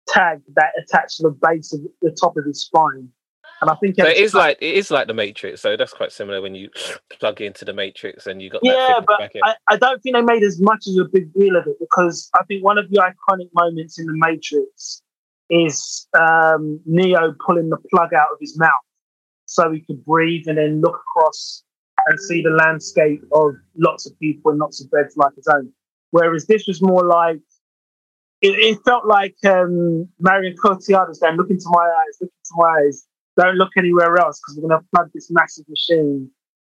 tag 0.08 0.40
that 0.56 0.72
attached 0.82 1.18
to 1.18 1.24
the 1.24 1.30
base 1.46 1.72
of 1.72 1.80
the 2.00 2.10
top 2.10 2.36
of 2.36 2.44
his 2.44 2.62
spine. 2.62 3.08
And 3.62 3.70
I 3.70 3.76
think 3.76 3.94
So 3.96 4.06
it 4.06 4.16
is 4.16 4.34
like 4.34 4.58
it 4.60 4.74
is 4.74 4.90
like 4.90 5.06
the 5.06 5.14
Matrix. 5.14 5.60
So 5.60 5.76
that's 5.76 5.92
quite 5.92 6.10
similar 6.10 6.42
when 6.42 6.56
you 6.56 6.68
plug 7.20 7.40
into 7.40 7.64
the 7.64 7.72
Matrix 7.72 8.26
and 8.26 8.42
you 8.42 8.50
got 8.50 8.60
Yeah, 8.64 8.98
but 9.06 9.20
back 9.20 9.36
in. 9.36 9.40
I, 9.44 9.54
I 9.68 9.76
don't 9.76 10.02
think 10.02 10.16
they 10.16 10.22
made 10.22 10.42
as 10.42 10.60
much 10.60 10.88
of 10.88 11.06
a 11.06 11.08
big 11.08 11.32
deal 11.32 11.54
of 11.54 11.68
it 11.68 11.76
because 11.78 12.28
I 12.34 12.42
think 12.44 12.64
one 12.64 12.76
of 12.76 12.90
the 12.90 12.98
iconic 12.98 13.50
moments 13.54 14.00
in 14.00 14.06
the 14.06 14.14
Matrix 14.16 15.00
is 15.48 16.08
um, 16.20 16.80
Neo 16.86 17.36
pulling 17.46 17.68
the 17.68 17.76
plug 17.88 18.12
out 18.12 18.28
of 18.32 18.38
his 18.40 18.58
mouth 18.58 18.70
so 19.46 19.70
he 19.70 19.80
could 19.80 20.04
breathe 20.04 20.48
and 20.48 20.58
then 20.58 20.80
look 20.80 20.96
across 20.96 21.62
and 22.06 22.18
see 22.18 22.42
the 22.42 22.50
landscape 22.50 23.22
of 23.30 23.54
lots 23.76 24.06
of 24.06 24.18
people 24.18 24.50
and 24.50 24.58
lots 24.58 24.82
of 24.82 24.90
beds 24.90 25.16
like 25.16 25.36
his 25.36 25.46
own. 25.46 25.72
Whereas 26.10 26.46
this 26.46 26.66
was 26.66 26.82
more 26.82 27.06
like 27.06 27.38
it, 28.40 28.58
it 28.58 28.78
felt 28.84 29.06
like 29.06 29.36
um, 29.46 30.08
Marion 30.18 30.56
Cotillard 30.56 31.14
saying, 31.14 31.36
"Look 31.36 31.50
into 31.50 31.68
my 31.70 31.84
eyes, 31.84 32.18
look 32.20 32.32
into 32.32 32.54
my 32.56 32.86
eyes. 32.86 33.06
Don't 33.36 33.56
look 33.56 33.70
anywhere 33.78 34.16
else 34.18 34.40
because 34.40 34.56
we're 34.56 34.68
going 34.68 34.80
to 34.80 34.86
plug 34.94 35.10
this 35.14 35.30
massive 35.30 35.68
machine 35.68 36.30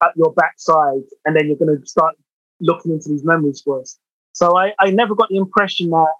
up 0.01 0.13
your 0.15 0.33
backside, 0.33 1.03
and 1.25 1.35
then 1.35 1.47
you're 1.47 1.57
going 1.57 1.79
to 1.79 1.85
start 1.85 2.15
looking 2.59 2.91
into 2.91 3.09
these 3.09 3.23
memories 3.23 3.61
for 3.63 3.81
us." 3.81 3.97
So 4.33 4.57
I, 4.57 4.73
I 4.79 4.91
never 4.91 5.15
got 5.15 5.29
the 5.29 5.37
impression 5.37 5.89
that 5.91 6.13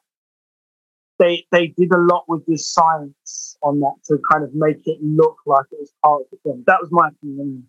they 1.20 1.46
they 1.52 1.68
did 1.68 1.92
a 1.94 1.98
lot 1.98 2.26
with 2.28 2.46
this 2.46 2.68
science 2.68 3.58
on 3.62 3.80
that 3.80 3.96
to 4.06 4.20
kind 4.32 4.44
of 4.44 4.54
make 4.54 4.86
it 4.86 4.98
look 5.02 5.38
like 5.46 5.66
it 5.72 5.80
was 5.80 5.94
part 6.04 6.22
of 6.22 6.28
the 6.32 6.38
film. 6.44 6.64
That 6.68 6.80
was 6.82 6.92
my 6.92 7.10
opinion. 7.10 7.68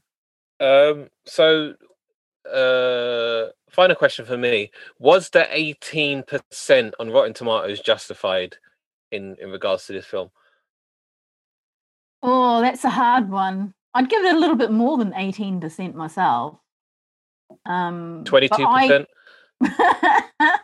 Um. 0.61 1.09
So, 1.27 1.75
uh, 2.51 3.51
final 3.71 3.97
question 3.97 4.25
for 4.25 4.37
me: 4.37 4.71
Was 4.99 5.31
the 5.31 5.47
eighteen 5.51 6.23
percent 6.23 6.95
on 6.99 7.11
Rotten 7.11 7.35
Tomatoes 7.35 7.81
justified 7.81 8.57
in 9.11 9.37
in 9.41 9.51
regards 9.51 9.87
to 9.87 9.93
this 9.93 10.07
film? 10.07 10.31
Oh, 12.27 12.63
that's 12.63 12.85
a 12.85 12.91
hard 12.91 13.31
one. 13.31 13.75
I'd 13.93 14.09
give 14.09 14.25
it 14.25 14.35
a 14.35 14.39
little 14.39 14.57
bit 14.57 14.71
more 14.71 14.97
than 14.97 15.13
18% 15.13 15.95
myself. 15.95 16.59
Um, 17.67 18.23
Twenty 18.25 18.49
two 18.49 18.67
percent. 18.67 19.07
I- 19.63 20.59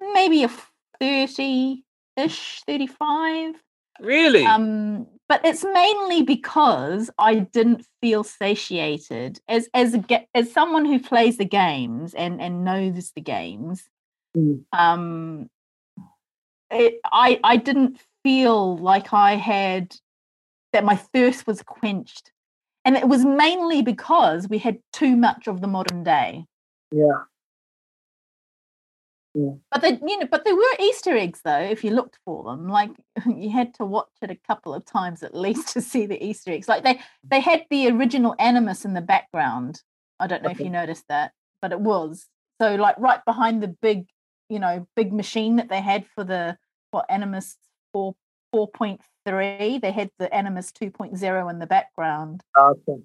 maybe 0.14 0.42
a 0.44 0.50
30 0.98 1.84
ish, 2.16 2.62
35. 2.66 3.54
Really? 4.00 4.44
Um, 4.46 5.06
but 5.28 5.44
it's 5.44 5.64
mainly 5.64 6.22
because 6.22 7.10
I 7.18 7.36
didn't 7.36 7.86
feel 8.00 8.24
satiated 8.24 9.40
as 9.48 9.68
as 9.74 9.94
a, 9.94 10.26
as 10.34 10.52
someone 10.52 10.84
who 10.84 10.98
plays 10.98 11.36
the 11.36 11.44
games 11.44 12.14
and 12.14 12.40
and 12.40 12.64
knows 12.64 13.12
the 13.14 13.20
games. 13.20 13.84
Mm. 14.36 14.64
Um, 14.72 15.50
it, 16.70 17.00
I 17.04 17.38
I 17.44 17.56
didn't 17.56 17.98
feel 18.22 18.76
like 18.78 19.12
I 19.12 19.36
had 19.36 19.94
that 20.72 20.84
my 20.84 20.96
thirst 20.96 21.46
was 21.46 21.62
quenched, 21.62 22.32
and 22.84 22.96
it 22.96 23.08
was 23.08 23.24
mainly 23.24 23.82
because 23.82 24.48
we 24.48 24.58
had 24.58 24.78
too 24.92 25.16
much 25.16 25.46
of 25.46 25.60
the 25.60 25.68
modern 25.68 26.02
day. 26.02 26.46
Yeah. 26.90 27.24
Yeah. 29.34 29.52
But 29.70 29.80
they, 29.80 29.98
you 30.06 30.18
know, 30.18 30.26
but 30.30 30.44
there 30.44 30.54
were 30.54 30.62
Easter 30.78 31.16
eggs 31.16 31.40
though. 31.42 31.58
If 31.58 31.84
you 31.84 31.90
looked 31.90 32.18
for 32.24 32.44
them, 32.44 32.68
like 32.68 32.90
you 33.26 33.50
had 33.50 33.72
to 33.74 33.84
watch 33.84 34.10
it 34.20 34.30
a 34.30 34.38
couple 34.46 34.74
of 34.74 34.84
times 34.84 35.22
at 35.22 35.34
least 35.34 35.68
to 35.72 35.80
see 35.80 36.06
the 36.06 36.22
Easter 36.22 36.52
eggs. 36.52 36.68
Like 36.68 36.84
they, 36.84 37.00
they 37.24 37.40
had 37.40 37.64
the 37.70 37.88
original 37.88 38.34
Animus 38.38 38.84
in 38.84 38.94
the 38.94 39.00
background. 39.00 39.82
I 40.20 40.26
don't 40.26 40.42
know 40.42 40.50
okay. 40.50 40.60
if 40.60 40.64
you 40.64 40.70
noticed 40.70 41.04
that, 41.08 41.32
but 41.62 41.72
it 41.72 41.80
was 41.80 42.28
so 42.60 42.74
like 42.74 42.96
right 42.98 43.24
behind 43.24 43.62
the 43.62 43.68
big, 43.68 44.06
you 44.48 44.58
know, 44.58 44.86
big 44.94 45.12
machine 45.12 45.56
that 45.56 45.68
they 45.68 45.80
had 45.80 46.06
for 46.14 46.24
the 46.24 46.58
what 46.90 47.06
Animus 47.08 47.56
four 47.92 48.14
four 48.52 48.68
point 48.68 49.00
three. 49.26 49.78
They 49.78 49.92
had 49.92 50.10
the 50.18 50.32
Animus 50.34 50.72
two 50.72 50.92
in 51.00 51.58
the 51.58 51.66
background. 51.66 52.42
Okay. 52.58 52.98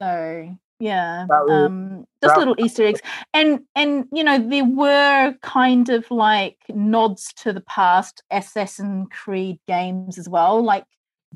So 0.00 0.56
yeah 0.80 1.26
um 1.50 2.06
just 2.22 2.36
little 2.38 2.56
easter 2.58 2.86
eggs 2.86 3.00
and 3.34 3.60
and 3.76 4.06
you 4.12 4.24
know 4.24 4.38
there 4.38 4.64
were 4.64 5.34
kind 5.42 5.90
of 5.90 6.10
like 6.10 6.56
nods 6.70 7.32
to 7.34 7.52
the 7.52 7.60
past 7.60 8.22
assassin 8.30 9.06
creed 9.06 9.58
games 9.68 10.18
as 10.18 10.28
well 10.28 10.64
like 10.64 10.84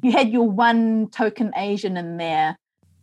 you 0.03 0.11
had 0.11 0.31
your 0.31 0.49
one 0.51 1.09
token 1.11 1.53
asian 1.57 1.99
in 1.99 2.17
there 2.17 2.59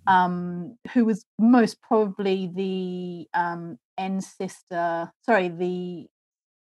um 0.08 0.76
who 0.94 1.06
was 1.06 1.24
most 1.38 1.80
probably 1.82 2.52
the 2.56 3.40
um 3.40 3.78
ancestor 4.00 5.12
sorry 5.24 5.48
the 5.48 6.08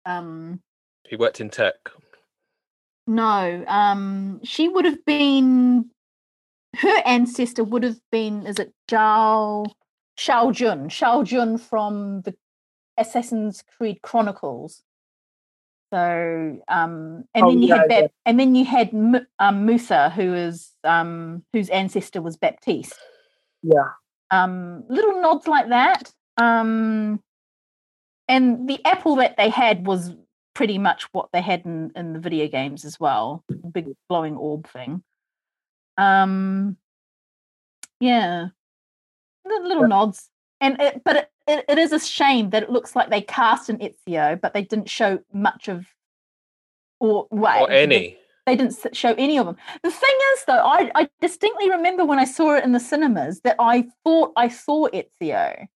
um 0.05 0.61
he 1.09 1.17
worked 1.17 1.41
in 1.41 1.49
tech 1.49 1.75
no 3.07 3.65
um 3.67 4.41
she 4.45 4.69
would 4.69 4.85
have 4.85 5.05
been 5.05 5.91
her 6.77 7.03
ancestor 7.05 7.65
would 7.65 7.83
have 7.83 7.99
been 8.11 8.47
is 8.47 8.59
it 8.59 8.73
Zhao 8.89 9.67
Shao 10.17 10.53
Jun 10.53 10.89
Shao 10.89 11.23
Jun 11.23 11.59
from 11.59 12.23
the 12.23 12.35
Assassin's 12.99 13.63
Creed 13.77 14.03
Chronicles. 14.03 14.83
So 15.93 16.59
um, 16.69 17.25
and 17.35 17.45
oh, 17.45 17.51
then 17.51 17.63
you 17.63 17.69
yeah, 17.69 17.77
had 17.77 17.91
yeah. 17.91 18.07
and 18.25 18.41
then 18.41 18.55
you 18.55 18.65
had 18.65 18.95
um, 19.39 19.67
Moussa 19.67 20.09
who 20.11 20.33
is 20.33 20.71
um, 20.85 21.45
whose 21.53 21.69
ancestor 21.69 22.23
was 22.23 22.37
Baptiste. 22.39 22.99
Yeah. 23.63 23.91
Um, 24.31 24.85
little 24.89 25.21
nods 25.21 25.47
like 25.47 25.69
that. 25.69 26.11
Um, 26.39 27.21
and 28.27 28.67
the 28.67 28.83
apple 28.87 29.17
that 29.17 29.37
they 29.37 29.51
had 29.51 29.87
was 29.87 30.15
pretty 30.55 30.79
much 30.79 31.05
what 31.13 31.29
they 31.33 31.41
had 31.41 31.65
in, 31.65 31.93
in 31.97 32.13
the 32.13 32.19
video 32.19 32.49
games 32.49 32.85
as 32.85 32.99
well, 33.01 33.45
big 33.73 33.89
glowing 34.09 34.37
orb 34.37 34.67
thing. 34.69 35.03
Um, 35.97 36.77
yeah, 38.01 38.49
little 39.45 39.89
nods, 39.89 40.29
and 40.61 40.81
it, 40.81 41.03
but 41.05 41.17
it, 41.17 41.31
it, 41.47 41.65
it 41.69 41.79
is 41.79 41.93
a 41.93 42.01
shame 42.01 42.51
that 42.51 42.63
it 42.63 42.71
looks 42.71 42.97
like 42.97 43.11
they 43.11 43.21
cast 43.21 43.69
an 43.69 43.79
Ezio, 43.79 44.41
but 44.41 44.55
they 44.55 44.63
didn't 44.63 44.91
show 44.91 45.19
much 45.33 45.69
of 45.69 45.87
or 47.01 47.27
what 47.31 47.63
or 47.63 47.71
any. 47.71 47.97
They, 47.99 48.19
they 48.47 48.57
didn't 48.57 48.97
show 48.97 49.15
any 49.19 49.39
of 49.39 49.47
them. 49.47 49.57
The 49.83 49.91
thing 49.91 50.17
is, 50.35 50.45
though, 50.47 50.65
I, 50.65 50.91
I 50.95 51.09
distinctly 51.21 51.71
remember 51.71 52.05
when 52.05 52.19
I 52.19 52.25
saw 52.25 52.57
it 52.57 52.65
in 52.65 52.73
the 52.73 52.81
cinemas 52.81 53.41
that 53.43 53.57
I 53.59 53.87
thought 54.05 54.33
I 54.37 54.49
saw 54.49 54.89
Ezio 54.89 55.67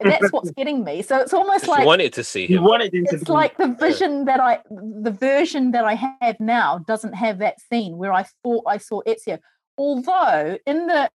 that's 0.00 0.32
what's 0.32 0.50
getting 0.52 0.84
me. 0.84 1.02
So 1.02 1.18
it's 1.18 1.34
almost 1.34 1.68
like 1.68 1.80
you 1.80 1.86
wanted 1.86 2.12
to 2.14 2.24
see 2.24 2.46
him. 2.46 2.52
You 2.52 2.62
wanted 2.62 2.94
him 2.94 3.06
it's 3.10 3.28
like 3.28 3.56
the 3.56 3.68
vision 3.68 4.24
that 4.26 4.40
I, 4.40 4.60
the 4.70 5.10
version 5.10 5.72
that 5.72 5.84
I 5.84 5.94
have 6.20 6.38
now 6.40 6.78
doesn't 6.78 7.14
have 7.14 7.38
that 7.38 7.60
scene 7.60 7.96
where 7.96 8.12
I 8.12 8.24
thought 8.42 8.64
I 8.66 8.78
saw 8.78 9.02
Ezio. 9.02 9.38
Although 9.76 10.58
in 10.66 10.86
the 10.86 11.10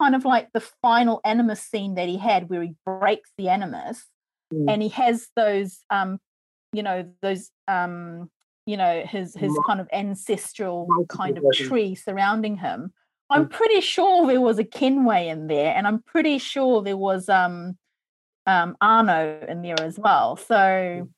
kind 0.00 0.14
of 0.14 0.24
like 0.24 0.52
the 0.52 0.60
final 0.60 1.20
animus 1.24 1.60
scene 1.60 1.94
that 1.94 2.08
he 2.08 2.18
had 2.18 2.48
where 2.48 2.62
he 2.62 2.74
breaks 2.84 3.30
the 3.38 3.48
animus 3.48 4.04
mm. 4.52 4.64
and 4.68 4.82
he 4.82 4.88
has 4.88 5.28
those 5.36 5.80
um 5.90 6.18
you 6.72 6.82
know 6.82 7.08
those 7.22 7.50
um 7.68 8.30
you 8.66 8.76
know 8.76 9.04
his 9.06 9.34
his 9.34 9.52
kind 9.66 9.80
of 9.80 9.88
ancestral 9.92 10.88
kind 11.08 11.38
of 11.38 11.44
tree 11.54 11.94
surrounding 11.94 12.56
him 12.56 12.92
i'm 13.30 13.46
mm. 13.46 13.50
pretty 13.50 13.80
sure 13.80 14.26
there 14.26 14.40
was 14.40 14.58
a 14.58 14.64
kenway 14.64 15.28
in 15.28 15.46
there 15.46 15.74
and 15.74 15.86
i'm 15.86 16.02
pretty 16.02 16.38
sure 16.38 16.82
there 16.82 16.96
was 16.96 17.28
um 17.28 17.76
um 18.46 18.76
arno 18.80 19.40
in 19.48 19.62
there 19.62 19.80
as 19.80 19.98
well 19.98 20.36
so 20.36 20.54
mm. 20.54 21.08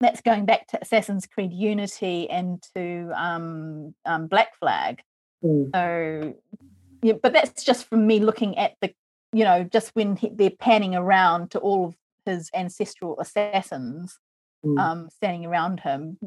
that's 0.00 0.20
going 0.20 0.46
back 0.46 0.66
to 0.66 0.78
assassin's 0.80 1.26
creed 1.26 1.52
unity 1.52 2.28
and 2.30 2.62
to 2.74 3.10
um, 3.14 3.94
um 4.04 4.26
black 4.26 4.56
flag 4.58 5.02
Mm. 5.44 5.70
So, 5.74 6.34
yeah, 7.02 7.14
but 7.22 7.32
that's 7.32 7.64
just 7.64 7.86
from 7.88 8.06
me 8.06 8.20
looking 8.20 8.58
at 8.58 8.74
the, 8.80 8.92
you 9.32 9.44
know, 9.44 9.64
just 9.64 9.90
when 9.94 10.16
he, 10.16 10.30
they're 10.30 10.50
panning 10.50 10.94
around 10.94 11.50
to 11.52 11.58
all 11.58 11.86
of 11.86 11.96
his 12.24 12.50
ancestral 12.54 13.18
assassins 13.20 14.18
mm. 14.64 14.78
um, 14.78 15.08
standing 15.10 15.46
around 15.46 15.80
him. 15.80 16.18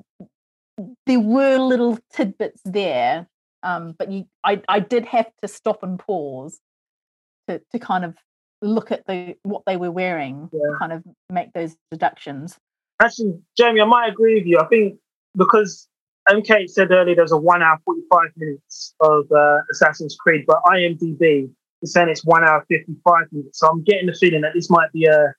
There 1.05 1.19
were 1.19 1.57
little 1.57 1.99
tidbits 2.13 2.61
there, 2.63 3.27
um, 3.63 3.95
but 3.97 4.11
you, 4.11 4.25
I, 4.43 4.61
I 4.69 4.79
did 4.79 5.05
have 5.05 5.29
to 5.41 5.47
stop 5.47 5.83
and 5.83 5.99
pause 5.99 6.59
to, 7.47 7.61
to 7.71 7.79
kind 7.79 8.05
of 8.05 8.15
look 8.61 8.91
at 8.91 9.05
the 9.07 9.35
what 9.43 9.63
they 9.65 9.77
were 9.77 9.91
wearing, 9.91 10.49
yeah. 10.51 10.59
kind 10.77 10.91
of 10.91 11.03
make 11.29 11.53
those 11.53 11.75
deductions. 11.91 12.57
Actually, 13.01 13.39
Jamie, 13.57 13.81
I 13.81 13.85
might 13.85 14.09
agree 14.09 14.35
with 14.35 14.45
you. 14.45 14.59
I 14.59 14.67
think 14.67 14.99
because 15.37 15.87
MK 16.29 16.69
said 16.69 16.91
earlier 16.91 17.15
there's 17.15 17.31
a 17.31 17.37
one 17.37 17.63
hour 17.63 17.79
45 17.85 18.19
minutes 18.37 18.93
of 19.01 19.25
uh, 19.31 19.57
Assassin's 19.71 20.15
Creed, 20.19 20.45
but 20.45 20.61
IMDb 20.65 21.49
is 21.81 21.93
saying 21.93 22.09
it's 22.09 22.25
one 22.25 22.43
hour 22.43 22.65
55 22.69 23.25
minutes. 23.31 23.59
So 23.59 23.67
I'm 23.67 23.83
getting 23.83 24.07
the 24.07 24.13
feeling 24.13 24.41
that 24.41 24.53
this 24.53 24.69
might 24.69 24.91
be 24.91 25.05
a, 25.05 25.33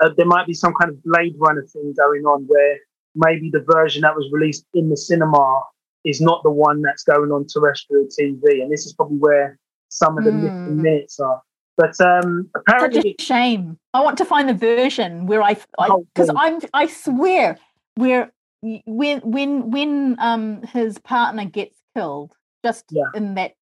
a, 0.00 0.14
there 0.14 0.26
might 0.26 0.46
be 0.46 0.54
some 0.54 0.72
kind 0.80 0.90
of 0.90 1.02
Blade 1.02 1.34
Runner 1.38 1.66
thing 1.66 1.94
going 1.96 2.24
on 2.24 2.44
where 2.46 2.78
maybe 3.14 3.50
the 3.50 3.64
version 3.66 4.02
that 4.02 4.14
was 4.14 4.28
released 4.32 4.64
in 4.74 4.88
the 4.88 4.96
cinema 4.96 5.62
is 6.04 6.20
not 6.20 6.42
the 6.42 6.50
one 6.50 6.80
that's 6.80 7.02
going 7.02 7.30
on 7.30 7.46
terrestrial 7.46 8.06
TV. 8.06 8.62
And 8.62 8.70
this 8.70 8.86
is 8.86 8.92
probably 8.92 9.18
where 9.18 9.58
some 9.88 10.16
of 10.16 10.24
the 10.24 10.30
mm. 10.30 10.76
minutes 10.76 11.18
are. 11.20 11.42
But 11.80 11.98
um, 12.02 12.50
apparently, 12.54 13.00
such 13.00 13.14
a 13.20 13.22
shame. 13.22 13.78
I 13.94 14.02
want 14.02 14.18
to 14.18 14.26
find 14.26 14.50
the 14.50 14.54
version 14.54 15.24
where 15.24 15.42
I, 15.42 15.54
because 15.54 16.28
oh, 16.28 16.36
I'm, 16.36 16.60
I 16.74 16.86
swear, 16.88 17.56
where 17.94 18.30
when 18.60 19.20
when 19.20 19.70
when 19.70 20.16
um 20.18 20.62
his 20.64 20.98
partner 20.98 21.46
gets 21.46 21.78
killed, 21.96 22.36
just 22.62 22.84
yeah. 22.90 23.04
in 23.14 23.34
that 23.36 23.54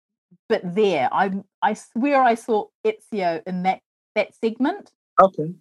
bit 0.49 0.63
there, 0.75 1.11
I 1.13 1.33
I 1.61 1.75
swear 1.75 2.23
I 2.23 2.37
saw 2.37 2.69
Ezio 2.87 3.43
in 3.47 3.65
that 3.65 3.81
that 4.15 4.35
segment. 4.35 4.93
Okay. 5.21 5.53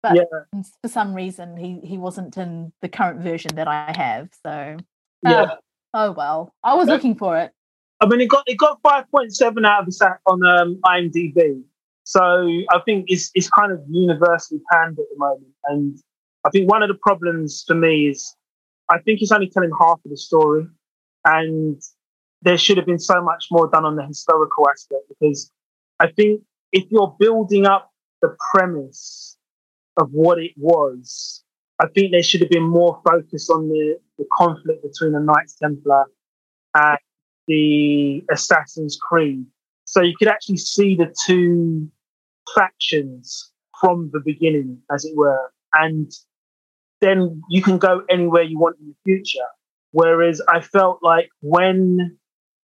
But 0.00 0.14
yeah. 0.14 0.62
for 0.82 0.88
some 0.88 1.12
reason 1.12 1.56
he 1.56 1.80
he 1.82 1.98
wasn't 1.98 2.36
in 2.36 2.72
the 2.82 2.88
current 2.88 3.20
version 3.20 3.56
that 3.56 3.66
I 3.66 3.92
have. 3.96 4.28
So 4.46 4.76
yeah. 5.24 5.42
Uh, 5.42 5.56
oh 5.94 6.12
well, 6.12 6.54
I 6.62 6.74
was 6.74 6.86
looking 6.86 7.16
for 7.16 7.36
it. 7.36 7.52
I 8.00 8.06
mean, 8.06 8.20
it 8.20 8.28
got 8.28 8.44
it 8.46 8.56
got 8.58 8.80
five 8.80 9.10
point 9.10 9.34
seven 9.34 9.64
out 9.64 9.80
of 9.80 9.86
the 9.86 9.92
sack 9.92 10.20
on 10.24 10.46
um, 10.46 10.80
IMDb. 10.86 11.64
So 12.10 12.20
I 12.22 12.80
think 12.84 13.04
it's 13.06 13.30
it's 13.36 13.48
kind 13.48 13.70
of 13.70 13.78
universally 13.88 14.60
panned 14.68 14.98
at 14.98 15.04
the 15.12 15.16
moment, 15.16 15.54
and 15.66 15.96
I 16.44 16.50
think 16.50 16.68
one 16.68 16.82
of 16.82 16.88
the 16.88 16.98
problems 17.00 17.62
for 17.64 17.76
me 17.76 18.08
is 18.08 18.34
I 18.88 18.98
think 18.98 19.22
it's 19.22 19.30
only 19.30 19.48
telling 19.48 19.70
half 19.80 20.00
of 20.04 20.10
the 20.10 20.16
story, 20.16 20.66
and 21.24 21.80
there 22.42 22.58
should 22.58 22.78
have 22.78 22.86
been 22.86 22.98
so 22.98 23.22
much 23.22 23.44
more 23.52 23.70
done 23.70 23.84
on 23.84 23.94
the 23.94 24.04
historical 24.04 24.68
aspect 24.68 25.02
because 25.08 25.52
I 26.00 26.08
think 26.10 26.42
if 26.72 26.90
you're 26.90 27.14
building 27.16 27.64
up 27.64 27.92
the 28.22 28.36
premise 28.50 29.36
of 29.96 30.10
what 30.10 30.40
it 30.40 30.54
was, 30.56 31.44
I 31.78 31.86
think 31.94 32.10
there 32.10 32.24
should 32.24 32.40
have 32.40 32.50
been 32.50 32.68
more 32.68 33.00
focus 33.08 33.48
on 33.50 33.68
the, 33.68 34.00
the 34.18 34.24
conflict 34.36 34.82
between 34.82 35.12
the 35.12 35.20
Knights 35.20 35.54
Templar 35.62 36.06
and 36.74 36.98
the 37.46 38.24
Assassin's 38.32 38.98
Creed. 39.00 39.46
So 39.84 40.02
you 40.02 40.14
could 40.18 40.28
actually 40.28 40.56
see 40.56 40.96
the 40.96 41.14
two 41.24 41.88
factions 42.54 43.52
from 43.80 44.10
the 44.12 44.20
beginning, 44.20 44.78
as 44.92 45.04
it 45.04 45.16
were. 45.16 45.52
And 45.72 46.10
then 47.00 47.42
you 47.48 47.62
can 47.62 47.78
go 47.78 48.02
anywhere 48.10 48.42
you 48.42 48.58
want 48.58 48.76
in 48.80 48.88
the 48.88 48.96
future. 49.04 49.46
Whereas 49.92 50.40
I 50.48 50.60
felt 50.60 51.00
like 51.02 51.28
when 51.40 52.18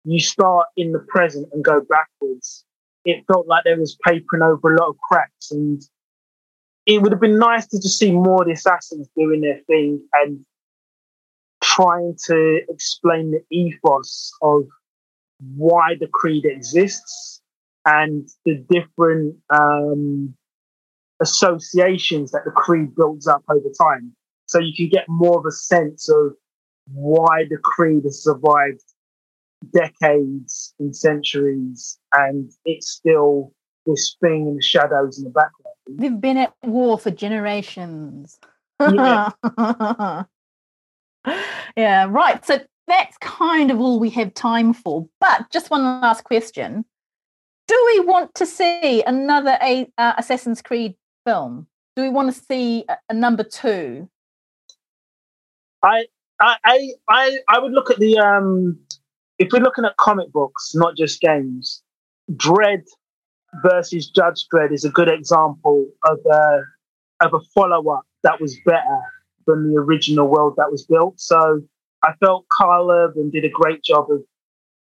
you 0.03 0.19
start 0.19 0.67
in 0.77 0.91
the 0.91 0.99
present 0.99 1.49
and 1.53 1.63
go 1.63 1.81
backwards, 1.81 2.63
it 3.05 3.23
felt 3.27 3.47
like 3.47 3.63
there 3.63 3.79
was 3.79 3.97
papering 4.03 4.43
over 4.43 4.73
a 4.73 4.79
lot 4.79 4.89
of 4.89 4.97
cracks. 4.97 5.51
And 5.51 5.81
it 6.85 7.01
would 7.01 7.11
have 7.11 7.21
been 7.21 7.39
nice 7.39 7.67
to 7.67 7.77
just 7.77 7.97
see 7.97 8.11
more 8.11 8.41
of 8.41 8.47
the 8.47 8.53
assassins 8.53 9.09
doing 9.17 9.41
their 9.41 9.59
thing 9.67 10.01
and 10.13 10.45
trying 11.63 12.15
to 12.27 12.61
explain 12.69 13.31
the 13.31 13.41
ethos 13.55 14.31
of 14.41 14.65
why 15.55 15.95
the 15.99 16.07
creed 16.07 16.45
exists 16.45 17.34
and 17.85 18.27
the 18.45 18.63
different 18.69 19.35
um, 19.49 20.33
associations 21.21 22.31
that 22.31 22.43
the 22.45 22.51
creed 22.51 22.95
builds 22.95 23.27
up 23.27 23.43
over 23.49 23.69
time 23.79 24.15
so 24.45 24.59
you 24.59 24.73
can 24.75 24.89
get 24.89 25.05
more 25.07 25.39
of 25.39 25.45
a 25.45 25.51
sense 25.51 26.09
of 26.09 26.33
why 26.91 27.45
the 27.49 27.57
creed 27.57 28.03
has 28.03 28.23
survived 28.23 28.83
decades 29.73 30.73
and 30.79 30.95
centuries, 30.95 31.97
and 32.13 32.51
it's 32.65 32.89
still 32.89 33.51
this 33.85 34.15
thing 34.21 34.47
in 34.47 34.55
the 34.57 34.61
shadows 34.61 35.17
in 35.17 35.23
the 35.23 35.29
background. 35.31 35.75
They've 35.89 36.19
been 36.19 36.37
at 36.37 36.53
war 36.63 36.97
for 36.99 37.11
generations. 37.11 38.39
Yeah. 38.79 39.31
yeah, 41.77 42.07
right. 42.09 42.45
So 42.45 42.59
that's 42.87 43.17
kind 43.19 43.71
of 43.71 43.79
all 43.79 43.99
we 43.99 44.09
have 44.11 44.33
time 44.33 44.73
for. 44.73 45.07
But 45.19 45.51
just 45.51 45.71
one 45.71 45.83
last 45.83 46.23
question. 46.23 46.85
Do 47.67 47.91
we 47.93 47.99
want 48.01 48.35
to 48.35 48.45
see 48.45 49.03
another 49.03 49.57
a, 49.61 49.87
uh, 49.97 50.13
Assassin's 50.17 50.61
Creed 50.61 50.95
film? 51.25 51.67
Do 51.95 52.03
we 52.03 52.09
want 52.09 52.33
to 52.33 52.43
see 52.43 52.85
a, 52.87 52.97
a 53.09 53.13
number 53.13 53.43
two? 53.43 54.07
I, 55.83 56.05
I, 56.39 56.57
I, 57.09 57.37
I, 57.49 57.59
would 57.59 57.71
look 57.71 57.89
at 57.89 57.99
the 57.99 58.17
um, 58.17 58.77
if 59.39 59.51
we're 59.51 59.59
looking 59.61 59.85
at 59.85 59.95
comic 59.97 60.31
books, 60.31 60.73
not 60.75 60.95
just 60.95 61.21
games. 61.21 61.81
Dredd 62.31 62.83
versus 63.63 64.09
Judge 64.09 64.45
Dredd 64.53 64.73
is 64.73 64.83
a 64.83 64.89
good 64.89 65.09
example 65.09 65.87
of 66.03 66.19
a 66.31 66.61
of 67.21 67.33
a 67.33 67.39
follow 67.53 67.87
up 67.89 68.03
that 68.23 68.41
was 68.41 68.57
better 68.65 68.99
than 69.47 69.71
the 69.71 69.79
original 69.79 70.27
world 70.27 70.55
that 70.57 70.71
was 70.71 70.85
built. 70.85 71.19
So 71.19 71.61
I 72.03 72.13
felt 72.19 72.45
Karl 72.57 72.89
Urban 72.89 73.29
did 73.29 73.45
a 73.45 73.49
great 73.49 73.83
job 73.83 74.11
of 74.11 74.21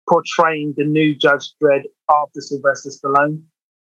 portraying 0.08 0.74
the 0.76 0.84
new 0.84 1.14
Judge 1.14 1.52
Dredd 1.62 1.82
after 2.10 2.40
Sylvester 2.40 2.90
Stallone. 2.90 3.42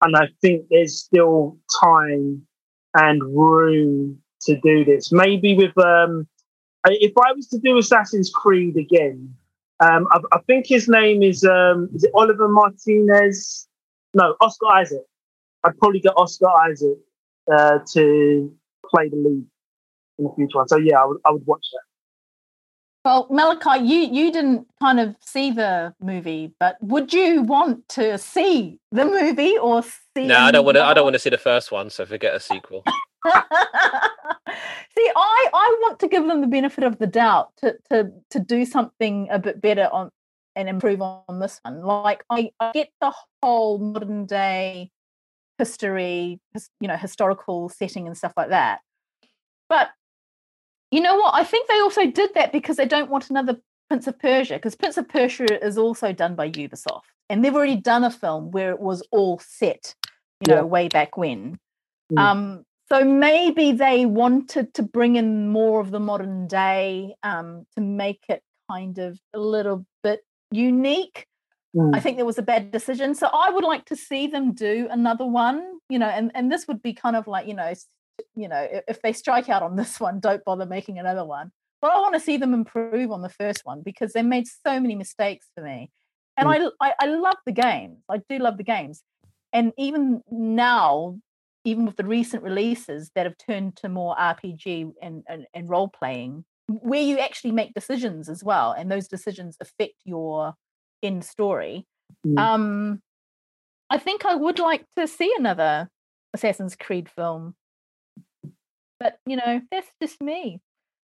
And 0.02 0.16
I 0.16 0.28
think 0.40 0.66
there's 0.70 0.98
still 0.98 1.58
time 1.80 2.46
and 2.94 3.22
room 3.22 4.18
to 4.42 4.60
do 4.60 4.84
this. 4.84 5.10
Maybe 5.12 5.56
with 5.56 5.76
um, 5.78 6.28
if 6.86 7.12
I 7.16 7.32
was 7.32 7.48
to 7.48 7.58
do 7.58 7.78
Assassin's 7.78 8.30
Creed 8.30 8.76
again, 8.76 9.34
um, 9.80 10.06
I, 10.10 10.20
I, 10.32 10.38
think 10.46 10.66
his 10.66 10.88
name 10.88 11.22
is 11.22 11.44
um, 11.44 11.88
is 11.94 12.04
it 12.04 12.10
Oliver 12.14 12.48
Martinez? 12.48 13.66
No, 14.14 14.36
Oscar 14.40 14.68
Isaac. 14.68 15.02
I'd 15.64 15.76
probably 15.78 16.00
get 16.00 16.12
Oscar 16.16 16.48
Isaac 16.70 16.98
uh, 17.52 17.78
to 17.94 18.54
play 18.88 19.08
the 19.08 19.16
lead 19.16 19.44
in 20.18 20.24
the 20.24 20.32
future. 20.36 20.62
So 20.66 20.76
yeah, 20.76 21.00
I 21.00 21.06
would 21.06 21.18
I 21.24 21.30
would 21.30 21.46
watch 21.46 21.66
that. 21.72 21.93
Well, 23.04 23.26
Malachi, 23.30 23.84
you 23.84 23.98
you 23.98 24.32
didn't 24.32 24.66
kind 24.80 24.98
of 24.98 25.14
see 25.20 25.50
the 25.50 25.94
movie, 26.00 26.54
but 26.58 26.76
would 26.80 27.12
you 27.12 27.42
want 27.42 27.86
to 27.90 28.16
see 28.16 28.78
the 28.92 29.04
movie 29.04 29.58
or 29.58 29.82
see? 29.82 30.26
No, 30.26 30.38
I 30.38 30.50
don't 30.50 30.64
want 30.64 30.76
to. 30.76 30.84
I 30.84 30.94
don't 30.94 31.04
want 31.04 31.14
to 31.14 31.18
see 31.18 31.28
the 31.28 31.36
first 31.36 31.70
one, 31.70 31.90
so 31.90 32.06
forget 32.06 32.34
a 32.34 32.40
sequel. 32.40 32.82
see, 33.26 33.32
I 35.14 35.48
I 35.52 35.76
want 35.82 35.98
to 36.00 36.08
give 36.08 36.26
them 36.26 36.40
the 36.40 36.46
benefit 36.46 36.82
of 36.82 36.98
the 36.98 37.06
doubt 37.06 37.50
to 37.58 37.76
to 37.90 38.10
to 38.30 38.40
do 38.40 38.64
something 38.64 39.28
a 39.30 39.38
bit 39.38 39.60
better 39.60 39.90
on 39.92 40.10
and 40.56 40.70
improve 40.70 41.02
on 41.02 41.40
this 41.40 41.60
one. 41.62 41.82
Like 41.82 42.24
I, 42.30 42.52
I 42.58 42.72
get 42.72 42.88
the 43.02 43.12
whole 43.42 43.78
modern 43.78 44.24
day 44.24 44.90
history, 45.58 46.40
you 46.80 46.88
know, 46.88 46.96
historical 46.96 47.68
setting 47.68 48.06
and 48.06 48.16
stuff 48.16 48.32
like 48.34 48.48
that, 48.48 48.80
but 49.68 49.90
you 50.94 51.00
know 51.00 51.16
what? 51.16 51.34
I 51.34 51.42
think 51.42 51.68
they 51.68 51.80
also 51.80 52.06
did 52.06 52.34
that 52.34 52.52
because 52.52 52.76
they 52.76 52.86
don't 52.86 53.10
want 53.10 53.28
another 53.28 53.58
Prince 53.88 54.06
of 54.06 54.16
Persia, 54.18 54.54
because 54.54 54.76
Prince 54.76 54.96
of 54.96 55.08
Persia 55.08 55.64
is 55.64 55.76
also 55.76 56.12
done 56.12 56.36
by 56.36 56.50
Ubisoft. 56.50 57.02
And 57.28 57.44
they've 57.44 57.54
already 57.54 57.76
done 57.76 58.04
a 58.04 58.12
film 58.12 58.52
where 58.52 58.70
it 58.70 58.78
was 58.78 59.02
all 59.10 59.40
set, 59.40 59.96
you 60.40 60.54
know, 60.54 60.60
yeah. 60.60 60.62
way 60.62 60.86
back 60.88 61.16
when. 61.16 61.58
Mm. 62.12 62.18
Um, 62.18 62.64
so 62.88 63.04
maybe 63.04 63.72
they 63.72 64.06
wanted 64.06 64.72
to 64.74 64.84
bring 64.84 65.16
in 65.16 65.48
more 65.48 65.80
of 65.80 65.90
the 65.90 65.98
modern 65.98 66.46
day 66.46 67.16
um, 67.24 67.66
to 67.74 67.80
make 67.80 68.22
it 68.28 68.42
kind 68.70 68.98
of 68.98 69.18
a 69.32 69.40
little 69.40 69.84
bit 70.04 70.20
unique. 70.52 71.26
Mm. 71.74 71.96
I 71.96 71.98
think 71.98 72.18
there 72.18 72.26
was 72.26 72.38
a 72.38 72.42
bad 72.42 72.70
decision. 72.70 73.16
So 73.16 73.26
I 73.32 73.50
would 73.50 73.64
like 73.64 73.86
to 73.86 73.96
see 73.96 74.28
them 74.28 74.52
do 74.52 74.86
another 74.90 75.26
one, 75.26 75.80
you 75.88 75.98
know, 75.98 76.08
and, 76.08 76.30
and 76.36 76.52
this 76.52 76.68
would 76.68 76.82
be 76.82 76.92
kind 76.92 77.16
of 77.16 77.26
like, 77.26 77.48
you 77.48 77.54
know, 77.54 77.72
you 78.34 78.48
know, 78.48 78.66
if 78.88 79.00
they 79.02 79.12
strike 79.12 79.48
out 79.48 79.62
on 79.62 79.76
this 79.76 80.00
one, 80.00 80.20
don't 80.20 80.44
bother 80.44 80.66
making 80.66 80.98
another 80.98 81.24
one. 81.24 81.50
But 81.80 81.92
I 81.92 82.00
want 82.00 82.14
to 82.14 82.20
see 82.20 82.36
them 82.36 82.54
improve 82.54 83.10
on 83.10 83.22
the 83.22 83.28
first 83.28 83.60
one 83.64 83.82
because 83.84 84.12
they 84.12 84.22
made 84.22 84.46
so 84.46 84.80
many 84.80 84.94
mistakes 84.94 85.48
for 85.54 85.62
me. 85.62 85.90
And 86.36 86.48
mm. 86.48 86.70
I, 86.80 86.88
I, 86.88 86.94
I 87.00 87.06
love 87.06 87.36
the 87.44 87.52
games. 87.52 87.98
I 88.10 88.22
do 88.28 88.38
love 88.38 88.56
the 88.56 88.64
games. 88.64 89.02
And 89.52 89.72
even 89.78 90.22
now, 90.30 91.18
even 91.64 91.86
with 91.86 91.96
the 91.96 92.04
recent 92.04 92.42
releases 92.42 93.10
that 93.14 93.26
have 93.26 93.36
turned 93.38 93.76
to 93.76 93.88
more 93.88 94.16
RPG 94.16 94.92
and, 95.00 95.22
and, 95.28 95.46
and 95.54 95.68
role 95.68 95.88
playing, 95.88 96.44
where 96.68 97.02
you 97.02 97.18
actually 97.18 97.52
make 97.52 97.74
decisions 97.74 98.28
as 98.28 98.42
well, 98.42 98.72
and 98.72 98.90
those 98.90 99.06
decisions 99.06 99.56
affect 99.60 99.94
your 100.04 100.54
end 101.02 101.24
story. 101.24 101.86
Mm. 102.26 102.38
Um, 102.38 103.02
I 103.90 103.98
think 103.98 104.24
I 104.24 104.34
would 104.34 104.58
like 104.58 104.86
to 104.96 105.06
see 105.06 105.32
another 105.38 105.88
Assassin's 106.32 106.74
Creed 106.76 107.08
film. 107.08 107.54
But 109.00 109.18
you 109.26 109.36
know, 109.36 109.60
that's 109.70 109.88
just 110.00 110.20
me. 110.20 110.60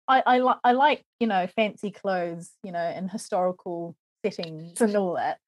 I 0.09 0.23
I, 0.27 0.39
li- 0.41 0.61
I 0.63 0.73
like 0.73 1.03
you 1.21 1.27
know 1.27 1.47
fancy 1.47 1.91
clothes, 1.91 2.53
you 2.63 2.73
know, 2.73 2.79
and 2.79 3.11
historical 3.11 3.97
settings 4.25 4.81
and 4.81 4.97
all 4.97 5.15
that. 5.15 5.39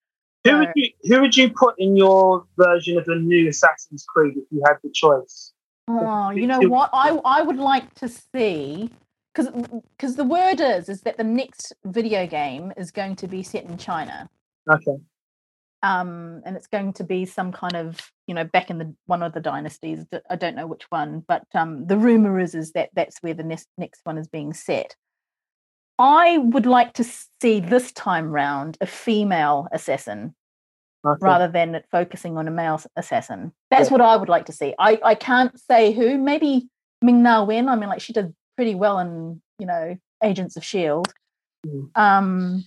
Who 0.45 0.51
so, 0.51 0.59
would 0.59 0.69
you 0.75 0.91
who 1.05 1.21
would 1.23 1.37
you 1.37 1.51
put 1.51 1.75
in 1.79 1.97
your 1.97 2.47
version 2.57 2.99
of 2.99 3.05
the 3.07 3.17
new 3.17 3.49
Assassin's 3.49 4.05
Creed 4.05 4.37
if 4.37 4.45
you 4.51 4.63
had 4.67 4.77
the 4.83 4.91
choice? 4.91 5.53
Oh, 5.89 6.31
you 6.31 6.47
know 6.47 6.61
what? 6.61 6.91
I 6.93 7.11
I 7.25 7.43
would 7.43 7.59
like 7.59 7.95
to 7.95 8.09
see 8.09 8.91
because 9.35 9.53
because 9.97 10.17
the 10.17 10.25
word 10.25 10.61
is 10.61 10.89
is 10.89 11.03
that 11.03 11.17
the 11.17 11.25
next 11.25 11.73
video 11.85 12.27
game 12.27 12.73
is 12.77 12.91
going 12.91 13.17
to 13.17 13.29
be 13.29 13.43
set 13.43 13.65
in 13.65 13.79
China. 13.79 14.29
Okay 14.71 14.99
um, 15.87 16.43
and 16.45 16.57
it's 16.57 16.67
going 16.67 16.93
to 16.95 17.05
be 17.05 17.25
some 17.25 17.53
kind 17.53 17.77
of 17.77 18.11
you 18.27 18.35
know 18.35 18.45
back 18.45 18.71
in 18.71 18.79
the 18.79 18.93
one 19.07 19.23
of 19.23 19.33
the 19.33 19.41
dynasties. 19.41 20.05
I 20.29 20.35
don't 20.35 20.57
know 20.57 20.67
which 20.67 20.85
one, 20.91 21.25
but 21.27 21.45
um, 21.55 21.87
the 21.87 21.97
rumor 21.97 22.41
is 22.41 22.55
is 22.55 22.73
that 22.73 22.91
that's 22.95 23.19
where 23.21 23.35
the 23.35 23.45
next 23.45 23.69
next 23.79 24.01
one 24.03 24.19
is 24.19 24.27
being 24.27 24.53
set. 24.53 24.97
I 25.99 26.39
would 26.39 26.67
like 26.67 26.95
to 26.95 27.05
see 27.05 27.61
this 27.61 27.93
time 27.93 28.31
round 28.31 28.77
a 28.81 28.87
female 28.87 29.69
assassin 29.73 30.35
okay. 31.07 31.19
rather 31.21 31.49
than 31.49 31.75
it 31.77 31.87
focusing 31.91 32.37
on 32.37 32.49
a 32.49 32.51
male 32.51 32.83
assassin. 32.97 33.53
That's 33.71 33.89
yeah. 33.89 33.93
what 33.93 34.01
I 34.03 34.17
would 34.17 34.29
like 34.29 34.47
to 34.47 34.53
see. 34.53 34.75
I, 34.79 34.99
I 35.03 35.15
can't 35.15 35.59
say 35.59 35.93
who. 35.93 36.19
Maybe 36.19 36.69
Ming 37.01 37.23
Na 37.23 37.45
Wen. 37.45 37.69
I 37.69 37.77
mean, 37.77 37.89
like 37.89 38.01
she 38.01 38.13
did 38.13 38.35
pretty 38.57 38.75
well 38.75 38.99
in 38.99 39.41
you 39.61 39.67
know 39.67 39.97
Agents 40.23 40.57
of 40.57 40.65
Shield. 40.65 41.13
Mm. 41.65 41.91
Um. 41.95 42.65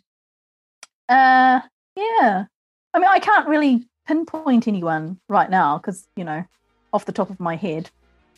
Uh. 1.09 1.59
Yeah. 1.97 2.45
I 2.93 2.99
mean, 2.99 3.09
I 3.09 3.19
can't 3.19 3.47
really 3.47 3.85
pinpoint 4.07 4.67
anyone 4.67 5.19
right 5.27 5.49
now 5.49 5.77
because, 5.77 6.07
you 6.15 6.23
know, 6.23 6.43
off 6.91 7.05
the 7.05 7.11
top 7.11 7.29
of 7.29 7.39
my 7.39 7.55
head, 7.55 7.89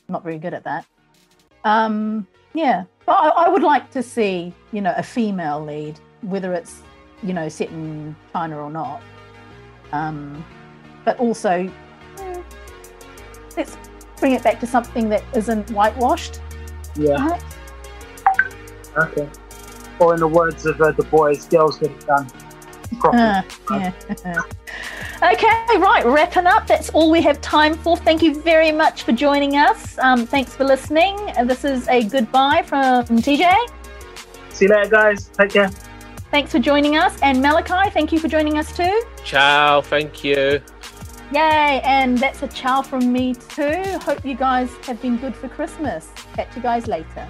I'm 0.08 0.14
not 0.14 0.24
very 0.24 0.38
good 0.38 0.54
at 0.54 0.64
that. 0.66 0.86
Um, 1.64 2.28
yeah, 2.54 2.84
but 3.06 3.14
I, 3.14 3.46
I 3.46 3.50
would 3.50 3.64
like 3.64 3.90
to 3.92 4.04
see, 4.04 4.54
you 4.74 4.82
know, 4.82 4.94
a 4.98 5.04
female 5.04 5.64
lead, 5.64 6.00
whether 6.22 6.54
it's, 6.54 6.82
you 7.24 7.34
know, 7.34 7.48
set 7.48 7.70
in 7.70 8.16
China 8.34 8.60
or 8.60 8.70
not. 8.70 9.02
Um, 9.94 10.44
but 11.06 11.18
also, 11.20 11.72
mm, 12.18 12.44
let's 13.56 13.78
bring 14.18 14.34
it 14.34 14.44
back 14.44 14.60
to 14.60 14.68
something 14.68 15.08
that 15.10 15.24
isn't 15.34 15.72
whitewashed. 15.72 16.42
Yeah. 16.96 17.16
Perhaps. 17.16 17.58
Okay. 18.98 19.30
Or 20.00 20.14
in 20.14 20.20
the 20.20 20.28
words 20.28 20.66
of 20.66 20.82
uh, 20.82 20.92
the 20.92 21.04
boys, 21.04 21.46
girls 21.46 21.78
get 21.78 21.92
it 21.92 22.06
done. 22.06 22.28
Uh, 23.04 23.42
yeah. 23.72 23.92
okay, 25.24 25.78
right, 25.78 26.04
wrapping 26.06 26.48
up. 26.48 26.68
That's 26.68 26.90
all 26.90 27.10
we 27.10 27.22
have 27.22 27.42
time 27.42 27.76
for. 27.76 27.98
Thank 27.98 28.22
you 28.22 28.42
very 28.42 28.72
much 28.72 29.04
for 29.04 29.12
joining 29.12 29.56
us. 29.56 29.98
Um, 30.00 30.26
thanks 30.26 30.56
for 30.56 30.64
listening. 30.64 31.18
This 31.46 31.64
is 31.64 31.88
a 31.88 32.04
goodbye 32.04 32.64
from 32.64 33.06
TJ. 33.06 33.54
See 34.50 34.66
you 34.66 34.72
later, 34.72 34.90
guys. 34.90 35.30
Take 35.30 35.52
care. 35.52 35.70
Thanks 36.32 36.52
for 36.52 36.60
joining 36.60 36.96
us. 36.96 37.20
And 37.22 37.42
Malachi, 37.42 37.90
thank 37.92 38.12
you 38.12 38.20
for 38.20 38.28
joining 38.28 38.58
us 38.58 38.76
too. 38.76 39.02
Ciao, 39.24 39.82
thank 39.82 40.24
you. 40.24 40.62
Yay, 41.34 41.82
and 41.86 42.18
that's 42.18 42.44
a 42.44 42.48
ciao 42.50 42.82
from 42.82 43.12
me 43.12 43.34
too. 43.34 43.82
Hope 44.02 44.26
you 44.26 44.36
guys 44.36 44.70
have 44.84 45.02
been 45.02 45.18
good 45.18 45.36
for 45.36 45.48
Christmas. 45.48 46.10
Catch 46.34 46.56
you 46.56 46.62
guys 46.62 46.88
later. 46.88 47.28